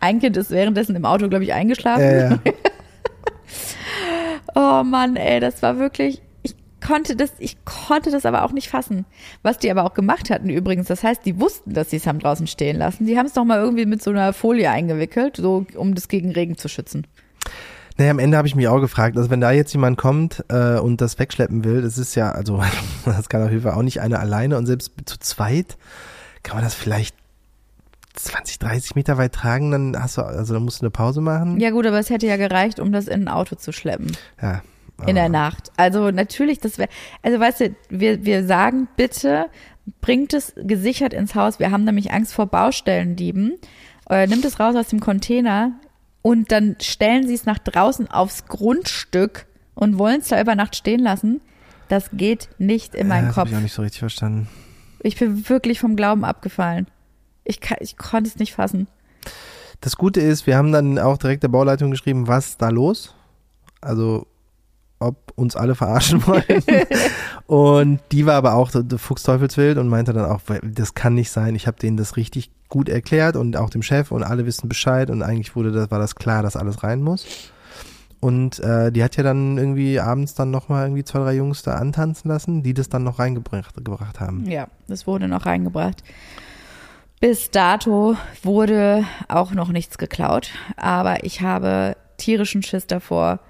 Ein 0.00 0.20
Kind 0.20 0.38
ist 0.38 0.50
währenddessen 0.50 0.96
im 0.96 1.04
Auto, 1.04 1.28
glaube 1.28 1.44
ich, 1.44 1.52
eingeschlafen. 1.52 2.02
Ja, 2.02 2.28
ja. 2.30 2.38
Oh 4.54 4.82
Mann, 4.84 5.16
ey, 5.16 5.38
das 5.40 5.60
war 5.62 5.78
wirklich. 5.78 6.22
Ich 6.42 6.54
konnte 6.80 7.14
das, 7.14 7.32
ich 7.38 7.62
konnte 7.66 8.10
das 8.10 8.24
aber 8.24 8.42
auch 8.44 8.52
nicht 8.52 8.68
fassen. 8.68 9.04
Was 9.42 9.58
die 9.58 9.70
aber 9.70 9.84
auch 9.84 9.92
gemacht 9.92 10.30
hatten 10.30 10.48
übrigens, 10.48 10.86
das 10.88 11.02
heißt, 11.02 11.26
die 11.26 11.38
wussten, 11.40 11.74
dass 11.74 11.90
sie 11.90 11.96
es 11.96 12.06
haben 12.06 12.20
draußen 12.20 12.46
stehen 12.46 12.76
lassen. 12.78 13.04
Die 13.06 13.18
haben 13.18 13.26
es 13.26 13.34
doch 13.34 13.44
mal 13.44 13.58
irgendwie 13.60 13.84
mit 13.84 14.02
so 14.02 14.10
einer 14.10 14.32
Folie 14.32 14.70
eingewickelt, 14.70 15.36
so 15.36 15.66
um 15.76 15.94
das 15.94 16.08
gegen 16.08 16.30
Regen 16.30 16.56
zu 16.56 16.68
schützen. 16.68 17.06
Naja, 17.98 18.10
am 18.10 18.18
Ende 18.18 18.36
habe 18.36 18.46
ich 18.46 18.54
mich 18.54 18.68
auch 18.68 18.80
gefragt, 18.80 19.16
also 19.16 19.30
wenn 19.30 19.40
da 19.40 19.52
jetzt 19.52 19.72
jemand 19.72 19.96
kommt 19.96 20.44
äh, 20.48 20.78
und 20.78 21.00
das 21.00 21.18
wegschleppen 21.18 21.64
will, 21.64 21.80
das 21.80 21.96
ist 21.96 22.14
ja, 22.14 22.30
also 22.30 22.62
das 23.04 23.28
kann 23.28 23.42
auf 23.42 23.50
jeden 23.50 23.62
Fall 23.62 23.72
auch 23.72 23.82
nicht 23.82 24.00
einer 24.00 24.20
alleine 24.20 24.58
und 24.58 24.66
selbst 24.66 24.92
zu 25.06 25.18
zweit 25.18 25.78
kann 26.42 26.56
man 26.56 26.64
das 26.64 26.74
vielleicht 26.74 27.16
20, 28.14 28.58
30 28.58 28.94
Meter 28.94 29.18
weit 29.18 29.32
tragen, 29.32 29.70
dann 29.70 30.02
hast 30.02 30.18
du, 30.18 30.22
also 30.22 30.54
dann 30.54 30.62
musst 30.62 30.80
du 30.80 30.84
eine 30.84 30.90
Pause 30.90 31.20
machen. 31.20 31.60
Ja 31.60 31.70
gut, 31.70 31.86
aber 31.86 31.98
es 31.98 32.10
hätte 32.10 32.26
ja 32.26 32.36
gereicht, 32.36 32.80
um 32.80 32.92
das 32.92 33.08
in 33.08 33.24
ein 33.24 33.28
Auto 33.28 33.56
zu 33.56 33.72
schleppen. 33.72 34.16
Ja. 34.40 34.62
in 35.06 35.16
der 35.16 35.28
Nacht. 35.28 35.70
Also 35.76 36.10
natürlich, 36.10 36.58
das 36.58 36.78
wäre, 36.78 36.88
also 37.22 37.38
weißt 37.38 37.60
du, 37.60 37.76
wir, 37.90 38.24
wir 38.24 38.46
sagen 38.46 38.88
bitte, 38.96 39.46
bringt 40.00 40.32
es 40.32 40.54
gesichert 40.56 41.12
ins 41.12 41.34
Haus. 41.34 41.58
Wir 41.58 41.70
haben 41.70 41.84
nämlich 41.84 42.12
Angst 42.12 42.32
vor 42.32 42.46
Baustellendieben. 42.46 43.58
Äh, 44.08 44.26
nimmt 44.26 44.44
es 44.44 44.58
raus 44.58 44.74
aus 44.76 44.88
dem 44.88 45.00
Container 45.00 45.72
und 46.26 46.50
dann 46.50 46.74
stellen 46.80 47.24
sie 47.28 47.34
es 47.34 47.44
nach 47.44 47.58
draußen 47.58 48.10
aufs 48.10 48.46
Grundstück 48.46 49.46
und 49.76 49.96
wollen 49.96 50.22
es 50.22 50.26
da 50.26 50.40
über 50.40 50.56
Nacht 50.56 50.74
stehen 50.74 50.98
lassen. 50.98 51.40
Das 51.86 52.10
geht 52.12 52.48
nicht 52.58 52.96
in 52.96 53.06
meinen 53.06 53.26
das 53.26 53.36
Kopf. 53.36 53.42
habe 53.42 53.50
ich 53.50 53.56
auch 53.56 53.60
nicht 53.60 53.74
so 53.74 53.82
richtig 53.82 54.00
verstanden. 54.00 54.48
Ich 54.98 55.16
bin 55.16 55.48
wirklich 55.48 55.78
vom 55.78 55.94
Glauben 55.94 56.24
abgefallen. 56.24 56.88
Ich, 57.44 57.60
kann, 57.60 57.78
ich 57.80 57.96
konnte 57.96 58.28
es 58.28 58.40
nicht 58.40 58.54
fassen. 58.54 58.88
Das 59.80 59.96
Gute 59.96 60.20
ist, 60.20 60.48
wir 60.48 60.56
haben 60.56 60.72
dann 60.72 60.98
auch 60.98 61.16
direkt 61.16 61.44
der 61.44 61.48
Bauleitung 61.48 61.92
geschrieben, 61.92 62.26
was 62.26 62.48
ist 62.48 62.60
da 62.60 62.70
los? 62.70 63.14
Also, 63.80 64.26
ob 64.98 65.32
uns 65.36 65.54
alle 65.54 65.76
verarschen 65.76 66.26
wollen. 66.26 66.42
und 67.46 68.00
die 68.10 68.26
war 68.26 68.34
aber 68.34 68.54
auch 68.54 68.72
Fuchsteufelswild 68.96 69.78
und 69.78 69.86
meinte 69.86 70.12
dann 70.12 70.24
auch, 70.24 70.40
das 70.64 70.94
kann 70.94 71.14
nicht 71.14 71.30
sein. 71.30 71.54
Ich 71.54 71.68
habe 71.68 71.78
denen 71.78 71.96
das 71.96 72.16
richtig 72.16 72.50
gut 72.68 72.88
erklärt 72.88 73.36
und 73.36 73.56
auch 73.56 73.70
dem 73.70 73.82
Chef 73.82 74.10
und 74.10 74.22
alle 74.22 74.46
wissen 74.46 74.68
Bescheid 74.68 75.10
und 75.10 75.22
eigentlich 75.22 75.54
wurde 75.56 75.72
das, 75.72 75.90
war 75.90 75.98
das 75.98 76.14
klar, 76.14 76.42
dass 76.42 76.56
alles 76.56 76.82
rein 76.82 77.02
muss. 77.02 77.52
Und 78.20 78.58
äh, 78.60 78.90
die 78.90 79.04
hat 79.04 79.16
ja 79.16 79.22
dann 79.22 79.58
irgendwie 79.58 80.00
abends 80.00 80.34
dann 80.34 80.50
nochmal 80.50 80.86
irgendwie 80.86 81.04
zwei, 81.04 81.20
drei 81.20 81.34
Jungs 81.34 81.62
da 81.62 81.74
antanzen 81.76 82.28
lassen, 82.28 82.62
die 82.62 82.74
das 82.74 82.88
dann 82.88 83.04
noch 83.04 83.18
reingebracht 83.18 83.76
gebracht 83.76 84.20
haben. 84.20 84.50
Ja, 84.50 84.68
das 84.88 85.06
wurde 85.06 85.28
noch 85.28 85.46
reingebracht. 85.46 86.02
Bis 87.20 87.50
dato 87.50 88.16
wurde 88.42 89.04
auch 89.28 89.52
noch 89.52 89.68
nichts 89.68 89.96
geklaut, 89.96 90.50
aber 90.76 91.24
ich 91.24 91.40
habe 91.40 91.96
tierischen 92.18 92.62
Schiss 92.62 92.86
davor, 92.86 93.40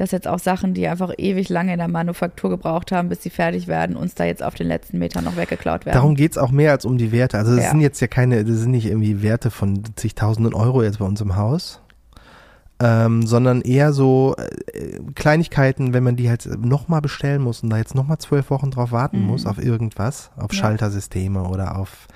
dass 0.00 0.12
jetzt 0.12 0.26
auch 0.26 0.38
Sachen, 0.38 0.72
die 0.72 0.88
einfach 0.88 1.12
ewig 1.18 1.50
lange 1.50 1.72
in 1.74 1.78
der 1.78 1.86
Manufaktur 1.88 2.48
gebraucht 2.48 2.90
haben, 2.90 3.10
bis 3.10 3.22
sie 3.22 3.28
fertig 3.28 3.68
werden, 3.68 3.96
uns 3.96 4.14
da 4.14 4.24
jetzt 4.24 4.42
auf 4.42 4.54
den 4.54 4.66
letzten 4.66 4.98
Metern 4.98 5.24
noch 5.24 5.36
weggeklaut 5.36 5.84
werden. 5.84 5.94
Darum 5.94 6.14
geht's 6.14 6.38
auch 6.38 6.50
mehr 6.50 6.70
als 6.72 6.86
um 6.86 6.96
die 6.96 7.12
Werte. 7.12 7.36
Also 7.36 7.54
das 7.54 7.64
Ja. 7.64 7.70
sind 7.70 7.80
jetzt 7.82 8.00
ja 8.00 8.06
keine, 8.06 8.42
das 8.44 8.56
sind 8.56 8.70
nicht 8.70 8.86
irgendwie 8.86 9.22
Werte 9.22 9.50
von 9.50 9.82
zigtausenden 9.96 10.54
Euro 10.54 10.82
jetzt 10.82 11.00
bei 11.00 11.04
uns 11.04 11.20
im 11.20 11.36
Haus, 11.36 11.80
ähm, 12.82 13.26
sondern 13.26 13.60
eher 13.60 13.92
so 13.92 14.34
äh, 14.72 14.98
Kleinigkeiten, 15.14 15.92
wenn 15.92 16.02
man 16.02 16.16
die 16.16 16.30
halt 16.30 16.48
nochmal 16.64 17.02
bestellen 17.02 17.42
muss 17.42 17.62
und 17.62 17.68
da 17.68 17.76
jetzt 17.76 17.94
nochmal 17.94 18.16
zwölf 18.16 18.48
Wochen 18.48 18.70
drauf 18.70 18.92
warten 18.92 19.20
Mhm. 19.20 19.26
muss, 19.26 19.44
auf 19.44 19.62
irgendwas, 19.62 20.30
auf 20.38 20.52
Ja. 20.54 20.60
Schaltersysteme 20.60 21.42
oder 21.42 21.76
auf 21.76 22.06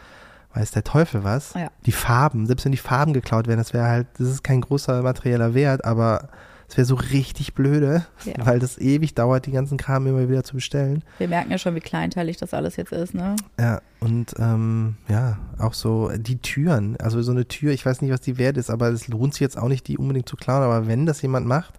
weiß 0.55 0.71
der 0.71 0.85
Teufel 0.85 1.23
was. 1.25 1.53
Ja. 1.55 1.67
Die 1.85 1.93
Farben, 1.93 2.47
selbst 2.47 2.65
wenn 2.65 2.73
die 2.73 2.79
Farben 2.79 3.13
geklaut 3.13 3.47
werden, 3.47 3.59
das 3.59 3.75
wäre 3.75 3.89
halt, 3.89 4.07
das 4.19 4.29
ist 4.29 4.43
kein 4.45 4.63
großer 4.63 5.03
materieller 5.03 5.53
Wert, 5.53 5.85
aber 5.85 6.29
es 6.75 6.79
wäre 6.79 6.85
so 6.87 6.97
richtig 6.97 7.55
blöde, 7.55 8.05
Ja. 8.25 8.35
weil 8.47 8.59
das 8.59 8.79
ewig 8.79 9.15
dauert, 9.15 9.47
die 9.47 9.53
ganzen 9.53 9.79
Kram 9.79 10.09
immer 10.09 10.29
wieder 10.29 10.43
zu 10.43 10.55
bestellen. 10.57 11.05
Wir 11.19 11.29
merken 11.29 11.53
ja 11.53 11.59
schon, 11.59 11.77
wie 11.77 11.81
kleinteilig 11.81 12.37
das 12.37 12.53
alles 12.53 12.75
jetzt 12.75 12.91
ist, 12.91 13.15
ne? 13.15 13.37
Ja, 13.61 13.81
und 14.01 14.35
ähm, 14.41 14.97
ja, 15.09 15.39
auch 15.59 15.73
so 15.75 16.11
die 16.17 16.39
Türen. 16.39 16.97
Also 17.01 17.23
so 17.23 17.31
eine 17.31 17.47
Tür, 17.47 17.73
ich 17.73 17.87
weiß 17.87 18.03
nicht, 18.03 18.11
was 18.11 18.23
die 18.23 18.39
wert 18.39 18.57
ist, 18.57 18.71
aber 18.71 18.89
es 18.89 19.07
lohnt 19.07 19.35
sich 19.35 19.41
jetzt 19.41 19.57
auch 19.57 19.69
nicht, 19.69 19.87
die 19.87 19.99
unbedingt 19.99 20.29
zu 20.29 20.35
klauen. 20.37 20.65
Aber 20.65 20.89
wenn 20.89 21.07
das 21.07 21.23
jemand 21.23 21.47
macht, 21.47 21.75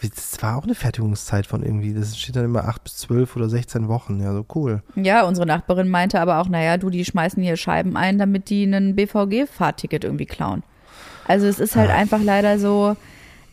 das 0.00 0.42
war 0.42 0.56
auch 0.56 0.64
eine 0.64 0.74
Fertigungszeit 0.74 1.46
von 1.46 1.62
irgendwie, 1.62 1.92
das 1.92 2.18
steht 2.18 2.36
dann 2.36 2.44
immer 2.46 2.64
acht 2.68 2.84
bis 2.84 2.96
zwölf 2.96 3.36
oder 3.36 3.48
16 3.50 3.86
Wochen. 3.88 4.20
Ja, 4.20 4.32
so 4.32 4.46
cool. 4.54 4.82
Ja, 4.94 5.24
unsere 5.24 5.46
Nachbarin 5.46 5.88
meinte 5.90 6.20
aber 6.20 6.38
auch, 6.40 6.48
naja, 6.48 6.78
du, 6.78 6.88
die 6.90 7.04
schmeißen 7.04 7.42
hier 7.42 7.56
Scheiben 7.56 7.96
ein, 7.96 8.18
damit 8.18 8.48
die 8.48 8.62
einen 8.64 8.94
BVG-Fahrticket 8.96 10.04
irgendwie 10.04 10.26
klauen. 10.26 10.62
Also 11.26 11.46
es 11.46 11.58
ist 11.58 11.76
halt 11.76 11.90
Ah. 11.90 11.94
einfach 11.96 12.20
leider 12.22 12.58
so, 12.58 12.96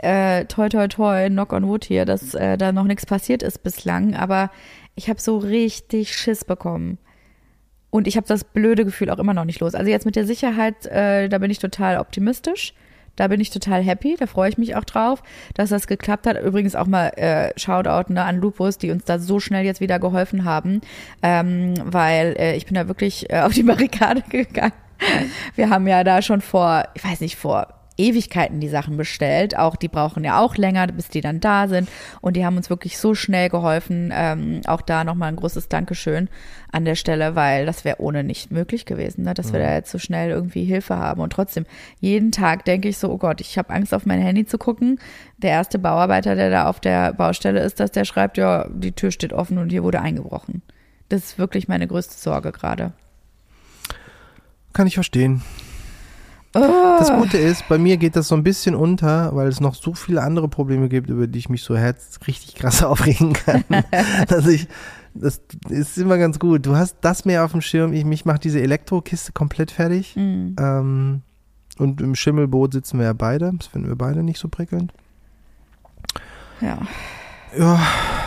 äh, 0.04 0.46
toi 0.46 0.70
toi 0.70 0.88
toi, 0.88 1.30
knock 1.30 1.54
on 1.54 1.68
wood 1.68 1.86
hier, 1.86 2.06
dass 2.06 2.34
äh, 2.34 2.58
da 2.58 2.72
noch 2.72 2.84
nichts 2.86 3.06
passiert 3.06 3.44
ist 3.44 3.64
bislang, 3.64 4.16
aber 4.16 4.52
ich 4.96 5.10
habe 5.10 5.20
so 5.20 5.38
richtig 5.38 6.16
Schiss 6.16 6.46
bekommen. 6.46 6.98
Und 7.90 8.08
ich 8.08 8.18
habe 8.18 8.28
das 8.28 8.44
blöde 8.44 8.86
Gefühl 8.86 9.12
auch 9.12 9.20
immer 9.20 9.36
noch 9.36 9.46
nicht 9.46 9.60
los. 9.60 9.76
Also 9.76 9.90
jetzt 9.92 10.06
mit 10.06 10.16
der 10.16 10.26
Sicherheit, 10.26 10.88
äh, 10.88 11.30
da 11.30 11.38
bin 11.38 11.52
ich 11.52 11.60
total 11.60 12.00
optimistisch. 12.00 12.74
Da 13.16 13.28
bin 13.28 13.40
ich 13.40 13.52
total 13.52 13.84
happy, 13.84 14.16
da 14.18 14.26
freue 14.26 14.50
ich 14.50 14.58
mich 14.58 14.76
auch 14.76 14.84
drauf, 14.84 15.22
dass 15.54 15.70
das 15.70 15.86
geklappt 15.86 16.26
hat. 16.26 16.42
Übrigens 16.42 16.76
auch 16.76 16.88
mal 16.88 17.10
äh, 17.10 17.52
Shoutout 17.60 18.12
ne, 18.12 18.24
an 18.24 18.38
Lupus, 18.38 18.80
die 18.80 18.90
uns 18.90 19.06
da 19.06 19.20
so 19.20 19.40
schnell 19.40 19.64
jetzt 19.66 19.82
wieder 19.82 20.00
geholfen 20.00 20.46
haben, 20.46 20.82
ähm, 21.22 21.76
weil 21.84 22.36
äh, 22.40 22.56
ich 22.56 22.66
bin 22.66 22.74
da 22.74 22.88
wirklich 22.88 23.32
äh, 23.32 23.42
auf 23.42 23.54
die 23.54 23.62
Barrikade 23.62 24.24
gegangen. 24.30 24.74
Wir 25.54 25.70
haben 25.70 25.88
ja 25.88 26.04
da 26.04 26.24
schon 26.24 26.42
vor, 26.42 26.86
ich 26.96 27.04
weiß 27.04 27.22
nicht, 27.22 27.36
vor 27.36 27.68
Ewigkeiten 27.98 28.60
die 28.60 28.70
Sachen 28.70 28.98
bestellt. 28.98 29.58
Auch 29.58 29.76
die 29.76 29.88
brauchen 29.88 30.24
ja 30.24 30.40
auch 30.40 30.56
länger, 30.56 30.88
bis 30.88 31.10
die 31.10 31.22
dann 31.22 31.40
da 31.40 31.68
sind. 31.68 31.90
Und 32.22 32.36
die 32.36 32.46
haben 32.46 32.58
uns 32.58 32.70
wirklich 32.70 32.98
so 32.98 33.16
schnell 33.16 33.50
geholfen. 33.50 34.12
Ähm, 34.14 34.62
auch 34.66 34.82
da 34.82 35.04
nochmal 35.04 35.30
ein 35.30 35.36
großes 35.36 35.70
Dankeschön 35.70 36.30
an 36.72 36.86
der 36.86 36.96
Stelle, 36.96 37.36
weil 37.36 37.66
das 37.66 37.86
wäre 37.86 38.00
ohne 38.00 38.24
nicht 38.24 38.52
möglich 38.52 38.86
gewesen, 38.86 39.24
ne? 39.24 39.34
dass 39.34 39.54
wir 39.54 39.60
da 39.60 39.74
jetzt 39.74 39.92
so 39.92 40.00
schnell 40.00 40.32
irgendwie 40.32 40.64
Hilfe 40.64 40.98
haben. 40.98 41.22
Und 41.22 41.32
trotzdem, 41.32 41.66
jeden 42.00 42.32
Tag 42.32 42.66
denke 42.66 42.90
ich 42.90 42.98
so, 42.98 43.12
oh 43.12 43.18
Gott, 43.18 43.42
ich 43.42 43.58
habe 43.58 43.70
Angst, 43.70 43.94
auf 43.94 44.06
mein 44.06 44.22
Handy 44.22 44.46
zu 44.46 44.58
gucken. 44.58 45.00
Der 45.38 45.52
erste 45.52 45.78
Bauarbeiter, 45.78 46.36
der 46.36 46.50
da 46.50 46.68
auf 46.68 46.80
der 46.80 47.14
Baustelle 47.14 47.62
ist, 47.62 47.80
dass 47.80 47.92
der 47.92 48.06
schreibt, 48.06 48.38
ja, 48.38 48.68
die 48.70 48.94
Tür 48.94 49.12
steht 49.12 49.34
offen 49.34 49.60
und 49.60 49.70
hier 49.70 49.84
wurde 49.84 50.02
eingebrochen. 50.02 50.64
Das 51.10 51.24
ist 51.24 51.38
wirklich 51.38 51.68
meine 51.68 51.88
größte 51.88 52.16
Sorge 52.18 52.52
gerade. 52.52 52.94
Kann 54.74 54.88
ich 54.88 54.96
verstehen. 54.96 55.44
Das 56.54 57.12
Gute 57.12 57.38
ist, 57.38 57.68
bei 57.68 57.80
mir 57.80 57.98
geht 57.98 58.16
das 58.16 58.28
so 58.28 58.36
ein 58.36 58.44
bisschen 58.44 58.76
unter, 58.76 59.36
weil 59.36 59.48
es 59.48 59.60
noch 59.60 59.74
so 59.74 59.94
viele 59.94 60.22
andere 60.22 60.48
Probleme 60.48 60.88
gibt, 60.88 61.10
über 61.10 61.26
die 61.26 61.40
ich 61.40 61.50
mich 61.50 61.64
so 61.64 61.76
herz 61.76 62.20
richtig 62.28 62.56
krass 62.56 62.84
aufregen 62.84 63.34
kann. 63.34 63.64
dass 64.28 64.48
ich, 64.48 64.68
das 65.16 65.42
ist 65.70 65.98
immer 65.98 66.18
ganz 66.18 66.38
gut. 66.38 66.66
Du 66.66 66.76
hast 66.76 66.98
das 67.02 67.26
mehr 67.26 67.44
auf 67.44 67.52
dem 67.52 67.62
Schirm. 67.62 67.92
Ich, 67.94 68.06
mich 68.06 68.26
macht 68.26 68.44
diese 68.44 68.62
Elektrokiste 68.62 69.32
komplett 69.32 69.72
fertig. 69.72 70.16
Mhm. 70.16 70.56
Ähm, 70.60 71.22
und 71.80 72.02
im 72.02 72.14
Schimmelboot 72.14 72.74
sitzen 72.74 73.00
wir 73.00 73.06
ja 73.06 73.14
beide. 73.14 73.52
Das 73.58 73.68
finden 73.68 73.88
wir 73.88 73.96
beide 73.96 74.22
nicht 74.22 74.40
so 74.40 74.48
prickelnd. 74.48 74.94
Ja. 76.62 76.78
Ja, 77.58 77.80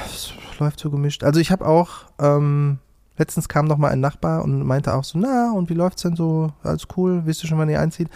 es 0.06 0.32
läuft 0.58 0.80
so 0.80 0.90
gemischt. 0.90 1.22
Also 1.22 1.38
ich 1.38 1.52
habe 1.52 1.66
auch, 1.66 2.06
ähm, 2.20 2.78
letztens 3.16 3.48
kam 3.48 3.66
noch 3.66 3.78
mal 3.78 3.90
ein 3.90 4.00
Nachbar 4.00 4.42
und 4.42 4.64
meinte 4.64 4.94
auch 4.94 5.04
so, 5.04 5.18
na, 5.18 5.52
und 5.52 5.70
wie 5.70 5.74
läuft's 5.74 6.02
denn 6.02 6.16
so? 6.16 6.52
Alles 6.62 6.86
cool? 6.96 7.22
Wisst 7.24 7.42
ihr 7.44 7.48
schon, 7.48 7.58
wann 7.58 7.68
ihr 7.68 7.80
einzieht? 7.80 8.08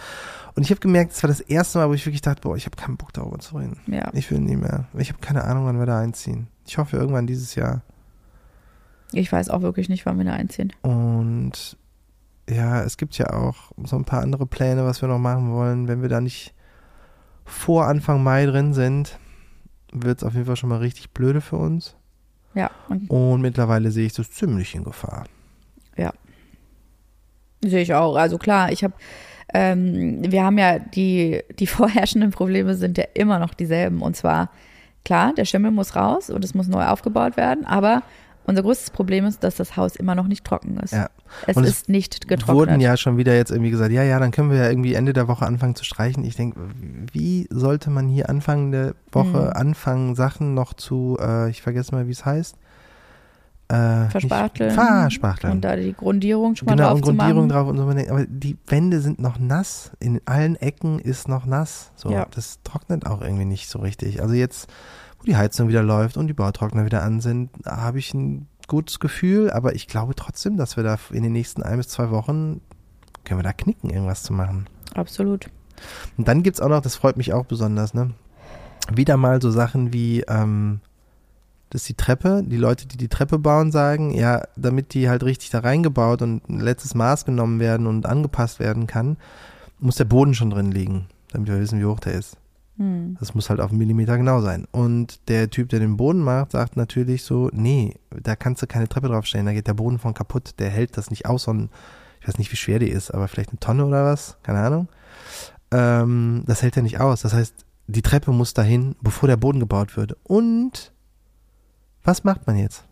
Und 0.55 0.63
ich 0.63 0.71
habe 0.71 0.81
gemerkt, 0.81 1.13
es 1.13 1.23
war 1.23 1.27
das 1.29 1.39
erste 1.39 1.79
Mal, 1.79 1.89
wo 1.89 1.93
ich 1.93 2.05
wirklich 2.05 2.21
dachte, 2.21 2.41
boah, 2.41 2.55
ich 2.55 2.65
habe 2.65 2.75
keinen 2.75 2.97
Bock 2.97 3.13
darüber 3.13 3.39
zu 3.39 3.57
reden. 3.57 3.79
Ja. 3.87 4.09
Ich 4.13 4.29
will 4.31 4.39
nie 4.39 4.57
mehr. 4.57 4.85
Ich 4.97 5.09
habe 5.09 5.19
keine 5.19 5.43
Ahnung, 5.43 5.65
wann 5.65 5.79
wir 5.79 5.85
da 5.85 5.99
einziehen. 5.99 6.47
Ich 6.65 6.77
hoffe 6.77 6.97
irgendwann 6.97 7.27
dieses 7.27 7.55
Jahr. 7.55 7.81
Ich 9.13 9.31
weiß 9.31 9.49
auch 9.49 9.61
wirklich 9.61 9.89
nicht, 9.89 10.05
wann 10.05 10.17
wir 10.17 10.25
da 10.25 10.33
einziehen. 10.33 10.73
Und 10.81 11.77
ja, 12.49 12.81
es 12.83 12.97
gibt 12.97 13.17
ja 13.17 13.31
auch 13.33 13.71
so 13.83 13.95
ein 13.95 14.05
paar 14.05 14.21
andere 14.21 14.45
Pläne, 14.45 14.85
was 14.85 15.01
wir 15.01 15.09
noch 15.09 15.19
machen 15.19 15.51
wollen. 15.51 15.87
Wenn 15.87 16.01
wir 16.01 16.09
da 16.09 16.21
nicht 16.21 16.53
vor 17.45 17.87
Anfang 17.87 18.23
Mai 18.23 18.45
drin 18.45 18.73
sind, 18.73 19.19
wird 19.93 20.19
es 20.19 20.23
auf 20.23 20.33
jeden 20.33 20.45
Fall 20.45 20.55
schon 20.55 20.69
mal 20.69 20.79
richtig 20.79 21.11
blöde 21.11 21.41
für 21.41 21.57
uns. 21.57 21.95
Ja. 22.53 22.69
Und 22.89 23.09
Und 23.09 23.41
mittlerweile 23.41 23.91
sehe 23.91 24.05
ich 24.05 24.13
das 24.13 24.31
ziemlich 24.31 24.75
in 24.75 24.83
Gefahr. 24.83 25.25
Sehe 27.63 27.81
ich 27.81 27.93
auch. 27.93 28.15
Also 28.15 28.37
klar, 28.37 28.71
ich 28.71 28.83
habe, 28.83 28.93
ähm, 29.53 30.19
wir 30.31 30.43
haben 30.43 30.57
ja 30.57 30.79
die, 30.79 31.41
die 31.59 31.67
vorherrschenden 31.67 32.31
Probleme 32.31 32.75
sind 32.75 32.97
ja 32.97 33.05
immer 33.13 33.39
noch 33.39 33.53
dieselben. 33.53 34.01
Und 34.01 34.15
zwar, 34.15 34.49
klar, 35.05 35.33
der 35.33 35.45
Schimmel 35.45 35.71
muss 35.71 35.95
raus 35.95 36.29
und 36.29 36.43
es 36.43 36.53
muss 36.53 36.67
neu 36.67 36.85
aufgebaut 36.85 37.37
werden, 37.37 37.65
aber 37.65 38.01
unser 38.45 38.63
größtes 38.63 38.89
Problem 38.89 39.25
ist, 39.25 39.43
dass 39.43 39.55
das 39.55 39.77
Haus 39.77 39.95
immer 39.95 40.15
noch 40.15 40.27
nicht 40.27 40.43
trocken 40.43 40.77
ist. 40.77 40.93
Ja. 40.93 41.09
Es 41.47 41.55
Und 41.57 41.63
es 41.63 41.69
ist 41.71 41.89
nicht 41.89 42.27
getrocknet. 42.27 42.55
Wurden 42.55 42.81
ja 42.81 42.97
schon 42.97 43.17
wieder 43.17 43.35
jetzt 43.35 43.51
irgendwie 43.51 43.71
gesagt, 43.71 43.91
ja, 43.91 44.03
ja, 44.03 44.19
dann 44.19 44.31
können 44.31 44.49
wir 44.51 44.57
ja 44.57 44.69
irgendwie 44.69 44.93
Ende 44.93 45.13
der 45.13 45.27
Woche 45.27 45.45
anfangen 45.45 45.75
zu 45.75 45.83
streichen. 45.83 46.23
Ich 46.23 46.35
denke, 46.35 46.59
wie 47.11 47.47
sollte 47.49 47.89
man 47.89 48.07
hier 48.07 48.29
Anfang 48.29 48.71
der 48.71 48.93
Woche 49.11 49.27
Mhm. 49.39 49.53
anfangen, 49.53 50.15
Sachen 50.15 50.53
noch 50.53 50.73
zu, 50.73 51.17
äh, 51.21 51.49
ich 51.49 51.61
vergesse 51.61 51.93
mal, 51.95 52.07
wie 52.07 52.11
es 52.11 52.25
heißt. 52.25 52.55
Äh, 53.69 54.09
Verspachteln. 54.09 54.67
Nicht, 54.67 54.75
verspachteln. 54.75 55.53
Und 55.53 55.61
da 55.61 55.77
die 55.77 55.93
Grundierung 55.93 56.57
schon 56.57 56.65
mal 56.65 56.73
genau, 56.75 56.89
drauf 56.89 56.95
und 56.95 57.01
Grundierung 57.03 57.47
drauf 57.47 57.67
und 57.69 57.77
so. 57.77 57.83
Aber 57.83 58.25
die 58.25 58.57
Wände 58.67 58.99
sind 58.99 59.19
noch 59.19 59.39
nass. 59.39 59.91
In 59.99 60.19
allen 60.25 60.57
Ecken 60.57 60.99
ist 60.99 61.29
noch 61.29 61.45
nass. 61.45 61.91
So, 61.95 62.11
Ja. 62.11 62.27
das 62.35 62.59
trocknet 62.65 63.05
auch 63.05 63.21
irgendwie 63.21 63.45
nicht 63.45 63.69
so 63.69 63.79
richtig. 63.79 64.21
Also 64.21 64.33
jetzt, 64.33 64.69
wo 65.19 65.23
die 65.23 65.37
Heizung 65.37 65.69
wieder 65.69 65.83
läuft 65.83 66.17
und 66.17 66.27
die 66.27 66.33
Bautrockner 66.33 66.83
wieder 66.83 67.01
an 67.01 67.21
sind, 67.21 67.49
habe 67.65 67.99
ich 67.99 68.13
ein 68.13 68.47
gutes 68.71 68.99
Gefühl. 68.99 69.51
Aber 69.51 69.75
ich 69.75 69.87
glaube 69.87 70.15
trotzdem, 70.15 70.57
dass 70.57 70.77
wir 70.77 70.83
da 70.83 70.97
in 71.11 71.23
den 71.23 71.33
nächsten 71.33 71.61
ein 71.61 71.77
bis 71.77 71.89
zwei 71.89 72.09
Wochen 72.09 72.61
können 73.25 73.39
wir 73.39 73.43
da 73.43 73.53
knicken, 73.53 73.89
irgendwas 73.89 74.23
zu 74.23 74.33
machen. 74.33 74.67
Absolut. 74.95 75.49
Und 76.17 76.27
dann 76.27 76.41
gibt's 76.41 76.61
auch 76.61 76.69
noch, 76.69 76.81
das 76.81 76.95
freut 76.95 77.17
mich 77.17 77.33
auch 77.33 77.45
besonders, 77.45 77.93
ne? 77.93 78.11
Wieder 78.91 79.17
mal 79.17 79.41
so 79.41 79.51
Sachen 79.51 79.93
wie, 79.93 80.21
ähm, 80.21 80.79
dass 81.69 81.83
die 81.83 81.93
Treppe, 81.93 82.43
die 82.45 82.57
Leute, 82.57 82.87
die 82.87 82.97
die 82.97 83.07
Treppe 83.07 83.39
bauen, 83.39 83.71
sagen, 83.71 84.11
ja, 84.11 84.43
damit 84.55 84.93
die 84.93 85.09
halt 85.09 85.23
richtig 85.23 85.49
da 85.49 85.59
reingebaut 85.59 86.21
und 86.21 86.47
ein 86.49 86.59
letztes 86.59 86.95
Maß 86.95 87.25
genommen 87.25 87.59
werden 87.59 87.87
und 87.87 88.05
angepasst 88.05 88.59
werden 88.59 88.87
kann, 88.87 89.17
muss 89.79 89.95
der 89.95 90.05
Boden 90.05 90.33
schon 90.33 90.49
drin 90.49 90.71
liegen, 90.71 91.07
damit 91.31 91.49
wir 91.49 91.59
wissen, 91.59 91.79
wie 91.79 91.85
hoch 91.85 91.99
der 91.99 92.13
ist. 92.13 92.37
Hm. 92.81 93.15
Das 93.19 93.35
muss 93.35 93.51
halt 93.51 93.59
auf 93.59 93.69
einen 93.69 93.77
Millimeter 93.77 94.17
genau 94.17 94.41
sein. 94.41 94.65
Und 94.71 95.29
der 95.29 95.51
Typ, 95.51 95.69
der 95.69 95.79
den 95.79 95.97
Boden 95.97 96.21
macht, 96.21 96.51
sagt 96.51 96.77
natürlich 96.77 97.23
so, 97.23 97.51
nee, 97.53 97.93
da 98.09 98.35
kannst 98.35 98.63
du 98.63 98.67
keine 98.67 98.89
Treppe 98.89 99.07
draufstellen, 99.07 99.45
da 99.45 99.53
geht 99.53 99.67
der 99.67 99.75
Boden 99.75 99.99
von 99.99 100.15
kaputt, 100.15 100.55
der 100.57 100.71
hält 100.71 100.97
das 100.97 101.11
nicht 101.11 101.27
aus, 101.27 101.43
so 101.43 101.53
ein, 101.53 101.69
ich 102.19 102.27
weiß 102.27 102.39
nicht, 102.39 102.51
wie 102.51 102.55
schwer 102.55 102.79
die 102.79 102.89
ist, 102.89 103.11
aber 103.11 103.27
vielleicht 103.27 103.51
eine 103.51 103.59
Tonne 103.59 103.85
oder 103.85 104.05
was, 104.05 104.37
keine 104.41 104.61
Ahnung. 104.61 104.87
Ähm, 105.69 106.43
das 106.47 106.63
hält 106.63 106.75
er 106.75 106.81
nicht 106.81 106.99
aus. 106.99 107.21
Das 107.21 107.35
heißt, 107.35 107.65
die 107.85 108.01
Treppe 108.01 108.31
muss 108.31 108.55
dahin, 108.55 108.95
bevor 108.99 109.27
der 109.27 109.37
Boden 109.37 109.59
gebaut 109.59 109.95
wird. 109.95 110.17
Und 110.23 110.91
was 112.03 112.23
macht 112.23 112.47
man 112.47 112.57
jetzt? 112.57 112.83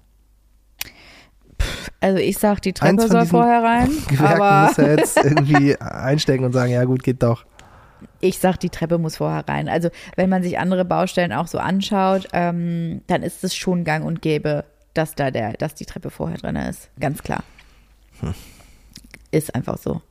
Also 2.00 2.20
ich 2.20 2.38
sag, 2.38 2.62
die 2.62 2.74
Treppe 2.74 3.08
soll 3.08 3.26
vorher 3.26 3.64
rein, 3.64 3.90
Gewerken 4.08 4.42
aber 4.42 4.68
muss 4.68 4.78
er 4.78 4.98
jetzt 4.98 5.18
irgendwie 5.24 5.76
einstecken 5.78 6.46
und 6.46 6.54
sagen, 6.54 6.72
ja 6.72 6.84
gut, 6.86 7.02
geht 7.02 7.24
doch. 7.24 7.44
Ich 8.22 8.39
sag, 8.39 8.57
die 8.57 8.70
Treppe 8.70 8.97
muss 8.97 9.17
vorher 9.17 9.47
rein. 9.47 9.70
Also 9.70 9.89
wenn 10.15 10.30
man 10.30 10.43
sich 10.43 10.59
andere 10.59 10.86
Baustellen 10.86 11.34
auch 11.34 11.47
so 11.47 11.57
anschaut, 11.57 12.28
ähm, 12.34 13.01
dann 13.07 13.24
ist 13.24 13.43
es 13.43 13.55
schon 13.55 13.84
gang 13.84 14.05
und 14.05 14.22
gäbe, 14.22 14.65
dass 14.93 15.15
da 15.15 15.32
der, 15.32 15.53
dass 15.53 15.76
die 15.76 15.86
Treppe 15.86 16.09
vorher 16.09 16.38
drin 16.38 16.55
ist. 16.55 16.89
Ganz 16.99 17.24
klar. 17.24 17.43
Ist 19.32 19.53
einfach 19.55 19.78
so. 19.78 20.01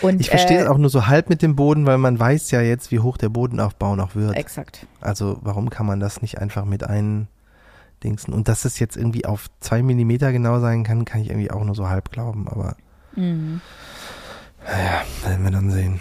Und, 0.00 0.12
Hm. 0.14 0.20
Ich 0.20 0.30
verstehe 0.30 0.58
äh, 0.58 0.62
es 0.62 0.68
auch 0.68 0.78
nur 0.78 0.88
so 0.90 1.06
halb 1.06 1.28
mit 1.28 1.42
dem 1.42 1.54
Boden, 1.54 1.86
weil 1.86 1.98
man 1.98 2.18
weiß 2.18 2.50
ja 2.50 2.60
jetzt, 2.62 2.90
wie 2.90 3.00
hoch 3.00 3.18
der 3.18 3.28
Bodenaufbau 3.28 3.94
noch 3.94 4.14
wird. 4.14 4.34
Exakt. 4.36 4.86
Also 5.00 5.38
warum 5.42 5.70
kann 5.70 5.86
man 5.86 6.00
das 6.00 6.22
nicht 6.22 6.38
einfach 6.38 6.64
mit 6.64 6.82
ein 6.84 7.28
Dingsen? 8.02 8.32
Und 8.32 8.48
dass 8.48 8.64
es 8.64 8.78
jetzt 8.78 8.96
irgendwie 8.96 9.26
auf 9.26 9.46
zwei 9.60 9.82
Millimeter 9.82 10.32
genau 10.32 10.60
sein 10.60 10.82
kann, 10.82 11.04
kann 11.04 11.20
ich 11.20 11.28
irgendwie 11.28 11.50
auch 11.50 11.62
nur 11.64 11.74
so 11.74 11.88
halb 11.88 12.10
glauben. 12.10 12.48
Aber 12.48 12.76
Mhm. 13.14 13.60
naja, 14.66 15.02
werden 15.24 15.44
wir 15.44 15.50
dann 15.50 15.70
sehen. 15.70 16.00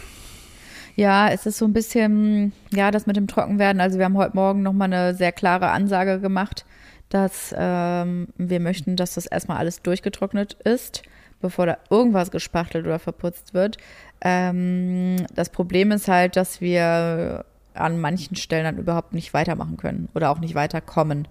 Ja, 0.95 1.29
es 1.29 1.45
ist 1.45 1.57
so 1.57 1.65
ein 1.65 1.73
bisschen, 1.73 2.53
ja, 2.71 2.89
das 2.89 3.05
mit 3.05 3.17
dem 3.17 3.27
Trockenwerden. 3.27 3.81
Also 3.81 3.97
wir 3.97 4.05
haben 4.05 4.17
heute 4.17 4.35
Morgen 4.35 4.63
nochmal 4.63 4.91
eine 4.93 5.13
sehr 5.13 5.33
klare 5.33 5.69
Ansage 5.71 6.21
gemacht, 6.21 6.65
dass 7.09 7.53
ähm, 7.57 8.29
wir 8.37 8.61
möchten, 8.61 8.95
dass 8.95 9.15
das 9.15 9.25
erstmal 9.25 9.57
alles 9.57 9.81
durchgetrocknet 9.81 10.53
ist, 10.63 11.03
bevor 11.41 11.65
da 11.65 11.77
irgendwas 11.89 12.31
gespachtelt 12.31 12.85
oder 12.85 12.99
verputzt 12.99 13.53
wird. 13.53 13.77
Ähm, 14.21 15.17
das 15.35 15.49
Problem 15.49 15.91
ist 15.91 16.07
halt, 16.07 16.37
dass 16.37 16.61
wir 16.61 17.43
an 17.73 17.99
manchen 17.99 18.37
Stellen 18.37 18.63
dann 18.63 18.77
überhaupt 18.77 19.13
nicht 19.13 19.33
weitermachen 19.33 19.75
können 19.75 20.07
oder 20.15 20.31
auch 20.31 20.39
nicht 20.39 20.55
weiterkommen. 20.55 21.27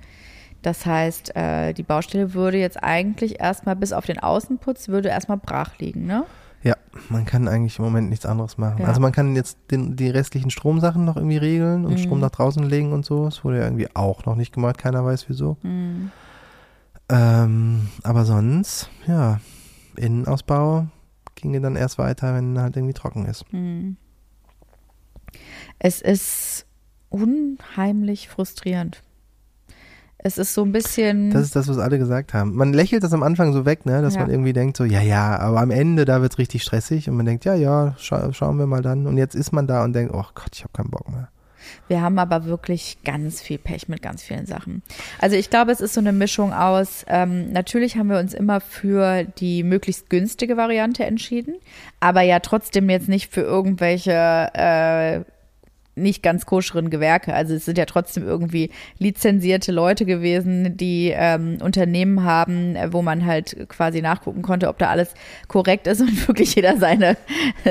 Das 0.61 0.85
heißt, 0.85 1.37
äh, 1.37 1.73
die 1.73 1.83
Baustelle 1.83 2.35
würde 2.35 2.59
jetzt 2.59 2.83
eigentlich 2.83 3.41
erstmal 3.41 3.77
bis 3.77 3.95
auf 3.95 4.05
den 4.05 4.19
Außenputz 4.19 4.89
würde 4.89 5.09
erstmal 5.09 5.39
brach 5.39 5.79
liegen, 5.79 6.05
ne? 6.07 6.25
Ja, 6.65 6.77
man 7.11 7.25
kann 7.27 7.47
eigentlich 7.47 7.79
im 7.79 7.85
Moment 7.85 8.09
nichts 8.09 8.27
anderes 8.27 8.59
machen. 8.59 8.81
Ja. 8.81 8.87
Also 8.89 9.01
man 9.01 9.13
kann 9.13 9.37
jetzt 9.37 9.59
den, 9.71 9.97
die 9.97 10.09
restlichen 10.09 10.51
Stromsachen 10.51 11.05
noch 11.05 11.17
irgendwie 11.17 11.37
regeln 11.37 11.85
und 11.85 11.93
Mhm. 11.93 11.99
Strom 11.99 12.21
nach 12.21 12.31
draußen 12.31 12.63
legen 12.63 12.93
und 12.93 13.05
so. 13.05 13.27
Das 13.27 13.45
wurde 13.45 13.59
ja 13.59 13.65
irgendwie 13.65 13.89
auch 13.95 14.25
noch 14.25 14.35
nicht 14.35 14.53
gemacht, 14.53 14.79
keiner 14.79 15.05
weiß 15.05 15.29
wieso. 15.29 15.59
Mhm. 15.63 16.11
Ähm, 17.11 17.89
aber 18.03 18.25
sonst, 18.25 18.89
ja, 19.07 19.41
Innenausbau 19.97 20.87
ginge 21.35 21.61
dann 21.61 21.77
erst 21.77 21.99
weiter, 21.99 22.35
wenn 22.35 22.59
halt 22.59 22.77
irgendwie 22.77 22.95
trocken 22.95 23.27
ist. 23.27 23.45
Hm. 23.51 23.97
Es 25.79 26.01
ist 26.01 26.67
unheimlich 27.11 28.29
frustrierend. 28.29 29.03
Es 30.27 30.39
ist 30.39 30.55
so 30.55 30.65
ein 30.65 30.73
bisschen. 30.73 31.31
Das 31.31 31.43
ist 31.43 31.55
das, 31.55 31.69
was 31.69 31.77
alle 31.77 31.99
gesagt 31.99 32.33
haben. 32.33 32.55
Man 32.55 32.73
lächelt 32.73 33.05
das 33.05 33.13
am 33.13 33.23
Anfang 33.23 33.53
so 33.53 33.67
weg, 33.67 33.85
ne, 33.85 34.01
dass 34.01 34.15
Ja. 34.15 34.23
man 34.23 34.31
irgendwie 34.31 34.55
denkt 34.55 34.75
so, 34.79 34.85
ja, 34.85 35.03
ja, 35.03 35.39
aber 35.39 35.61
am 35.61 35.71
Ende, 35.71 36.07
da 36.07 36.23
wird's 36.23 36.39
richtig 36.39 36.63
stressig 36.63 37.11
und 37.11 37.17
man 37.17 37.27
denkt, 37.27 37.45
ja, 37.45 37.55
ja, 37.55 37.95
scha 37.99 38.33
schauen 38.33 38.59
wir 38.59 38.67
mal 38.67 38.81
dann. 38.81 39.07
Und 39.07 39.19
jetzt 39.19 39.35
ist 39.35 39.53
man 39.53 39.67
da 39.67 39.85
und 39.85 39.93
denkt, 39.93 40.15
oh 40.15 40.25
Gott, 40.35 40.49
ich 40.55 40.63
habe 40.63 40.73
keinen 40.73 40.91
Bock 40.91 41.11
mehr. 41.11 41.29
wir 41.89 42.01
haben 42.01 42.19
aber 42.19 42.47
wirklich 42.47 42.99
ganz 43.05 43.43
viel 43.43 43.59
Pech 43.59 43.87
mit 43.89 44.01
ganz 44.01 44.23
vielen 44.23 44.47
Sachen. 44.47 44.83
Also 45.19 45.37
ich 45.37 45.51
glaube, 45.51 45.73
es 45.73 45.81
ist 45.83 45.93
so 45.93 46.01
eine 46.01 46.13
Mischung 46.13 46.55
aus, 46.55 47.05
ähm, 47.09 47.53
natürlich 47.53 47.97
haben 47.99 48.09
wir 48.09 48.19
uns 48.19 48.33
immer 48.33 48.61
für 48.63 49.25
die 49.25 49.63
möglichst 49.63 50.09
günstige 50.09 50.57
Variante 50.57 51.05
entschieden, 51.05 51.55
aber 52.01 52.23
ja 52.23 52.41
trotzdem 52.41 52.89
jetzt 52.89 53.09
nicht 53.11 53.31
für 53.31 53.43
irgendwelche 53.43 54.13
äh, 54.55 55.21
nicht 55.97 56.23
ganz 56.23 56.47
koscheren 56.47 56.91
Gewerke. 56.91 57.35
Also 57.35 57.55
es 57.55 57.65
sind 57.65 57.79
ja 57.79 57.85
trotzdem 57.85 58.27
irgendwie 58.27 58.71
lizenzierte 58.99 59.73
Leute 59.73 60.05
gewesen, 60.05 60.77
die 60.77 61.13
ähm, 61.15 61.59
Unternehmen 61.63 62.25
haben, 62.25 62.77
äh, 62.77 62.93
wo 62.93 63.03
man 63.03 63.25
halt 63.25 63.69
quasi 63.69 64.03
nachgucken 64.03 64.43
konnte, 64.43 64.69
ob 64.69 64.79
da 64.79 64.89
alles 64.89 65.15
korrekt 65.49 65.87
ist 65.87 66.01
und 66.03 66.29
wirklich 66.29 66.55
jeder 66.55 66.77
seine, 66.77 67.17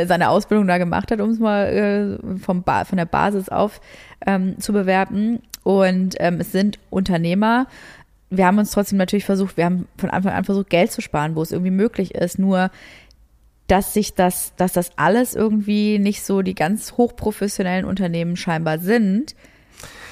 seine 0.08 0.30
Ausbildung 0.30 0.68
da 0.68 0.78
gemacht 0.78 1.12
hat, 1.12 1.20
um 1.22 1.30
es 1.30 1.40
mal 1.40 2.20
äh, 2.24 2.40
vom 2.40 2.64
ba 2.64 2.86
von 2.86 2.98
der 2.98 3.06
Basis 3.06 3.50
auf 3.50 3.82
ähm, 4.26 4.60
zu 4.60 4.74
bewerten. 4.74 5.42
Und 5.64 6.16
ähm, 6.20 6.40
es 6.40 6.52
sind 6.52 6.80
Unternehmer. 6.90 7.68
Wir 8.30 8.48
haben 8.48 8.58
uns 8.58 8.72
trotzdem 8.72 8.98
natürlich 8.98 9.26
versucht, 9.26 9.58
wir 9.58 9.66
haben 9.66 9.88
von 9.98 10.10
Anfang 10.10 10.34
an 10.34 10.44
versucht, 10.44 10.70
Geld 10.70 10.92
zu 10.92 11.02
sparen, 11.02 11.36
wo 11.36 11.42
es 11.42 11.52
irgendwie 11.52 11.72
möglich 11.72 12.16
ist. 12.16 12.40
Nur 12.40 12.72
dass 13.68 13.94
sich 13.94 14.14
das, 14.14 14.54
dass 14.58 14.74
das 14.74 14.92
alles 14.98 15.36
irgendwie 15.36 16.00
nicht 16.00 16.24
so 16.24 16.42
die 16.42 16.56
ganz 16.56 16.94
hochprofessionellen 16.94 17.86
Unternehmen 17.86 18.36
scheinbar 18.36 18.80
sind, 18.80 19.36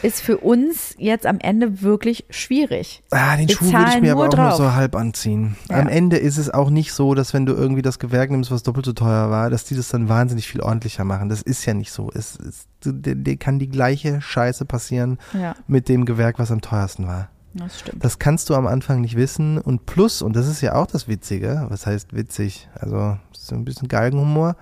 ist 0.04 0.22
für 0.22 0.38
uns 0.38 0.96
jetzt 0.98 1.28
am 1.28 1.38
Ende 1.40 1.82
wirklich 1.84 2.26
schwierig. 2.32 3.04
Ah, 3.12 3.38
den 3.38 3.48
Wir 3.48 3.56
Schuh 3.56 3.72
würde 3.72 3.92
ich 3.96 4.02
mir 4.02 4.14
aber 4.14 4.26
nur 4.26 4.34
auch 4.34 4.38
nur 4.38 4.46
drauf. 4.48 4.58
so 4.58 4.74
halb 4.74 4.96
anziehen. 4.96 5.58
Ja. 5.70 5.78
Am 5.80 5.88
Ende 5.88 6.18
ist 6.18 6.38
es 6.38 6.50
auch 6.50 6.72
nicht 6.72 6.92
so, 6.94 7.14
dass 7.14 7.34
wenn 7.36 7.46
du 7.46 7.54
irgendwie 7.54 7.84
das 7.84 8.00
Gewerk 8.00 8.32
nimmst, 8.32 8.50
was 8.50 8.64
doppelt 8.64 8.86
so 8.86 8.94
teuer 8.94 9.30
war, 9.30 9.50
dass 9.52 9.64
die 9.66 9.76
das 9.76 9.90
dann 9.90 10.10
wahnsinnig 10.10 10.48
viel 10.48 10.62
ordentlicher 10.62 11.04
machen. 11.04 11.30
Das 11.30 11.44
ist 11.44 11.66
ja 11.66 11.76
nicht 11.76 11.92
so. 11.92 12.10
Es, 12.16 12.36
es 12.40 12.66
dir, 12.84 13.14
dir 13.16 13.38
kann 13.38 13.60
die 13.60 13.70
gleiche 13.70 14.22
Scheiße 14.22 14.66
passieren 14.66 15.20
Ja, 15.34 15.56
mit 15.68 15.88
dem 15.88 16.06
Gewerk, 16.06 16.40
was 16.40 16.52
am 16.52 16.62
teuersten 16.62 17.06
war. 17.06 17.30
Das 17.54 17.80
stimmt. 17.80 18.04
Das 18.04 18.20
kannst 18.20 18.50
du 18.50 18.56
am 18.56 18.68
Anfang 18.68 19.02
nicht 19.02 19.16
wissen. 19.16 19.58
Und 19.58 19.86
plus, 19.86 20.22
und 20.22 20.36
das 20.36 20.48
ist 20.48 20.62
ja 20.62 20.76
auch 20.76 20.88
das 20.88 21.08
Witzige, 21.08 21.66
was 21.70 21.86
heißt 21.86 22.14
witzig, 22.14 22.70
also 22.74 23.18
so 23.32 23.56
ein 23.56 23.66
bisschen 23.66 23.88
Galgenhumor, 23.88 24.56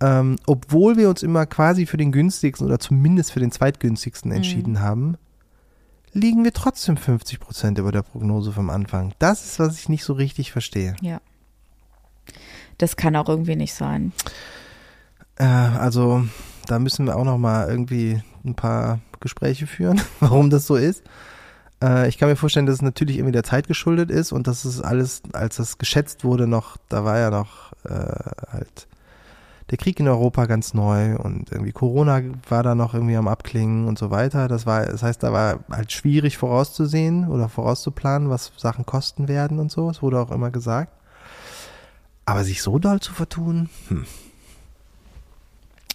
ähm, 0.00 0.36
obwohl 0.46 0.96
wir 0.96 1.08
uns 1.08 1.22
immer 1.22 1.46
quasi 1.46 1.86
für 1.86 1.96
den 1.96 2.12
günstigsten 2.12 2.66
oder 2.66 2.78
zumindest 2.78 3.32
für 3.32 3.40
den 3.40 3.52
zweitgünstigsten 3.52 4.32
entschieden 4.32 4.80
haben, 4.80 5.16
liegen 6.12 6.44
wir 6.44 6.52
trotzdem 6.52 6.96
50 6.96 7.40
Prozent 7.40 7.78
über 7.78 7.92
der 7.92 8.02
Prognose 8.02 8.52
vom 8.52 8.70
Anfang. 8.70 9.14
Das 9.18 9.44
ist, 9.44 9.58
was 9.58 9.78
ich 9.78 9.88
nicht 9.88 10.04
so 10.04 10.12
richtig 10.12 10.52
verstehe. 10.52 10.96
Ja. 11.00 11.20
Das 12.78 12.96
kann 12.96 13.16
auch 13.16 13.28
irgendwie 13.28 13.56
nicht 13.56 13.74
sein. 13.74 14.12
Äh, 15.36 15.44
also 15.44 16.24
da 16.66 16.78
müssen 16.78 17.06
wir 17.06 17.16
auch 17.16 17.24
noch 17.24 17.38
mal 17.38 17.68
irgendwie 17.68 18.22
ein 18.44 18.54
paar 18.54 19.00
Gespräche 19.20 19.66
führen, 19.66 20.00
warum 20.20 20.50
das 20.50 20.66
so 20.66 20.76
ist. 20.76 21.02
Äh, 21.82 22.08
ich 22.08 22.18
kann 22.18 22.28
mir 22.28 22.36
vorstellen, 22.36 22.66
dass 22.66 22.76
es 22.76 22.82
natürlich 22.82 23.16
irgendwie 23.16 23.32
der 23.32 23.42
Zeit 23.42 23.66
geschuldet 23.66 24.10
ist 24.10 24.32
und 24.32 24.46
dass 24.46 24.64
es 24.64 24.80
alles, 24.80 25.22
als 25.32 25.56
das 25.56 25.78
geschätzt 25.78 26.24
wurde, 26.24 26.46
noch, 26.46 26.76
da 26.88 27.04
war 27.04 27.18
ja 27.18 27.30
noch 27.30 27.72
äh, 27.84 27.90
halt 28.52 28.86
der 29.70 29.78
Krieg 29.78 29.98
in 30.00 30.08
Europa 30.08 30.44
ganz 30.46 30.74
neu 30.74 31.16
und 31.16 31.50
irgendwie 31.50 31.72
Corona 31.72 32.20
war 32.48 32.62
da 32.62 32.74
noch 32.74 32.92
irgendwie 32.92 33.16
am 33.16 33.26
Abklingen 33.26 33.88
und 33.88 33.98
so 33.98 34.10
weiter. 34.10 34.46
Das 34.46 34.66
war, 34.66 34.84
das 34.84 35.02
heißt, 35.02 35.22
da 35.22 35.32
war 35.32 35.60
halt 35.70 35.90
schwierig 35.92 36.36
vorauszusehen 36.36 37.28
oder 37.28 37.48
vorauszuplanen, 37.48 38.28
was 38.28 38.52
Sachen 38.56 38.84
kosten 38.84 39.28
werden 39.28 39.58
und 39.58 39.72
so. 39.72 39.88
Es 39.88 40.02
wurde 40.02 40.20
auch 40.20 40.30
immer 40.30 40.50
gesagt. 40.50 40.92
Aber 42.26 42.44
sich 42.44 42.62
so 42.62 42.78
doll 42.78 43.00
zu 43.00 43.12
vertun, 43.12 43.68
hm. 43.88 44.04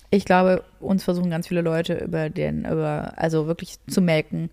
Ich 0.09 0.23
glaube, 0.23 0.63
uns 0.79 1.03
versuchen 1.03 1.29
ganz 1.29 1.49
viele 1.49 1.59
Leute 1.59 1.95
über 1.95 2.29
den, 2.29 2.63
über, 2.63 3.11
also 3.17 3.45
wirklich 3.47 3.75
zu 3.87 3.99
melken, 3.99 4.49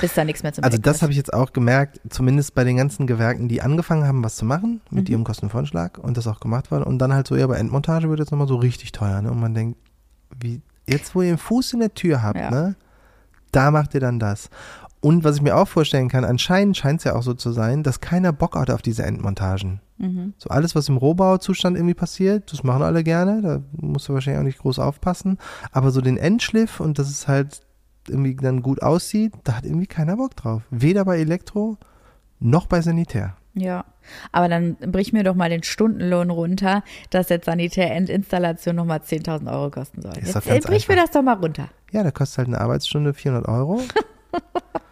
bis 0.00 0.14
da 0.14 0.24
nichts 0.24 0.42
mehr 0.42 0.52
zu 0.52 0.60
melken 0.60 0.72
Also 0.74 0.82
das 0.82 0.96
ist. 0.96 1.02
habe 1.02 1.12
ich 1.12 1.16
jetzt 1.18 1.32
auch 1.32 1.52
gemerkt, 1.52 2.00
zumindest 2.10 2.54
bei 2.54 2.64
den 2.64 2.76
ganzen 2.76 3.06
Gewerken, 3.06 3.48
die 3.48 3.62
angefangen 3.62 4.06
haben, 4.06 4.22
was 4.24 4.36
zu 4.36 4.44
machen 4.44 4.80
mit 4.90 5.08
Mhm. 5.08 5.12
ihrem 5.12 5.24
Kostenvoranschlag 5.24 5.98
und 5.98 6.16
das 6.16 6.26
auch 6.26 6.40
gemacht 6.40 6.70
wurde. 6.70 6.84
Und 6.84 6.98
dann 6.98 7.12
halt 7.12 7.26
so, 7.26 7.36
ja, 7.36 7.46
bei 7.46 7.56
Endmontage 7.56 8.08
wird 8.08 8.20
jetzt 8.20 8.30
nochmal 8.30 8.48
so 8.48 8.56
richtig 8.56 8.92
teuer. 8.92 9.20
Ne? 9.22 9.30
Und 9.30 9.40
man 9.40 9.54
denkt, 9.54 9.78
wie, 10.40 10.60
jetzt 10.88 11.14
wo 11.14 11.22
ihr 11.22 11.28
den 11.32 11.38
Fuß 11.38 11.72
in 11.74 11.80
der 11.80 11.94
Tür 11.94 12.22
habt, 12.22 12.38
Ja. 12.38 12.50
ne, 12.50 12.76
da 13.52 13.70
macht 13.70 13.94
ihr 13.94 14.00
dann 14.00 14.18
das. 14.18 14.50
Und 15.00 15.22
was 15.24 15.36
ich 15.36 15.42
mir 15.42 15.56
auch 15.56 15.68
vorstellen 15.68 16.08
kann, 16.08 16.24
anscheinend 16.24 16.76
scheint 16.76 16.98
es 17.00 17.04
ja 17.04 17.14
auch 17.14 17.22
so 17.22 17.32
zu 17.34 17.52
sein, 17.52 17.82
dass 17.82 18.00
keiner 18.00 18.32
Bock 18.32 18.56
hat 18.56 18.70
auf 18.70 18.82
diese 18.82 19.04
Endmontagen. 19.04 19.80
Mhm. 19.98 20.34
So 20.36 20.50
alles, 20.50 20.74
was 20.74 20.88
im 20.88 20.96
Rohbauzustand 20.96 21.76
irgendwie 21.76 21.94
passiert, 21.94 22.52
das 22.52 22.64
machen 22.64 22.82
alle 22.82 23.04
gerne, 23.04 23.40
da 23.40 23.62
musst 23.80 24.08
du 24.08 24.14
wahrscheinlich 24.14 24.40
auch 24.40 24.44
nicht 24.44 24.58
groß 24.58 24.78
aufpassen. 24.78 25.38
Aber 25.70 25.90
so 25.90 26.00
den 26.00 26.16
Endschliff 26.16 26.80
und 26.80 26.98
dass 26.98 27.08
es 27.08 27.28
halt 27.28 27.60
irgendwie 28.08 28.34
dann 28.34 28.62
gut 28.62 28.82
aussieht, 28.82 29.32
da 29.44 29.56
hat 29.56 29.64
irgendwie 29.64 29.86
keiner 29.86 30.16
Bock 30.16 30.36
drauf. 30.36 30.62
Weder 30.70 31.04
bei 31.04 31.18
Elektro 31.18 31.76
noch 32.40 32.66
bei 32.66 32.80
Sanitär. 32.80 33.36
Ja, 33.54 33.86
aber 34.32 34.48
dann 34.48 34.76
brich 34.76 35.14
mir 35.14 35.24
doch 35.24 35.34
mal 35.34 35.48
den 35.48 35.62
Stundenlohn 35.62 36.28
runter, 36.28 36.82
dass 37.08 37.30
jetzt 37.30 37.46
Sanitär-Endinstallation 37.46 38.76
nochmal 38.76 38.98
10.000 38.98 39.50
Euro 39.50 39.70
kosten 39.70 40.02
soll. 40.02 40.12
Ist 40.18 40.34
Jetzt 40.34 40.46
äh, 40.46 40.60
brich 40.60 40.88
mir 40.88 40.94
einfach. 40.94 41.06
das 41.06 41.10
doch 41.12 41.22
mal 41.22 41.34
runter. 41.34 41.68
Ja, 41.90 42.02
da 42.02 42.10
kostet 42.10 42.38
halt 42.38 42.48
eine 42.48 42.60
Arbeitsstunde 42.60 43.14
400 43.14 43.48
Euro. 43.48 43.80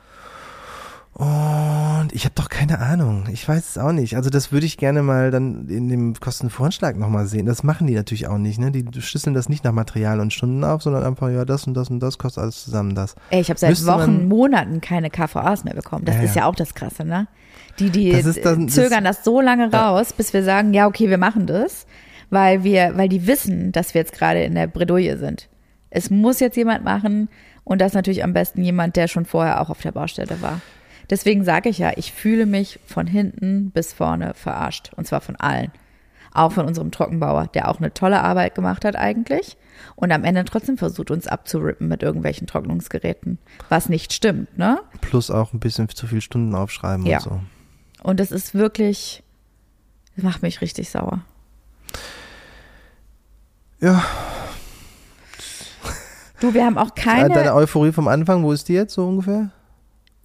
Und 1.14 2.08
ich 2.12 2.24
habe 2.24 2.34
doch 2.34 2.48
keine 2.48 2.80
Ahnung. 2.80 3.28
Ich 3.32 3.48
weiß 3.48 3.70
es 3.70 3.78
auch 3.78 3.92
nicht. 3.92 4.16
Also 4.16 4.30
das 4.30 4.50
würde 4.50 4.66
ich 4.66 4.76
gerne 4.78 5.00
mal 5.02 5.30
dann 5.30 5.68
in 5.68 5.88
dem 5.88 6.14
Kostenvoranschlag 6.18 6.96
nochmal 6.96 7.26
sehen. 7.26 7.46
Das 7.46 7.62
machen 7.62 7.86
die 7.86 7.94
natürlich 7.94 8.26
auch 8.26 8.36
nicht. 8.38 8.58
Ne? 8.58 8.72
Die 8.72 8.84
schlüsseln 9.00 9.32
das 9.32 9.48
nicht 9.48 9.62
nach 9.62 9.70
Material 9.72 10.18
und 10.18 10.32
Stunden 10.32 10.64
auf, 10.64 10.82
sondern 10.82 11.04
einfach, 11.04 11.30
ja, 11.30 11.44
das 11.44 11.68
und 11.68 11.74
das 11.74 11.88
und 11.88 12.00
das 12.00 12.18
kostet 12.18 12.42
alles 12.42 12.64
zusammen 12.64 12.96
das. 12.96 13.14
Ey, 13.30 13.40
ich 13.40 13.48
habe 13.48 13.60
seit 13.60 13.70
Müsste 13.70 13.86
Wochen, 13.86 14.26
Monaten 14.26 14.80
keine 14.80 15.08
KVAs 15.08 15.62
mehr 15.62 15.74
bekommen. 15.74 16.04
Das 16.04 16.16
Ja, 16.16 16.22
ist 16.22 16.34
ja. 16.36 16.46
auch 16.46 16.56
das 16.56 16.74
Krasse, 16.74 17.04
ne? 17.04 17.28
Die, 17.78 17.90
die 17.90 18.10
Das 18.20 18.40
dann- 18.40 18.68
zögern 18.68 19.04
das, 19.04 19.22
so 19.22 19.40
lange 19.40 19.72
raus, 19.72 20.12
bis 20.12 20.32
wir 20.32 20.42
sagen, 20.42 20.74
ja, 20.74 20.88
okay, 20.88 21.08
wir 21.10 21.18
machen 21.18 21.46
das, 21.46 21.86
weil 22.30 22.64
wir, 22.64 22.96
weil 22.96 23.08
die 23.08 23.28
wissen, 23.28 23.70
dass 23.70 23.94
wir 23.94 24.00
jetzt 24.00 24.14
gerade 24.14 24.42
in 24.42 24.56
der 24.56 24.66
Bredouille 24.66 25.16
sind. 25.18 25.48
Es 25.90 26.10
muss 26.10 26.40
jetzt 26.40 26.56
jemand 26.56 26.82
machen 26.84 27.28
und 27.62 27.80
das 27.80 27.92
natürlich 27.92 28.24
am 28.24 28.32
besten 28.32 28.64
jemand, 28.64 28.96
der 28.96 29.06
schon 29.06 29.24
vorher 29.26 29.60
auch 29.60 29.70
auf 29.70 29.80
der 29.80 29.92
Baustelle 29.92 30.40
war. 30.42 30.60
Deswegen 31.10 31.44
sage 31.44 31.68
ich 31.68 31.78
ja, 31.78 31.92
ich 31.96 32.12
fühle 32.12 32.46
mich 32.46 32.80
von 32.86 33.06
hinten 33.06 33.70
bis 33.70 33.92
vorne 33.92 34.34
verarscht. 34.34 34.90
Und 34.96 35.06
zwar 35.06 35.20
von 35.20 35.36
allen. 35.36 35.70
Auch 36.32 36.50
von 36.52 36.66
unserem 36.66 36.90
Trockenbauer, 36.90 37.46
der 37.54 37.68
auch 37.68 37.78
eine 37.78 37.94
tolle 37.94 38.20
Arbeit 38.20 38.56
gemacht 38.56 38.84
hat 38.84 38.96
eigentlich 38.96 39.56
und 39.94 40.10
am 40.10 40.24
Ende 40.24 40.44
trotzdem 40.44 40.76
versucht, 40.78 41.12
uns 41.12 41.28
abzurippen 41.28 41.86
mit 41.86 42.02
irgendwelchen 42.02 42.48
Trocknungsgeräten. 42.48 43.38
Was 43.68 43.88
nicht 43.88 44.12
stimmt, 44.12 44.58
ne? 44.58 44.80
Plus 45.00 45.30
auch 45.30 45.52
ein 45.52 45.60
bisschen 45.60 45.88
zu 45.88 46.08
viel 46.08 46.20
Stunden 46.20 46.54
aufschreiben 46.56 47.06
Ja. 47.06 47.18
und 47.18 47.22
so. 47.22 47.40
Und 48.02 48.18
das 48.18 48.32
ist 48.32 48.52
wirklich, 48.54 49.22
das 50.16 50.24
macht 50.24 50.42
mich 50.42 50.60
richtig 50.60 50.90
sauer. 50.90 51.20
Ja, 53.80 54.02
Du, 56.40 56.52
wir 56.52 56.64
haben 56.66 56.76
auch 56.78 56.90
Äh, 56.96 57.00
keine. 57.00 57.34
deine 57.34 57.54
Euphorie 57.54 57.92
vom 57.92 58.08
Anfang, 58.08 58.42
wo 58.42 58.52
ist 58.52 58.68
die 58.68 58.74
jetzt 58.74 58.94
so 58.94 59.06
ungefähr? 59.06 59.50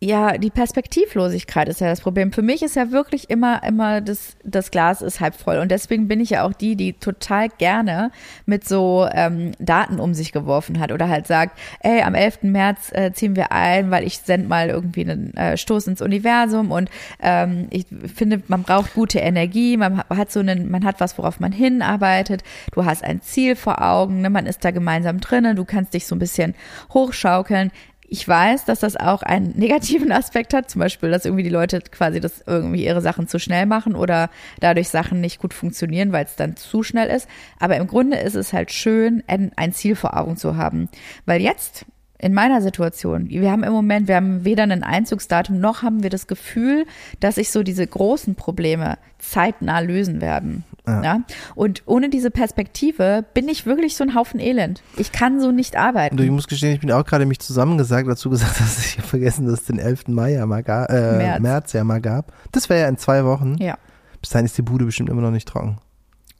Ja, 0.01 0.37
die 0.37 0.49
Perspektivlosigkeit 0.49 1.67
ist 1.67 1.81
ja 1.81 1.87
das 1.87 1.99
Problem. 1.99 2.31
Für 2.31 2.41
mich 2.41 2.63
ist 2.63 2.77
ja 2.77 2.91
wirklich 2.91 3.29
immer, 3.29 3.61
immer 3.63 3.99
das, 3.99 4.37
das 4.45 4.71
Glas 4.71 5.01
ist 5.01 5.19
halb 5.19 5.35
voll. 5.35 5.57
Und 5.57 5.71
deswegen 5.71 6.07
bin 6.07 6.21
ich 6.21 6.29
ja 6.29 6.43
auch 6.43 6.53
die, 6.53 6.77
die 6.77 6.93
total 6.93 7.49
gerne 7.49 8.11
mit 8.45 8.65
so 8.65 9.09
ähm, 9.11 9.51
Daten 9.59 9.99
um 9.99 10.13
sich 10.13 10.31
geworfen 10.31 10.79
hat 10.79 10.93
oder 10.93 11.09
halt 11.09 11.27
sagt, 11.27 11.59
ey, 11.81 12.01
am 12.01 12.15
11. 12.15 12.43
März 12.43 12.93
äh, 12.93 13.11
ziehen 13.11 13.35
wir 13.35 13.51
ein, 13.51 13.91
weil 13.91 14.07
ich 14.07 14.19
send 14.19 14.47
mal 14.47 14.69
irgendwie 14.69 15.01
einen 15.01 15.35
äh, 15.35 15.57
Stoß 15.57 15.87
ins 15.87 16.01
Universum 16.01 16.71
und 16.71 16.89
ähm, 17.21 17.67
ich 17.69 17.85
finde, 18.15 18.41
man 18.47 18.63
braucht 18.63 18.93
gute 18.93 19.19
Energie, 19.19 19.75
man 19.75 20.01
hat 20.09 20.31
so 20.31 20.39
einen, 20.39 20.71
man 20.71 20.85
hat 20.85 21.01
was, 21.01 21.17
worauf 21.17 21.41
man 21.41 21.51
hinarbeitet, 21.51 22.43
du 22.71 22.85
hast 22.85 23.03
ein 23.03 23.21
Ziel 23.21 23.57
vor 23.57 23.81
Augen, 23.81 24.21
ne? 24.21 24.29
man 24.29 24.45
ist 24.45 24.63
da 24.63 24.71
gemeinsam 24.71 25.19
drinnen, 25.19 25.57
du 25.57 25.65
kannst 25.65 25.93
dich 25.93 26.07
so 26.07 26.15
ein 26.15 26.19
bisschen 26.19 26.55
hochschaukeln. 26.93 27.71
Ich 28.11 28.27
weiß, 28.27 28.65
dass 28.65 28.79
das 28.79 28.95
auch 28.95 29.21
einen 29.21 29.49
negativen 29.55 30.11
Aspekt 30.11 30.53
hat, 30.53 30.69
zum 30.69 30.79
Beispiel, 30.79 31.11
dass 31.11 31.25
irgendwie 31.25 31.43
die 31.43 31.49
Leute 31.49 31.79
quasi 31.81 32.19
das 32.19 32.43
irgendwie 32.45 32.85
ihre 32.85 33.01
Sachen 33.01 33.27
zu 33.27 33.39
schnell 33.39 33.65
machen 33.65 33.95
oder 33.95 34.29
dadurch 34.59 34.89
Sachen 34.89 35.21
nicht 35.21 35.39
gut 35.39 35.53
funktionieren, 35.53 36.11
weil 36.11 36.25
es 36.25 36.35
dann 36.35 36.55
zu 36.55 36.83
schnell 36.83 37.09
ist. 37.09 37.27
Aber 37.59 37.77
im 37.77 37.87
Grunde 37.87 38.17
ist 38.17 38.35
es 38.35 38.51
halt 38.51 38.71
schön, 38.71 39.23
ein, 39.27 39.73
Ziel 39.73 39.95
vor 39.95 40.17
Augen 40.17 40.37
zu 40.37 40.57
haben. 40.57 40.89
Weil 41.25 41.41
jetzt, 41.41 41.85
in 42.21 42.33
meiner 42.33 42.61
Situation, 42.61 43.29
wir 43.29 43.49
haben 43.49 43.63
im 43.63 43.71
Moment, 43.71 44.09
wir 44.09 44.17
haben 44.17 44.43
weder 44.43 44.63
ein 44.63 44.83
Einzugsdatum, 44.83 45.59
noch 45.59 45.83
haben 45.83 46.03
wir 46.03 46.09
das 46.09 46.27
Gefühl, 46.27 46.85
dass 47.21 47.35
sich 47.35 47.49
so 47.49 47.63
diese 47.63 47.87
großen 47.87 48.35
Probleme 48.35 48.97
zeitnah 49.19 49.79
lösen 49.79 50.19
werden. 50.19 50.65
Ja. 50.85 51.01
Ja. 51.03 51.21
Und 51.55 51.83
ohne 51.85 52.09
diese 52.09 52.29
Perspektive 52.29 53.23
bin 53.33 53.47
ich 53.47 53.65
wirklich 53.65 53.95
so 53.95 54.03
ein 54.03 54.15
Haufen 54.15 54.41
Elend. 54.41 54.81
Ich 54.97 55.13
kann 55.13 55.39
so 55.39 55.51
nicht 55.51 55.77
arbeiten. 55.77 56.17
Du, 56.17 56.23
ich 56.23 56.31
muss 56.31 56.47
gestehen, 56.47 56.73
ich 56.73 56.81
bin 56.81 56.91
auch 56.91 57.05
gerade 57.05 57.25
mich 57.25 57.39
zusammengesagt, 57.39 58.09
dazu 58.09 58.29
gesagt, 58.29 58.59
dass 58.59 58.79
ich 58.79 59.01
vergessen, 59.01 59.45
dass 59.45 59.61
es 59.61 59.65
den 59.65 59.79
11. 59.79 60.09
Mai 60.09 60.33
ja 60.33 60.45
mal 60.45 60.61
gab, 60.61 60.89
äh, 60.89 61.17
März. 61.17 61.41
März. 61.41 61.73
ja 61.73 61.83
mal 61.85 62.01
gab. 62.01 62.33
Das 62.51 62.67
wäre 62.69 62.81
ja 62.81 62.89
in 62.89 62.97
zwei 62.97 63.23
Wochen. 63.23 63.55
ja, 63.59 63.77
Bis 64.19 64.31
dahin 64.31 64.45
ist 64.45 64.57
die 64.57 64.61
Bude 64.61 64.83
bestimmt 64.83 65.09
immer 65.09 65.21
noch 65.21 65.31
nicht 65.31 65.47
trocken. 65.47 65.77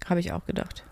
habe 0.10 0.20
ich 0.20 0.34
auch 0.34 0.46
gedacht. 0.46 0.84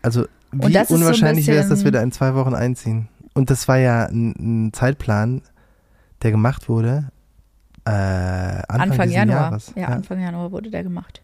Also 0.00 0.26
wie 0.52 0.74
ist 0.74 0.88
so 0.88 0.94
unwahrscheinlich 0.94 1.46
wäre 1.46 1.62
es, 1.62 1.68
dass 1.68 1.84
wir 1.84 1.90
da 1.90 2.00
in 2.00 2.12
zwei 2.12 2.34
Wochen 2.34 2.54
einziehen. 2.54 3.08
Und 3.34 3.50
das 3.50 3.68
war 3.68 3.78
ja 3.78 4.06
ein, 4.06 4.66
ein 4.66 4.72
Zeitplan, 4.72 5.42
der 6.22 6.30
gemacht 6.30 6.68
wurde 6.68 7.10
äh, 7.84 7.90
Anfang, 7.90 8.80
Anfang, 8.80 9.10
Januar. 9.10 9.40
Jahres. 9.42 9.72
Ja, 9.76 9.86
Anfang 9.88 10.20
Januar 10.20 10.52
wurde 10.52 10.70
der 10.70 10.82
gemacht. 10.82 11.20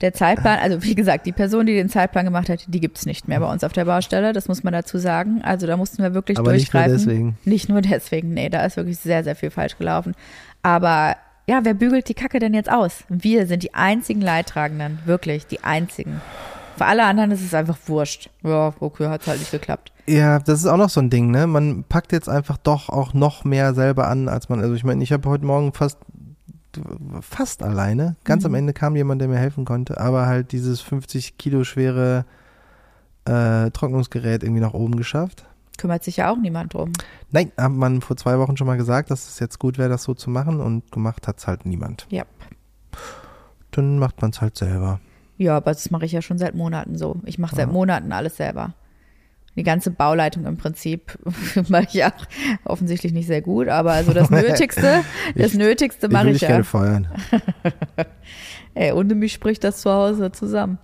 Der 0.00 0.12
Zeitplan, 0.12 0.58
also 0.58 0.82
wie 0.82 0.96
gesagt, 0.96 1.26
die 1.26 1.32
Person, 1.32 1.64
die 1.64 1.74
den 1.74 1.88
Zeitplan 1.88 2.24
gemacht 2.24 2.48
hat, 2.48 2.64
die 2.66 2.80
gibt's 2.80 3.06
nicht 3.06 3.28
mehr 3.28 3.38
bei 3.38 3.48
uns 3.48 3.62
auf 3.62 3.72
der 3.72 3.84
Baustelle, 3.84 4.32
das 4.32 4.48
muss 4.48 4.64
man 4.64 4.72
dazu 4.72 4.98
sagen. 4.98 5.42
Also 5.44 5.68
da 5.68 5.76
mussten 5.76 6.02
wir 6.02 6.12
wirklich 6.12 6.38
Aber 6.38 6.52
nicht 6.52 6.74
nur 6.74 6.82
durchgreifen. 6.82 7.06
deswegen. 7.06 7.38
Nicht 7.44 7.68
nur 7.68 7.82
deswegen, 7.82 8.34
nee, 8.34 8.48
da 8.48 8.64
ist 8.64 8.76
wirklich 8.76 8.98
sehr, 8.98 9.22
sehr 9.22 9.36
viel 9.36 9.50
falsch 9.50 9.78
gelaufen. 9.78 10.14
Aber 10.64 11.14
ja, 11.46 11.60
wer 11.62 11.74
bügelt 11.74 12.08
die 12.08 12.14
Kacke 12.14 12.40
denn 12.40 12.52
jetzt 12.52 12.70
aus? 12.70 13.04
Wir 13.08 13.46
sind 13.46 13.62
die 13.62 13.74
einzigen 13.74 14.20
Leidtragenden, 14.20 14.98
wirklich 15.04 15.46
die 15.46 15.62
einzigen. 15.62 16.20
Für 16.82 16.88
alle 16.88 17.04
anderen 17.04 17.30
ist 17.30 17.44
es 17.44 17.54
einfach 17.54 17.78
wurscht. 17.86 18.28
Ja, 18.42 18.74
okay, 18.80 19.06
hat's 19.06 19.28
halt 19.28 19.38
nicht 19.38 19.52
geklappt. 19.52 19.92
Ja, 20.08 20.40
das 20.40 20.58
ist 20.58 20.66
auch 20.66 20.76
noch 20.76 20.90
so 20.90 21.00
ein 21.00 21.10
Ding, 21.10 21.30
ne? 21.30 21.46
Man 21.46 21.84
packt 21.84 22.10
jetzt 22.10 22.28
einfach 22.28 22.56
doch 22.56 22.88
auch 22.88 23.14
noch 23.14 23.44
mehr 23.44 23.72
selber 23.72 24.08
an, 24.08 24.28
als 24.28 24.48
man, 24.48 24.58
also 24.58 24.74
ich 24.74 24.82
meine, 24.82 25.00
ich 25.04 25.12
habe 25.12 25.28
heute 25.28 25.44
Morgen 25.44 25.72
fast 25.72 25.98
fast 27.20 27.62
alleine. 27.62 28.16
Ganz 28.24 28.44
am 28.44 28.54
Ende 28.54 28.72
kam 28.72 28.96
jemand, 28.96 29.20
der 29.20 29.28
mir 29.28 29.36
helfen 29.36 29.64
konnte, 29.64 30.00
aber 30.00 30.26
halt 30.26 30.50
dieses 30.50 30.80
50 30.80 31.38
Kilo 31.38 31.62
schwere 31.62 32.24
äh, 33.26 33.70
Trocknungsgerät 33.70 34.42
irgendwie 34.42 34.62
nach 34.62 34.74
oben 34.74 34.96
geschafft. 34.96 35.44
Kümmert 35.78 36.02
sich 36.02 36.16
ja 36.16 36.32
auch 36.32 36.36
niemand 36.36 36.74
drum. 36.74 36.92
Nein, 37.30 37.52
hat 37.56 37.70
man 37.70 38.00
vor 38.00 38.16
zwei 38.16 38.40
Wochen 38.40 38.56
schon 38.56 38.66
mal 38.66 38.76
gesagt, 38.76 39.12
dass 39.12 39.28
es 39.28 39.38
jetzt 39.38 39.60
gut 39.60 39.78
wäre, 39.78 39.88
das 39.88 40.02
so 40.02 40.14
zu 40.14 40.30
machen 40.30 40.60
und 40.60 40.90
gemacht 40.90 41.28
hat 41.28 41.38
es 41.38 41.46
halt 41.46 41.64
niemand. 41.64 42.08
Ja. 42.10 42.24
Dann 43.70 44.00
macht 44.00 44.20
man 44.20 44.32
es 44.32 44.40
halt 44.40 44.58
selber. 44.58 44.98
Ja, 45.42 45.56
aber 45.56 45.72
das 45.72 45.90
mache 45.90 46.04
ich 46.04 46.12
ja 46.12 46.22
schon 46.22 46.38
seit 46.38 46.54
Monaten 46.54 46.96
so. 46.96 47.16
Ich 47.24 47.38
mache 47.38 47.56
seit 47.56 47.66
Ja. 47.66 47.72
Monaten 47.72 48.12
alles 48.12 48.36
selber. 48.36 48.74
Die 49.56 49.64
ganze 49.64 49.90
Bauleitung 49.90 50.46
im 50.46 50.56
Prinzip 50.56 51.18
mache 51.68 51.84
ich 51.88 51.94
ja 51.94 52.12
offensichtlich 52.64 53.12
nicht 53.12 53.26
sehr 53.26 53.42
gut, 53.42 53.68
aber 53.68 53.92
also 53.92 54.12
das 54.14 54.30
Nötigste, 54.30 55.02
das 55.34 55.52
Ich- 55.52 55.58
Nötigste 55.58 56.06
Ich 56.06 56.12
mache 56.12 56.28
ich, 56.28 56.32
dich 56.34 56.42
ja. 56.42 56.48
gerne 56.48 56.64
feuern. 56.64 57.08
Ey, 58.74 58.92
ohne 58.92 59.14
mich 59.14 59.32
spricht 59.34 59.64
das 59.64 59.82
zu 59.82 59.90
Hause 59.92 60.32
zusammen. 60.32 60.78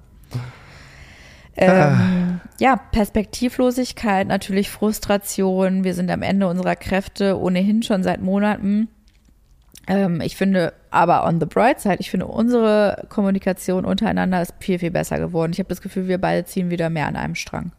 Ah. 1.56 1.92
Ähm, 1.92 2.40
ja, 2.60 2.76
Perspektivlosigkeit, 2.76 4.28
natürlich 4.28 4.70
Frustration. 4.70 5.82
Wir 5.84 5.94
sind 5.94 6.10
am 6.10 6.22
Ende 6.22 6.46
unserer 6.46 6.76
Kräfte 6.76 7.38
ohnehin 7.38 7.82
schon 7.82 8.02
seit 8.02 8.20
Monaten. 8.22 8.88
Ähm, 9.88 10.20
ich 10.20 10.36
finde 10.36 10.74
aber 10.90 11.26
on 11.26 11.40
the 11.40 11.46
bright 11.46 11.80
side, 11.80 11.96
ich 11.98 12.10
finde 12.10 12.26
unsere 12.26 13.06
Kommunikation 13.08 13.84
untereinander 13.84 14.40
ist 14.42 14.54
viel, 14.60 14.78
viel 14.78 14.90
besser 14.90 15.18
geworden. 15.18 15.52
Ich 15.52 15.58
habe 15.58 15.68
das 15.68 15.80
Gefühl, 15.80 16.08
wir 16.08 16.18
beide 16.18 16.44
ziehen 16.44 16.70
wieder 16.70 16.90
mehr 16.90 17.06
an 17.06 17.16
einem 17.16 17.34
Strang. 17.34 17.72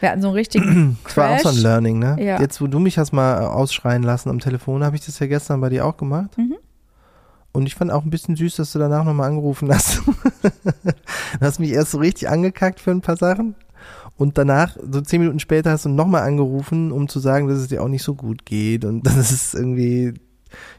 Wir 0.00 0.10
hatten 0.10 0.22
so 0.22 0.28
einen 0.28 0.36
richtigen 0.36 0.98
Das 1.04 1.16
war 1.16 1.30
auch 1.30 1.38
so 1.40 1.48
ein 1.48 1.56
Learning, 1.56 1.98
ne? 1.98 2.16
Ja. 2.18 2.40
Jetzt, 2.40 2.60
wo 2.60 2.66
du 2.66 2.78
mich 2.78 2.98
hast 2.98 3.12
mal 3.12 3.42
äh, 3.42 3.46
ausschreien 3.46 4.02
lassen 4.02 4.28
am 4.28 4.38
Telefon, 4.38 4.84
habe 4.84 4.96
ich 4.96 5.04
das 5.04 5.18
ja 5.18 5.26
gestern 5.26 5.60
bei 5.60 5.70
dir 5.70 5.86
auch 5.86 5.96
gemacht. 5.96 6.36
Mhm. 6.36 6.56
Und 7.52 7.66
ich 7.66 7.74
fand 7.74 7.90
auch 7.90 8.04
ein 8.04 8.10
bisschen 8.10 8.36
süß, 8.36 8.56
dass 8.56 8.72
du 8.72 8.78
danach 8.78 9.04
nochmal 9.04 9.28
angerufen 9.28 9.72
hast. 9.72 10.02
du 10.42 11.40
hast 11.40 11.58
mich 11.58 11.70
erst 11.70 11.92
so 11.92 11.98
richtig 11.98 12.28
angekackt 12.28 12.80
für 12.80 12.90
ein 12.90 13.00
paar 13.00 13.16
Sachen. 13.16 13.56
Und 14.16 14.38
danach, 14.38 14.76
so 14.76 15.00
zehn 15.00 15.20
Minuten 15.20 15.40
später, 15.40 15.70
hast 15.70 15.86
du 15.86 15.88
nochmal 15.88 16.22
angerufen, 16.22 16.92
um 16.92 17.08
zu 17.08 17.18
sagen, 17.18 17.48
dass 17.48 17.58
es 17.58 17.68
dir 17.68 17.82
auch 17.82 17.88
nicht 17.88 18.02
so 18.02 18.14
gut 18.14 18.44
geht 18.44 18.84
und 18.84 19.02
dass 19.06 19.16
es 19.16 19.54
irgendwie, 19.54 20.14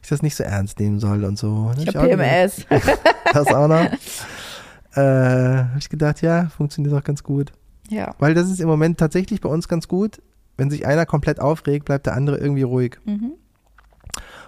ich 0.02 0.10
das 0.10 0.22
nicht 0.22 0.36
so 0.36 0.44
ernst 0.44 0.80
nehmen 0.80 1.00
soll 1.00 1.24
und 1.24 1.38
so. 1.38 1.72
ich 1.78 1.88
Hab 1.88 1.96
habe 1.96 2.08
auch 2.08 2.12
gedacht, 2.12 2.68
PMS. 2.70 2.98
Das 3.34 3.48
auch 3.48 3.68
noch. 3.68 3.86
Äh, 4.94 5.00
habe 5.00 5.80
ich 5.80 5.90
gedacht, 5.90 6.22
ja, 6.22 6.48
funktioniert 6.50 6.94
auch 6.94 7.04
ganz 7.04 7.24
gut. 7.24 7.52
ja. 7.90 8.14
Weil 8.20 8.34
das 8.34 8.50
ist 8.50 8.60
im 8.60 8.68
Moment 8.68 8.98
tatsächlich 8.98 9.40
bei 9.42 9.50
uns 9.50 9.68
ganz 9.68 9.88
gut. 9.88 10.22
Wenn 10.58 10.70
sich 10.70 10.86
einer 10.86 11.06
komplett 11.06 11.40
aufregt, 11.40 11.86
bleibt 11.86 12.06
der 12.08 12.14
andere 12.16 12.38
irgendwie 12.38 12.64
ruhig. 12.64 13.00
Mhm. 13.06 13.34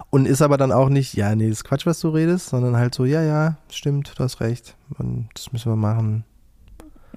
Und 0.09 0.27
ist 0.27 0.41
aber 0.41 0.57
dann 0.57 0.71
auch 0.71 0.89
nicht, 0.89 1.15
ja, 1.15 1.33
nee, 1.33 1.47
das 1.49 1.59
ist 1.59 1.63
Quatsch, 1.63 1.85
was 1.85 1.99
du 1.99 2.09
redest, 2.09 2.49
sondern 2.49 2.75
halt 2.77 2.93
so, 2.93 3.05
ja, 3.05 3.23
ja, 3.23 3.57
stimmt, 3.71 4.13
du 4.15 4.23
hast 4.23 4.41
recht. 4.41 4.75
Und 4.99 5.29
das 5.33 5.51
müssen 5.53 5.71
wir 5.71 5.75
machen. 5.75 6.23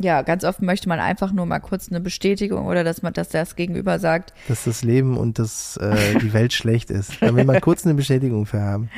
Ja, 0.00 0.22
ganz 0.22 0.44
oft 0.44 0.62
möchte 0.62 0.88
man 0.88 1.00
einfach 1.00 1.32
nur 1.32 1.46
mal 1.46 1.60
kurz 1.60 1.88
eine 1.90 2.00
Bestätigung 2.00 2.66
oder 2.66 2.84
dass 2.84 3.02
man, 3.02 3.12
dass 3.12 3.28
das 3.28 3.56
Gegenüber 3.56 3.98
sagt, 3.98 4.32
Dass 4.48 4.64
das 4.64 4.82
Leben 4.82 5.16
und 5.16 5.38
das, 5.38 5.76
äh, 5.78 6.18
die 6.18 6.32
Welt 6.32 6.52
schlecht 6.54 6.90
ist. 6.90 7.12
Da 7.20 7.34
will 7.34 7.44
man 7.44 7.60
kurz 7.60 7.84
eine 7.84 7.94
Bestätigung 7.94 8.46
für 8.46 8.60
haben. 8.60 8.90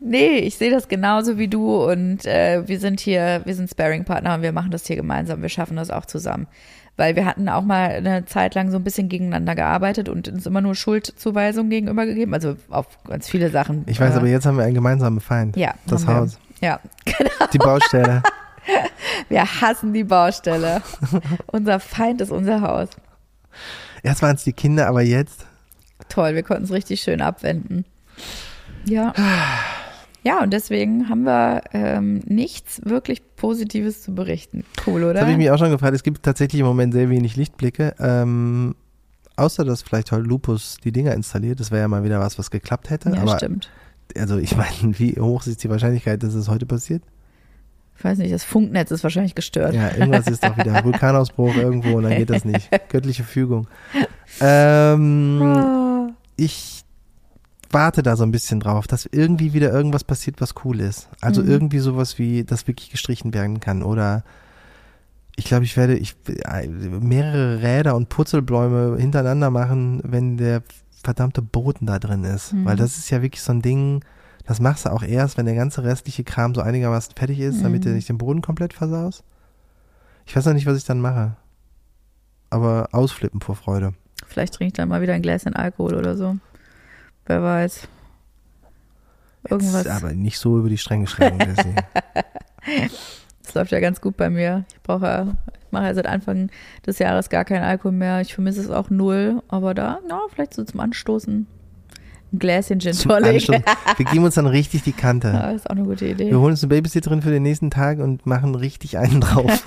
Nee, 0.00 0.36
ich 0.38 0.56
sehe 0.56 0.70
das 0.70 0.88
genauso 0.88 1.38
wie 1.38 1.48
du 1.48 1.82
und 1.90 2.26
äh, 2.26 2.62
wir 2.68 2.78
sind 2.78 3.00
hier, 3.00 3.40
wir 3.44 3.54
sind 3.54 3.70
Sparring-Partner 3.70 4.34
und 4.34 4.42
wir 4.42 4.52
machen 4.52 4.70
das 4.70 4.86
hier 4.86 4.96
gemeinsam, 4.96 5.40
wir 5.40 5.48
schaffen 5.48 5.76
das 5.76 5.90
auch 5.90 6.04
zusammen. 6.04 6.46
Weil 6.96 7.16
wir 7.16 7.24
hatten 7.24 7.48
auch 7.48 7.62
mal 7.62 7.88
eine 7.90 8.24
Zeit 8.24 8.54
lang 8.54 8.70
so 8.70 8.76
ein 8.76 8.84
bisschen 8.84 9.08
gegeneinander 9.08 9.56
gearbeitet 9.56 10.08
und 10.08 10.28
uns 10.28 10.46
immer 10.46 10.60
nur 10.60 10.76
Schuldzuweisungen 10.76 11.68
gegenüber 11.70 12.06
gegeben, 12.06 12.34
also 12.34 12.54
auf 12.68 12.86
ganz 13.04 13.28
viele 13.28 13.50
Sachen. 13.50 13.82
Ich 13.86 13.98
weiß, 13.98 14.14
Äh, 14.14 14.18
aber 14.18 14.28
jetzt 14.28 14.46
haben 14.46 14.58
wir 14.58 14.64
einen 14.64 14.74
gemeinsamen 14.74 15.20
Feind. 15.20 15.56
ja, 15.56 15.74
Das 15.86 16.06
haben 16.06 16.14
wir. 16.14 16.20
Haus. 16.20 16.38
Ja, 16.60 16.80
genau. 17.04 17.50
Die 17.52 17.58
Baustelle. 17.58 18.22
Wir 19.28 19.44
hassen 19.60 19.92
die 19.92 20.04
Baustelle. 20.04 20.82
unser 21.46 21.80
Feind 21.80 22.20
ist 22.20 22.30
unser 22.30 22.60
Haus. 22.60 22.88
Erst 24.02 24.22
waren 24.22 24.36
es 24.36 24.44
die 24.44 24.52
Kinder, 24.52 24.88
aber 24.88 25.02
jetzt. 25.02 25.46
Toll, 26.08 26.34
wir 26.34 26.42
konnten 26.42 26.64
es 26.64 26.72
richtig 26.72 27.00
schön 27.00 27.20
abwenden. 27.20 27.84
Ja. 28.84 29.14
Ja, 30.22 30.42
und 30.42 30.52
deswegen 30.52 31.10
haben 31.10 31.24
wir 31.24 31.62
ähm, 31.72 32.22
nichts 32.24 32.80
wirklich 32.84 33.22
Positives 33.36 34.02
zu 34.02 34.14
berichten. 34.14 34.64
Cool, 34.86 35.04
oder? 35.04 35.14
Das 35.14 35.22
habe 35.22 35.32
ich 35.32 35.38
mich 35.38 35.50
auch 35.50 35.58
schon 35.58 35.70
gefragt. 35.70 35.94
Es 35.94 36.02
gibt 36.02 36.22
tatsächlich 36.22 36.60
im 36.60 36.66
Moment 36.66 36.94
sehr 36.94 37.10
wenig 37.10 37.36
Lichtblicke. 37.36 37.94
Ähm, 37.98 38.74
außer, 39.36 39.64
dass 39.64 39.82
vielleicht 39.82 40.12
heute 40.12 40.22
Lupus 40.22 40.78
die 40.82 40.92
Dinger 40.92 41.12
installiert. 41.12 41.60
Das 41.60 41.70
wäre 41.70 41.82
ja 41.82 41.88
mal 41.88 42.04
wieder 42.04 42.20
was, 42.20 42.38
was 42.38 42.50
geklappt 42.50 42.88
hätte. 42.88 43.10
ja, 43.10 43.20
aber 43.20 43.36
stimmt. 43.36 43.70
also 44.16 44.38
ich 44.38 44.56
meine, 44.56 44.98
wie 44.98 45.20
hoch 45.20 45.46
ist 45.46 45.62
die 45.62 45.68
Wahrscheinlichkeit, 45.68 46.22
dass 46.22 46.32
es 46.32 46.48
heute 46.48 46.64
passiert? 46.64 47.02
Ich 47.96 48.04
weiß 48.04 48.18
nicht, 48.18 48.32
das 48.34 48.44
Funknetz 48.44 48.90
ist 48.90 49.02
wahrscheinlich 49.02 49.34
gestört. 49.34 49.74
Ja, 49.74 49.94
irgendwas 49.96 50.26
ist 50.26 50.44
doch 50.44 50.56
wieder 50.56 50.84
Vulkanausbruch 50.84 51.54
irgendwo 51.56 51.96
und 51.96 52.02
dann 52.04 52.16
geht 52.16 52.30
das 52.30 52.44
nicht. 52.44 52.68
Göttliche 52.90 53.24
Fügung. 53.24 53.66
Ähm, 54.40 55.40
Ah, 55.42 56.08
ich 56.36 56.84
warte 57.70 58.02
da 58.02 58.16
so 58.16 58.24
ein 58.24 58.30
bisschen 58.30 58.60
drauf, 58.60 58.86
dass 58.86 59.06
irgendwie 59.10 59.52
wieder 59.52 59.72
irgendwas 59.72 60.04
passiert, 60.04 60.40
was 60.40 60.54
cool 60.64 60.80
ist. 60.80 61.08
Also 61.20 61.42
Mhm. 61.42 61.48
irgendwie 61.50 61.78
sowas 61.78 62.18
wie, 62.18 62.44
das 62.44 62.66
wirklich 62.66 62.90
gestrichen 62.90 63.32
werden 63.34 63.60
kann 63.60 63.82
oder 63.82 64.22
ich 65.36 65.46
glaube, 65.46 65.64
ich 65.64 65.76
werde 65.76 65.96
ich, 65.96 66.14
äh, 66.28 66.68
mehrere 66.68 67.60
Räder 67.62 67.96
und 67.96 68.08
Purzelbäume 68.08 68.96
hintereinander 68.98 69.50
machen, 69.50 70.00
wenn 70.04 70.36
der 70.36 70.62
verdammte 71.02 71.42
Boden 71.42 71.86
da 71.86 71.98
drin 71.98 72.22
ist. 72.24 72.52
Mhm. 72.52 72.64
Weil 72.64 72.76
das 72.76 72.96
ist 72.98 73.10
ja 73.10 73.20
wirklich 73.22 73.42
so 73.42 73.52
ein 73.52 73.60
Ding, 73.62 74.04
das 74.46 74.60
machst 74.60 74.84
du 74.86 74.90
auch 74.92 75.02
erst, 75.02 75.36
wenn 75.38 75.46
der 75.46 75.54
ganze 75.54 75.84
restliche 75.84 76.24
Kram 76.24 76.54
so 76.54 76.60
einigermaßen 76.60 77.14
fertig 77.16 77.40
ist, 77.40 77.62
damit 77.62 77.84
Mhm. 77.84 77.88
du 77.88 77.94
nicht 77.94 78.08
den 78.08 78.18
Boden 78.18 78.42
komplett 78.42 78.72
versaust. 78.72 79.24
Ich 80.26 80.34
weiß 80.36 80.46
noch 80.46 80.54
nicht, 80.54 80.66
was 80.66 80.76
ich 80.78 80.84
dann 80.84 81.00
mache. 81.00 81.36
Aber 82.50 82.88
ausflippen 82.92 83.40
vor 83.40 83.56
Freude. 83.56 83.94
Vielleicht 84.26 84.54
trinke 84.54 84.68
ich 84.68 84.72
dann 84.74 84.88
mal 84.88 85.02
wieder 85.02 85.14
ein 85.14 85.22
Gläschen 85.22 85.54
Alkohol 85.56 85.94
oder 85.94 86.16
so. 86.16 86.36
Wer 87.26 87.42
weiß. 87.42 87.88
Irgendwas. 89.48 89.84
Jetzt 89.84 89.92
aber 90.02 90.12
nicht 90.12 90.38
so 90.38 90.58
über 90.58 90.68
die 90.68 90.78
Stränge 90.78 91.06
schlagen. 91.06 91.38
Jessie. 91.40 91.74
Das 93.44 93.54
läuft 93.54 93.72
ja 93.72 93.80
ganz 93.80 94.00
gut 94.00 94.16
bei 94.16 94.30
mir. 94.30 94.64
Ich 94.72 94.80
brauche 94.82 95.36
ich 95.66 95.70
mache 95.70 95.84
ja 95.84 95.94
seit 95.94 96.06
Anfang 96.06 96.50
des 96.86 96.98
Jahres 96.98 97.28
gar 97.28 97.44
keinen 97.44 97.62
Alkohol 97.62 97.92
mehr. 97.92 98.20
Ich 98.22 98.32
vermisse 98.34 98.60
es 98.62 98.70
auch 98.70 98.88
null. 98.88 99.42
Aber 99.48 99.74
da, 99.74 99.98
na, 100.08 100.20
vielleicht 100.32 100.54
so 100.54 100.64
zum 100.64 100.80
Anstoßen. 100.80 101.46
Ein 102.34 102.40
Gläschen 102.40 102.80
Gin 102.80 102.96
Tonic. 102.96 103.48
Wir 103.48 104.06
geben 104.06 104.24
uns 104.24 104.34
dann 104.34 104.46
richtig 104.46 104.82
die 104.82 104.92
Kante. 104.92 105.28
Ja, 105.28 105.50
ist 105.52 105.70
auch 105.70 105.76
eine 105.76 105.84
gute 105.84 106.06
Idee. 106.06 106.30
Wir 106.30 106.40
holen 106.40 106.50
uns 106.50 106.64
eine 106.64 106.68
Babysitterin 106.68 107.22
für 107.22 107.30
den 107.30 107.44
nächsten 107.44 107.70
Tag 107.70 108.00
und 108.00 108.26
machen 108.26 108.56
richtig 108.56 108.98
einen 108.98 109.20
drauf. 109.20 109.64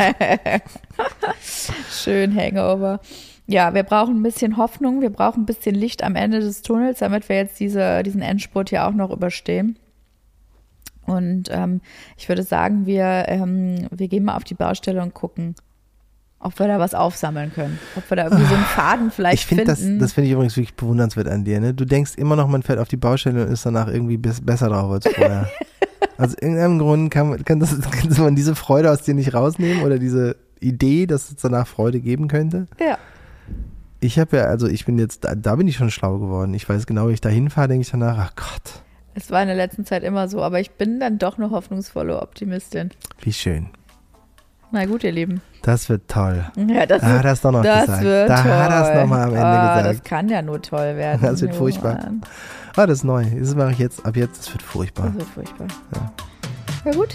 Schön 1.92 2.36
Hangover. 2.36 3.00
Ja, 3.46 3.74
wir 3.74 3.84
brauchen 3.84 4.20
ein 4.20 4.24
bisschen 4.24 4.58
Hoffnung, 4.58 5.00
wir 5.00 5.10
brauchen 5.10 5.44
ein 5.44 5.46
bisschen 5.46 5.76
Licht 5.76 6.04
am 6.04 6.18
Ende 6.18 6.42
des 6.42 6.62
Tunnels, 6.62 7.00
damit 7.00 7.30
wir 7.30 7.38
jetzt 7.38 7.58
diese, 7.62 8.04
diesen 8.04 8.22
Endspurt 8.22 8.70
hier 8.70 8.86
auch 8.86 8.92
noch 8.92 9.12
überstehen. 9.12 9.80
Und 11.06 11.48
ähm, 11.50 11.80
ich 12.18 12.28
würde 12.28 12.44
sagen, 12.44 12.86
wir, 12.86 13.26
ähm, 13.30 13.88
wir 13.92 14.10
gehen 14.10 14.26
mal 14.26 14.36
auf 14.36 14.44
die 14.44 14.56
Baustelle 14.56 15.02
und 15.02 15.14
gucken, 15.14 15.56
ob 16.40 16.58
wir 16.60 16.68
da 16.68 16.80
was 16.80 16.94
aufsammeln 16.94 17.52
können. 17.54 17.80
Ob 17.96 18.10
wir 18.10 18.16
da 18.18 18.24
irgendwie 18.26 18.46
so 18.46 18.56
einen 18.56 18.64
Faden 18.66 19.12
vielleicht 19.12 19.40
Ich 19.42 19.46
finde 19.48 19.66
das, 19.66 19.80
finden. 19.80 20.00
das 20.00 20.14
finde 20.14 20.28
ich 20.28 20.34
übrigens 20.34 20.56
wirklich 20.56 20.76
bewundernswert 20.76 21.28
an 21.28 21.44
dir. 21.44 21.60
Ne? 21.60 21.74
Du 21.74 21.86
denkst 21.86 22.12
immer 22.16 22.36
noch, 22.36 22.48
man 22.48 22.64
fährt 22.64 22.80
auf 22.80 22.88
die 22.88 22.98
Baustelle 22.98 23.46
und 23.46 23.52
ist 23.52 23.66
danach 23.66 23.88
irgendwie 23.88 24.18
bis, 24.18 24.42
besser 24.42 24.70
drauf 24.70 24.92
als 24.92 25.08
vorher. 25.08 25.50
Aus 26.20 26.34
irgendeinem 26.34 26.80
Grund 26.80 27.12
kann, 27.12 27.44
kann, 27.46 27.60
das, 27.60 27.80
kann 27.92 28.24
man 28.24 28.36
diese 28.36 28.56
Freude 28.56 28.92
aus 28.92 29.04
dir 29.04 29.14
nicht 29.14 29.34
rausnehmen 29.36 29.84
oder 29.84 30.00
diese 30.00 30.36
Idee, 30.60 31.06
dass 31.06 31.30
es 31.30 31.36
danach 31.38 31.68
Freude 31.68 32.00
geben 32.00 32.28
könnte. 32.28 32.68
ja. 32.80 32.98
Ich 34.00 34.20
habe 34.20 34.38
ja, 34.38 34.44
also 34.44 34.68
ich 34.68 34.86
bin 34.86 35.00
jetzt, 35.00 35.24
da, 35.24 35.34
da 35.34 35.56
bin 35.56 35.68
ich 35.68 35.76
schon 35.76 35.90
schlau 35.90 36.20
geworden. 36.20 36.54
Ich 36.54 36.70
weiß 36.70 36.86
genau, 36.86 37.08
wenn 37.08 37.16
ich 37.16 37.22
da 37.22 37.30
hinfahre, 37.30 37.68
denke 37.68 37.82
ich 37.82 37.90
danach, 37.90 38.16
ach 38.20 38.36
Gott, 38.36 38.84
Es 39.16 39.32
war 39.32 39.42
in 39.42 39.48
der 39.48 39.58
letzten 39.58 39.86
Zeit 39.86 40.04
immer 40.04 40.28
so, 40.28 40.44
aber 40.44 40.60
ich 40.60 40.70
bin 40.72 41.00
dann 41.00 41.18
doch 41.18 41.40
eine 41.40 41.50
hoffnungsvolle 41.50 42.22
Optimistin. 42.22 42.92
wie 43.22 43.34
schön. 43.34 43.70
Na 44.72 44.86
gut, 44.86 45.04
ihr 45.04 45.12
Lieben. 45.14 45.42
Das 45.62 45.88
wird 45.90 46.08
toll. 46.10 46.46
Ja, 46.56 46.86
das 46.86 47.02
Da 47.02 47.08
hat 47.08 47.26
er 47.26 47.32
es 47.32 47.42
doch 47.42 47.52
noch 47.52 47.64
das 47.64 47.82
gesagt. 47.86 48.04
wird 48.04 48.30
da 48.30 48.42
toll. 48.42 48.52
hat 48.52 48.72
er 48.72 48.90
es 48.90 49.02
nochmal 49.02 49.22
am 49.24 49.30
Ende 49.30 49.46
ah, 49.46 49.76
Das 49.78 49.88
gesagt. 49.90 50.06
kann 50.08 50.30
ja 50.30 50.42
nur 50.42 50.62
toll 50.62 50.96
werden. 50.98 51.22
Das 51.22 51.42
wird 51.42 51.56
furchtbar. 51.56 51.94
Mann. 51.96 52.22
Ah, 52.76 52.86
das 52.86 53.00
ist 53.00 53.04
neu. 53.06 53.26
Das 53.40 53.56
mache 53.56 53.72
ich 53.72 53.80
jetzt, 53.80 54.06
ab 54.06 54.16
jetzt, 54.18 54.40
das 54.40 54.54
wird 54.54 54.62
furchtbar. 54.62 55.06
Das 55.08 55.16
wird 55.16 55.30
furchtbar. 55.30 55.68
Ja. 55.96 56.12
Ja 56.86 56.92
gut. 56.98 57.10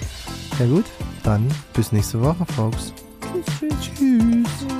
Ja 0.58 0.66
gut, 0.66 0.84
dann 1.22 1.46
bis 1.74 1.92
nächste 1.92 2.20
Woche, 2.22 2.44
Folks. 2.56 2.92
Tschüss, 3.20 3.44
tschüss. 3.80 3.92
Tschüss. 3.94 4.48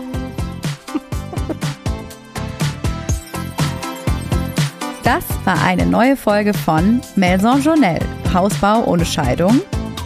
Das 5.04 5.24
war 5.44 5.60
eine 5.64 5.84
neue 5.84 6.16
Folge 6.16 6.54
von 6.54 7.00
Maison 7.16 7.60
Journal. 7.60 7.98
Hausbau 8.32 8.84
ohne 8.86 9.04
Scheidung. 9.04 9.60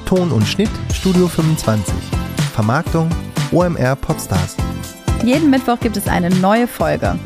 Ton 0.06 0.30
und 0.32 0.46
Schnitt 0.46 0.70
Studio 0.92 1.28
25. 1.28 1.94
Vermarktung 2.56 3.10
OMR 3.52 3.94
Podstars. 3.96 4.56
Jeden 5.22 5.50
Mittwoch 5.50 5.78
gibt 5.78 5.98
es 5.98 6.08
eine 6.08 6.30
neue 6.30 6.66
Folge. 6.66 7.18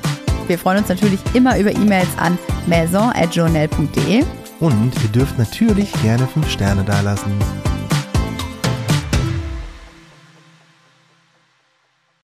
Wir 0.49 0.59
freuen 0.59 0.79
uns 0.79 0.89
natürlich 0.89 1.21
immer 1.35 1.57
über 1.57 1.71
E-Mails 1.71 2.09
an 2.19 2.37
maison.journal.de. 2.67 4.25
Und 4.59 4.93
ihr 5.01 5.09
dürft 5.11 5.39
natürlich 5.39 5.93
gerne 6.03 6.27
5 6.27 6.51
Sterne 6.51 6.83
dalassen. 6.83 7.31